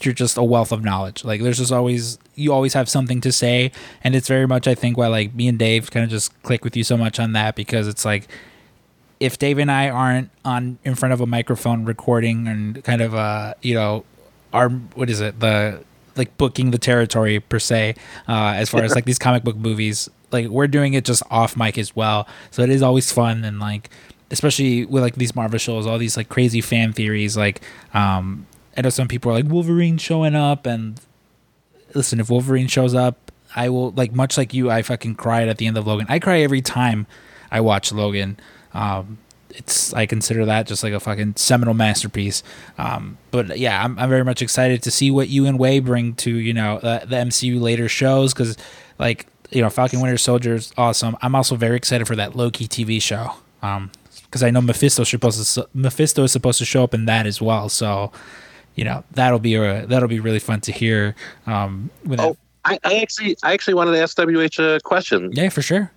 [0.00, 1.24] you're just a wealth of knowledge.
[1.24, 3.70] Like, there's just always you always have something to say,
[4.02, 6.64] and it's very much I think why like me and Dave kind of just click
[6.64, 8.28] with you so much on that because it's like
[9.20, 13.14] if Dave and I aren't on in front of a microphone recording and kind of
[13.14, 14.04] uh you know
[14.52, 15.84] our what is it the
[16.16, 17.94] like booking the territory per se
[18.28, 21.56] uh as far as like these comic book movies like we're doing it just off
[21.56, 22.26] mic as well.
[22.50, 23.90] So it is always fun and like
[24.30, 27.60] especially with like these Marvel shows all these like crazy fan theories like
[27.94, 28.46] um
[28.76, 31.00] I know some people are like Wolverine showing up and
[31.94, 35.58] listen if Wolverine shows up I will like much like you I fucking cried at
[35.58, 36.06] the end of Logan.
[36.08, 37.06] I cry every time
[37.50, 38.36] I watch Logan.
[38.72, 39.18] Um,
[39.54, 42.42] it's I consider that just like a fucking seminal masterpiece.
[42.78, 46.14] Um, but yeah, I'm, I'm very much excited to see what you and Wei bring
[46.16, 48.56] to you know uh, the MCU later shows because
[48.98, 51.16] like you know Falcon Winter Soldier is awesome.
[51.22, 53.32] I'm also very excited for that Loki TV show
[54.24, 57.26] because I know Mephisto is supposed to Mephisto is supposed to show up in that
[57.26, 57.68] as well.
[57.68, 58.10] So
[58.74, 61.14] you know that'll be a, that'll be really fun to hear.
[61.46, 65.30] Um, when that- Oh, I, I actually I actually wanted to ask WH a question.
[65.32, 65.92] yeah, for sure.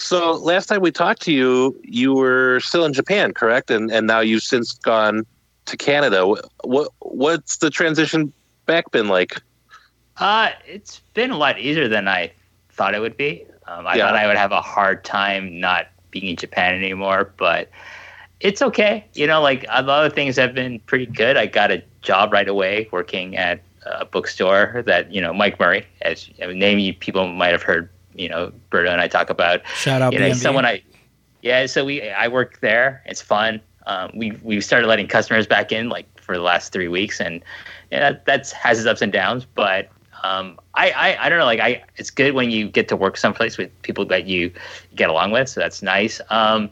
[0.00, 3.70] So last time we talked to you, you were still in Japan, correct?
[3.70, 5.26] And and now you've since gone
[5.66, 6.26] to Canada.
[6.26, 8.32] What, what what's the transition
[8.66, 9.40] back been like?
[10.16, 12.32] Uh, it's been a lot easier than I
[12.70, 13.44] thought it would be.
[13.66, 14.06] Um, I Yeah.
[14.06, 17.68] thought I would have a hard time not being in Japan anymore, but
[18.40, 19.04] it's okay.
[19.12, 21.36] You know, like a lot of things have been pretty good.
[21.36, 25.86] I got a job right away working at a bookstore that, you know, Mike Murray,
[26.02, 27.90] as a name you people might have heard,
[28.20, 30.82] you know, Berto and I talk about Shout out you know, someone I,
[31.42, 31.66] yeah.
[31.66, 33.02] So we, I work there.
[33.06, 33.60] It's fun.
[33.86, 37.42] Um, we we started letting customers back in like for the last three weeks, and
[37.90, 39.46] yeah, that that's has its ups and downs.
[39.46, 39.88] But
[40.22, 41.46] um, I, I I don't know.
[41.46, 44.52] Like I, it's good when you get to work someplace with people that you
[44.94, 45.48] get along with.
[45.48, 46.20] So that's nice.
[46.28, 46.70] Um,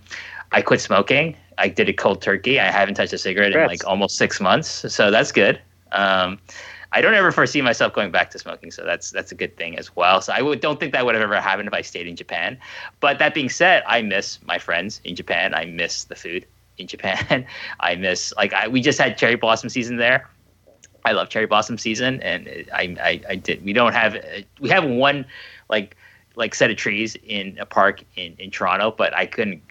[0.53, 1.37] I quit smoking.
[1.57, 2.61] I did a cold turkey.
[2.61, 4.93] I haven't touched a cigarette in like almost six months.
[4.93, 5.61] So that's good.
[5.93, 6.39] Um,
[6.93, 9.79] I don't ever foresee myself going back to smoking, so that's that's a good thing
[9.79, 10.21] as well.
[10.23, 12.59] So I would, don't think that would have ever happened if I stayed in Japan.
[13.01, 15.55] But that being said, I miss my friends in Japan.
[15.55, 16.47] I miss the food
[16.79, 17.47] in Japan.
[17.81, 20.29] I miss like I, we just had cherry blossom season there.
[21.05, 23.65] I love cherry blossom season, and I, I I did.
[23.65, 25.27] We don't have uh, we have one
[25.69, 25.97] like
[26.37, 29.63] like set of trees in a park in in Toronto, but I couldn't.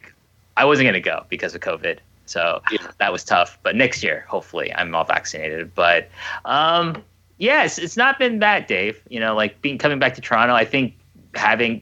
[0.55, 1.99] I wasn't gonna go because of COVID.
[2.29, 2.91] So Yeah.
[2.99, 3.57] that was tough.
[3.63, 5.73] But next year, hopefully, I'm all vaccinated.
[5.73, 6.09] But
[6.45, 7.03] um,
[7.37, 9.01] yeah, it's, not been bad, Dave.
[9.09, 10.95] You know, like being coming back to Toronto, I think
[11.35, 11.81] having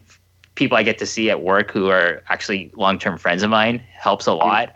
[0.55, 3.83] people I get to see at work who are actually long term friends of mine
[3.99, 4.73] helps a lot.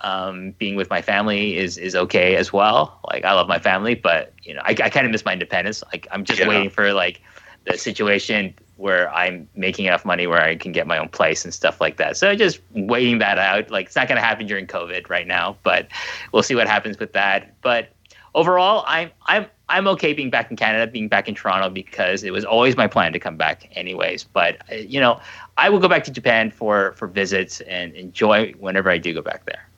[0.00, 3.00] Um, being with my family is is okay as well.
[3.10, 5.82] Like I love my family, but you know, I, I kind of miss my independence.
[5.92, 6.48] Like I'm just Yeah.
[6.48, 7.22] waiting for like
[7.64, 11.54] the situation where I'm making enough money where I can get my own place and
[11.54, 12.16] stuff like that.
[12.16, 13.70] So just waiting that out.
[13.70, 15.88] Like it's not going to happen during COVID right now, but
[16.32, 17.54] we'll see what happens with that.
[17.62, 17.90] But
[18.34, 22.32] overall, I'm I'm I'm okay being back in Canada, being back in Toronto because it
[22.32, 24.24] was always my plan to come back anyways.
[24.24, 25.20] But uh, you know,
[25.56, 29.22] I will go back to Japan for for visits and enjoy whenever I do go
[29.22, 29.68] back there.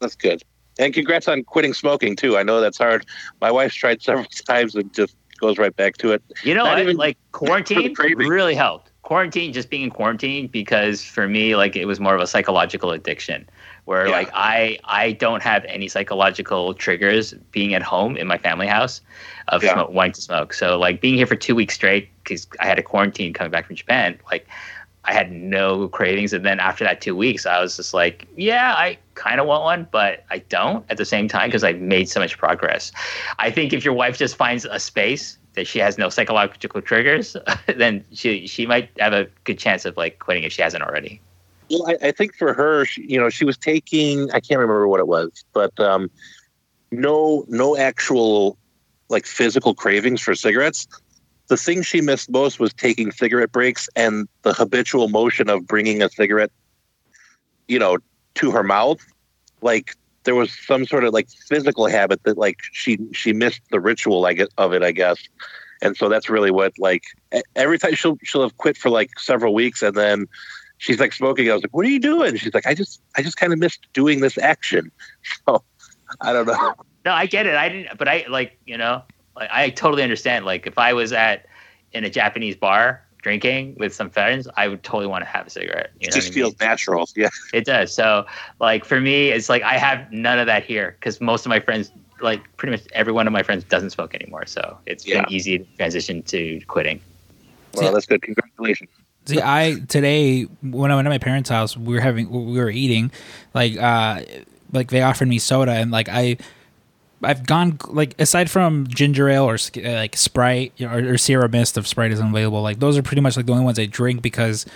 [0.00, 0.42] That's good.
[0.78, 2.36] And congrats on quitting smoking too.
[2.38, 3.06] I know that's hard.
[3.40, 6.22] My wife's tried several times and just goes right back to it.
[6.42, 6.78] You know what?
[6.78, 8.90] even like quarantine really helped.
[9.02, 12.92] Quarantine, just being in quarantine, because for me, like it was more of a psychological
[12.92, 13.46] addiction,
[13.84, 14.12] where Yeah.
[14.12, 19.00] like I I don't have any psychological triggers being at home in my family house
[19.48, 19.74] of Yeah.
[19.74, 20.54] smoke, wanting to smoke.
[20.54, 23.66] So like being here for two weeks straight because I had a quarantine coming back
[23.66, 24.46] from Japan, like
[25.04, 28.74] I had no cravings, and then after that two weeks, I was just like, yeah,
[28.76, 32.08] I kind of want one, but I don't at the same time because I made
[32.08, 32.92] so much progress.
[33.38, 37.36] I think if your wife just finds a space that she has no psychological triggers,
[37.66, 41.20] then she she might have a good chance of like quitting if she hasn't already.
[41.68, 44.86] Well, I, I think for her, she, you know, she was taking I can't remember
[44.86, 46.10] what it was, but um,
[46.92, 48.56] no no actual
[49.08, 50.86] like physical cravings for cigarettes,
[51.52, 56.00] the thing she missed most was taking cigarette breaks and the habitual motion of bringing
[56.00, 56.50] a cigarette,
[57.68, 57.98] you know,
[58.36, 59.04] to her mouth.
[59.60, 63.80] Like there was some sort of like physical habit that like she she missed the
[63.80, 65.18] ritual get of it, I guess.
[65.82, 67.02] And so that's really what like
[67.54, 70.28] every time she'll she'll have quit for like several weeks and then
[70.78, 71.50] she's like smoking.
[71.50, 73.58] I was like, "What are you doing?" She's like, "I just I just kind of
[73.58, 74.90] missed doing this action."
[75.46, 75.62] So
[76.22, 76.74] I don't know.
[77.04, 77.56] No, I get it.
[77.56, 79.02] I didn't, but I like you know,
[79.36, 80.44] like I totally understand.
[80.44, 81.46] Like if I was at
[81.92, 85.50] in a Japanese bar drinking with some friends, I would totally want to have a
[85.50, 85.92] cigarette.
[86.00, 86.68] You know it just feels mean?
[86.68, 87.08] natural.
[87.16, 87.94] Yeah, it does.
[87.94, 88.26] So
[88.60, 91.60] like for me, it's like I have none of that here because most of my
[91.60, 94.46] friends, like pretty much every one of my friends, doesn't smoke anymore.
[94.46, 95.22] So it's yeah.
[95.22, 97.00] been easy to transition to quitting.
[97.74, 98.20] Well, that's good.
[98.22, 98.90] Congratulations.
[99.24, 102.70] See, I today when I went to my parents' house, we were having we were
[102.70, 103.12] eating,
[103.54, 104.22] like uh,
[104.72, 106.38] like they offered me soda, and like I
[107.22, 111.78] I've gone like aside from ginger ale or uh, like Sprite or, or Sierra Mist
[111.78, 114.22] if Sprite isn't available, like those are pretty much like the only ones I drink
[114.22, 114.66] because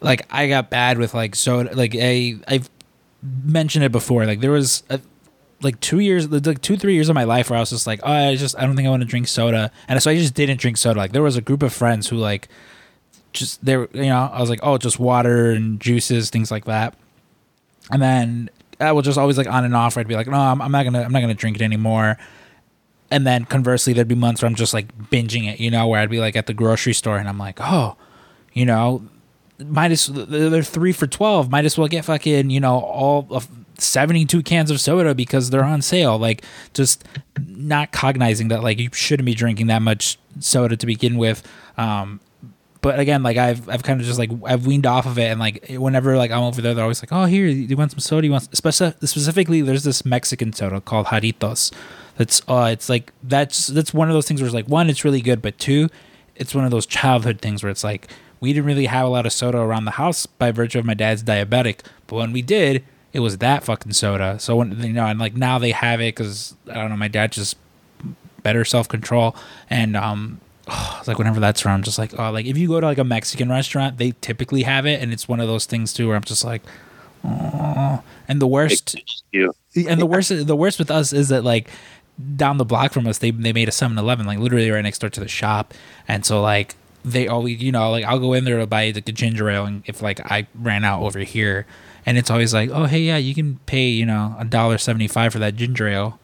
[0.00, 1.74] like I got bad with like soda.
[1.74, 2.68] Like I I've
[3.44, 4.26] mentioned it before.
[4.26, 5.00] Like there was a,
[5.62, 8.00] like two years, like two three years of my life where I was just like,
[8.02, 10.34] oh, I just I don't think I want to drink soda, and so I just
[10.34, 10.98] didn't drink soda.
[10.98, 12.48] Like there was a group of friends who like
[13.32, 16.94] just there, you know, I was like, oh, just water and juices, things like that,
[17.90, 19.96] and then I will just always like on and off.
[19.96, 22.18] I'd be like, no, I'm, I'm not gonna, I'm not gonna drink it anymore.
[23.10, 26.00] And then conversely, there'd be months where I'm just like binging it, you know, where
[26.00, 27.96] I'd be like at the grocery store and I'm like, oh,
[28.52, 29.04] you know,
[29.64, 31.50] might as they're three for twelve.
[31.50, 33.48] Might as well get fucking, you know, all of
[33.78, 36.18] 72 cans of soda because they're on sale.
[36.18, 37.04] Like just
[37.46, 41.42] not cognizing that like you shouldn't be drinking that much soda to begin with.
[41.76, 42.20] Um,
[42.84, 45.40] but again, like I've I've kind of just like I've weaned off of it, and
[45.40, 48.26] like whenever like I'm over there, they're always like, "Oh, here, you want some soda?
[48.26, 51.72] You want?" Speci- specifically, there's this Mexican soda called Jarritos.
[52.18, 55.02] That's uh, it's like that's that's one of those things where it's like one, it's
[55.02, 55.88] really good, but two,
[56.36, 59.24] it's one of those childhood things where it's like we didn't really have a lot
[59.24, 62.84] of soda around the house by virtue of my dad's diabetic, but when we did,
[63.14, 64.38] it was that fucking soda.
[64.38, 67.08] So when you know, and like now they have it because I don't know, my
[67.08, 67.56] dad just
[68.42, 69.34] better self control,
[69.70, 72.80] and um, oh, it's like whenever that's around, just like oh, like if you go
[72.80, 75.92] to like a Mexican restaurant, they typically have it, and it's one of those things
[75.92, 76.62] too where I'm just like,
[77.24, 78.02] oh.
[78.28, 78.96] And the worst,
[79.74, 81.70] and the worst, the worst with us is that like
[82.36, 85.10] down the block from us, they they made a 7-Eleven like literally right next door
[85.10, 85.74] to the shop,
[86.08, 86.74] and so like
[87.04, 89.66] they always, you know, like I'll go in there to buy like a ginger ale,
[89.66, 91.66] and if like I ran out over here,
[92.06, 95.08] and it's always like, oh hey yeah, you can pay you know a dollar seventy
[95.08, 96.18] five for that ginger ale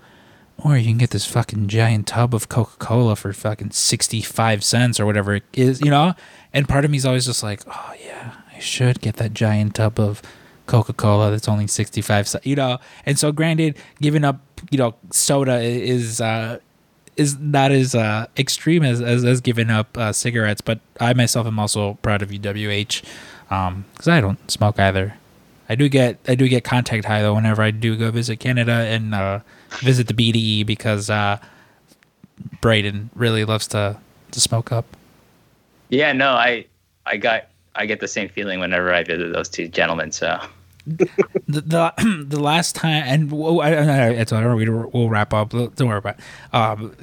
[0.65, 5.01] or you can get this fucking giant tub of Coca Cola for fucking 65 cents
[5.01, 6.15] or whatever it is, you know?
[6.53, 9.75] And part of me is always just like, oh, yeah, I should get that giant
[9.75, 10.23] tub of
[10.67, 12.79] Coca Cola that's only 65 cents, you know?
[13.07, 16.59] And so, granted, giving up, you know, soda is, uh,
[17.17, 21.47] is not as uh, extreme as, as, as giving up uh, cigarettes, but I myself
[21.47, 23.03] am also proud of UWH
[23.51, 25.17] because um, I don't smoke either.
[25.69, 28.73] I do get I do get contact high though whenever I do go visit Canada
[28.73, 29.41] and uh,
[29.79, 31.39] visit the BDE because uh,
[32.61, 33.97] Braden really loves to
[34.33, 34.97] to smoke up.
[35.89, 36.67] Yeah, no, I
[37.07, 40.13] I got I get the same feeling whenever I visit those two gentlemen.
[40.13, 40.41] So
[40.87, 41.09] the,
[41.47, 45.51] the, the last time and I, I, I told her we we'll wrap up.
[45.51, 46.19] Don't worry about.
[46.19, 46.55] It.
[46.55, 46.97] Um,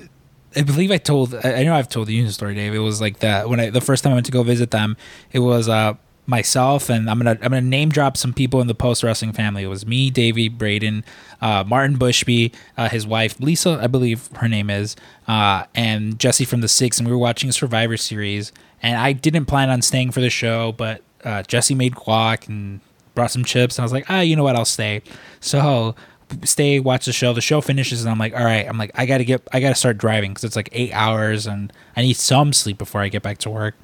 [0.56, 2.74] I believe I told I know I've told the story, Dave.
[2.74, 4.98] It was like that when I the first time I went to go visit them.
[5.32, 5.94] It was uh
[6.28, 9.64] myself and I'm gonna I'm gonna name drop some people in the post wrestling family.
[9.64, 11.06] It was me, Davey, Braden,
[11.42, 14.96] uh, Martin Bushby, uh, his wife Lisa, I believe her name is,
[15.28, 18.52] uh, and Jesse from the Six, and we were watching Survivor series.
[18.84, 22.82] And I didn't plan on staying for the show, but uh, Jesse made guac and
[23.16, 25.02] brought some chips, and I was like, ah, you know what, I'll stay.
[25.40, 25.96] So
[26.44, 27.34] stay, watch the show.
[27.34, 29.76] The show finishes, and I'm like, all right, I'm like, I gotta get, I gotta
[29.76, 33.24] start driving because it's like eight hours, and I need some sleep before I get
[33.24, 33.76] back to work.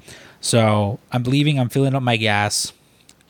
[0.44, 1.58] So I'm leaving.
[1.58, 2.74] I'm filling up my gas,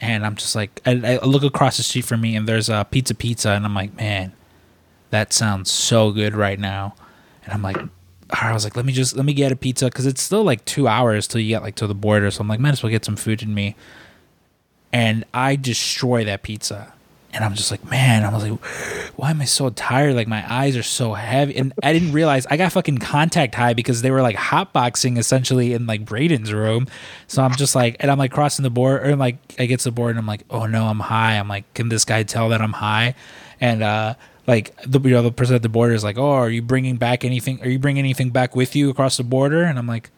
[0.01, 2.85] and I'm just like, I, I look across the street from me, and there's a
[2.91, 4.33] pizza pizza, and I'm like, man,
[5.11, 6.97] that sounds so good right now.
[7.45, 7.77] And I'm like,
[8.31, 10.65] I was like, let me just let me get a pizza because it's still like
[10.65, 12.33] two hours till you get like to the border.
[12.33, 13.77] So I'm like, might as well get some food in me.
[14.93, 16.95] And I destroy that pizza
[17.35, 18.65] and I'm just like, man, I was like,
[19.17, 20.15] why am I so tired?
[20.15, 23.75] Like my eyes are so heavy, and I didn't realize I got fucking contact high
[23.75, 26.87] because they were like hotboxing essentially in like Braden's room.
[27.27, 29.85] So I'm just like, and I'm like crossing the board, or like I get to
[29.85, 31.39] the board, and I'm like, oh no, I'm high.
[31.39, 33.17] I'm like, can this guy tell that I'm high?
[33.61, 34.15] And uh,
[34.47, 36.97] like the you know the person at the border is like, oh, are you bringing
[36.97, 37.61] back anything?
[37.63, 39.65] Are you bringing anything back with you across the border?
[39.65, 40.11] And I'm like,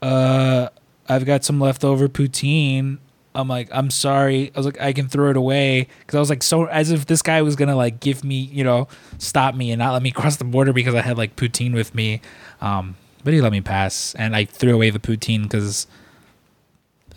[0.00, 0.68] uh,
[1.08, 2.98] I've got some leftover poutine
[3.34, 4.52] I'm like, I'm sorry.
[4.54, 7.06] I was like, I can throw it away because I was like, so as if
[7.06, 8.88] this guy was gonna like give me, you know,
[9.18, 11.94] stop me and not let me cross the border because I had like poutine with
[11.94, 12.20] me.
[12.60, 15.86] Um, but he let me pass, and I threw away the poutine because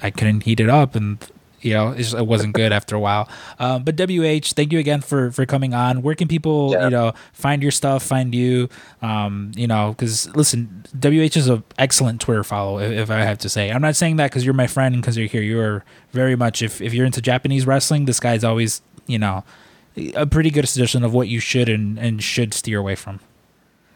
[0.02, 1.18] I couldn't heat it up, and
[1.66, 3.28] you know, it, just, it wasn't good after a while.
[3.60, 6.02] Um, but WH, thank you again for for coming on.
[6.04, 6.86] Where can people, Yeah.
[6.86, 8.70] you know, find your stuff, find you?
[9.02, 13.40] Um, you know, because listen, WH is an excellent Twitter follow, if, if I have
[13.40, 13.72] to say.
[13.72, 15.42] I'm not saying that because you're my friend and because you're here.
[15.42, 19.44] You're very much if if you're into Japanese wrestling, this guy's always, you know,
[20.14, 23.20] a pretty good suggestion of what you should and and should steer away from.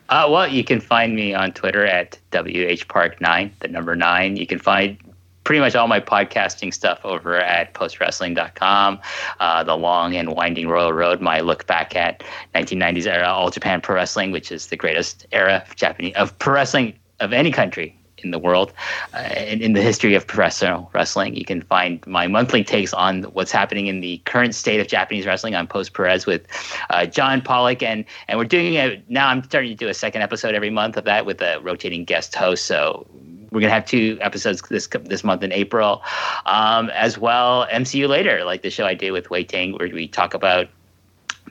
[0.09, 4.37] Uh, well, you can find me on Twitter at WHPark9, the number nine.
[4.37, 4.97] You can find
[5.43, 8.99] pretty much all my podcasting stuff over at postwrestling.com.
[9.39, 12.23] Uh, the long and winding Royal Road, my look back at
[12.55, 16.53] 1990s era All Japan Pro Wrestling, which is the greatest era of Japanese of pro
[16.53, 18.73] wrestling of any country in the world,
[19.13, 21.35] uh, in, in the history of professional wrestling.
[21.35, 25.25] You can find my monthly takes on what's happening in the current state of Japanese
[25.25, 26.47] wrestling on Post Puroresu with
[26.89, 29.27] uh, John Pollock, and and we're doing it now.
[29.29, 32.35] I'm starting to do a second episode every month of that with a rotating guest
[32.35, 32.65] host.
[32.65, 33.07] So
[33.51, 36.01] we're gonna have two episodes this this month in April,
[36.45, 37.67] um, as well.
[37.71, 40.67] MCU later, like the show I did with Wei Ting, where we talk about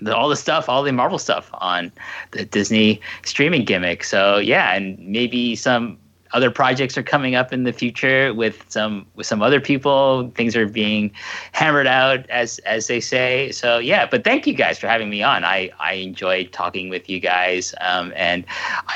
[0.00, 1.92] the, all the stuff, all the Marvel stuff on
[2.32, 4.04] the Disney streaming gimmick.
[4.04, 5.98] So yeah, and maybe some
[6.32, 10.30] other projects are coming up in the future with some with some other people.
[10.34, 11.10] Things are being
[11.52, 13.50] hammered out as as they say.
[13.52, 15.44] So yeah, but thank you guys for having me on.
[15.44, 18.44] I I enjoyed talking with you guys, um, and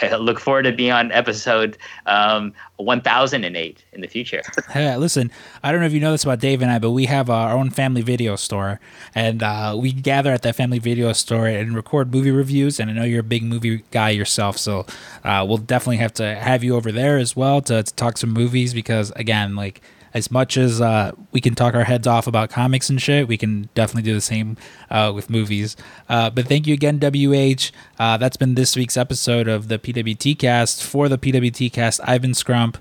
[0.02, 2.52] I look forward to being on episode um,
[2.84, 4.42] 1008 in the future.
[4.70, 5.30] Hey, listen,
[5.62, 7.34] I don't know if you know this about Dave and I, but we have uh,
[7.34, 8.80] our own family video store,
[9.14, 12.80] and uh, we gather at that family video store and record movie reviews.
[12.80, 14.86] And I know you're a big movie guy yourself, so
[15.24, 18.30] uh, we'll definitely have to have you over there as well to, to talk some
[18.30, 19.82] movies because, again, like
[20.14, 23.36] as much as uh, we can talk our heads off about comics and shit, we
[23.36, 24.56] can definitely do the same
[24.90, 25.76] uh, with movies.
[26.09, 27.70] Uh, but thank you again, WH.
[27.98, 30.82] Uh, that's been this week's episode of the PWT Cast.
[30.82, 32.76] For the PWT Cast, I've been Scrump.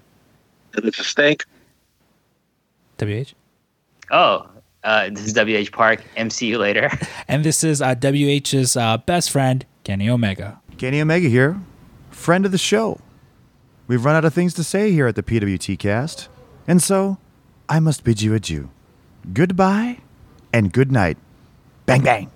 [0.74, 1.46] And it's a stink.
[3.00, 3.34] WH.
[4.12, 4.48] Oh,
[4.84, 6.04] uh, this is WH Park.
[6.18, 6.90] MCU later.
[7.28, 10.60] And this is uh, WH's uh, best friend, Kenny Omega.
[10.78, 11.62] Kenny Omega here,
[12.10, 13.00] friend of the show.
[13.88, 16.28] We've run out of things to say here at the PWT cast,
[16.72, 17.18] and so
[17.68, 18.70] I must bid you adieu.
[19.34, 20.00] Goodbye
[20.54, 21.18] and good night.
[21.86, 22.32] Bang, bang.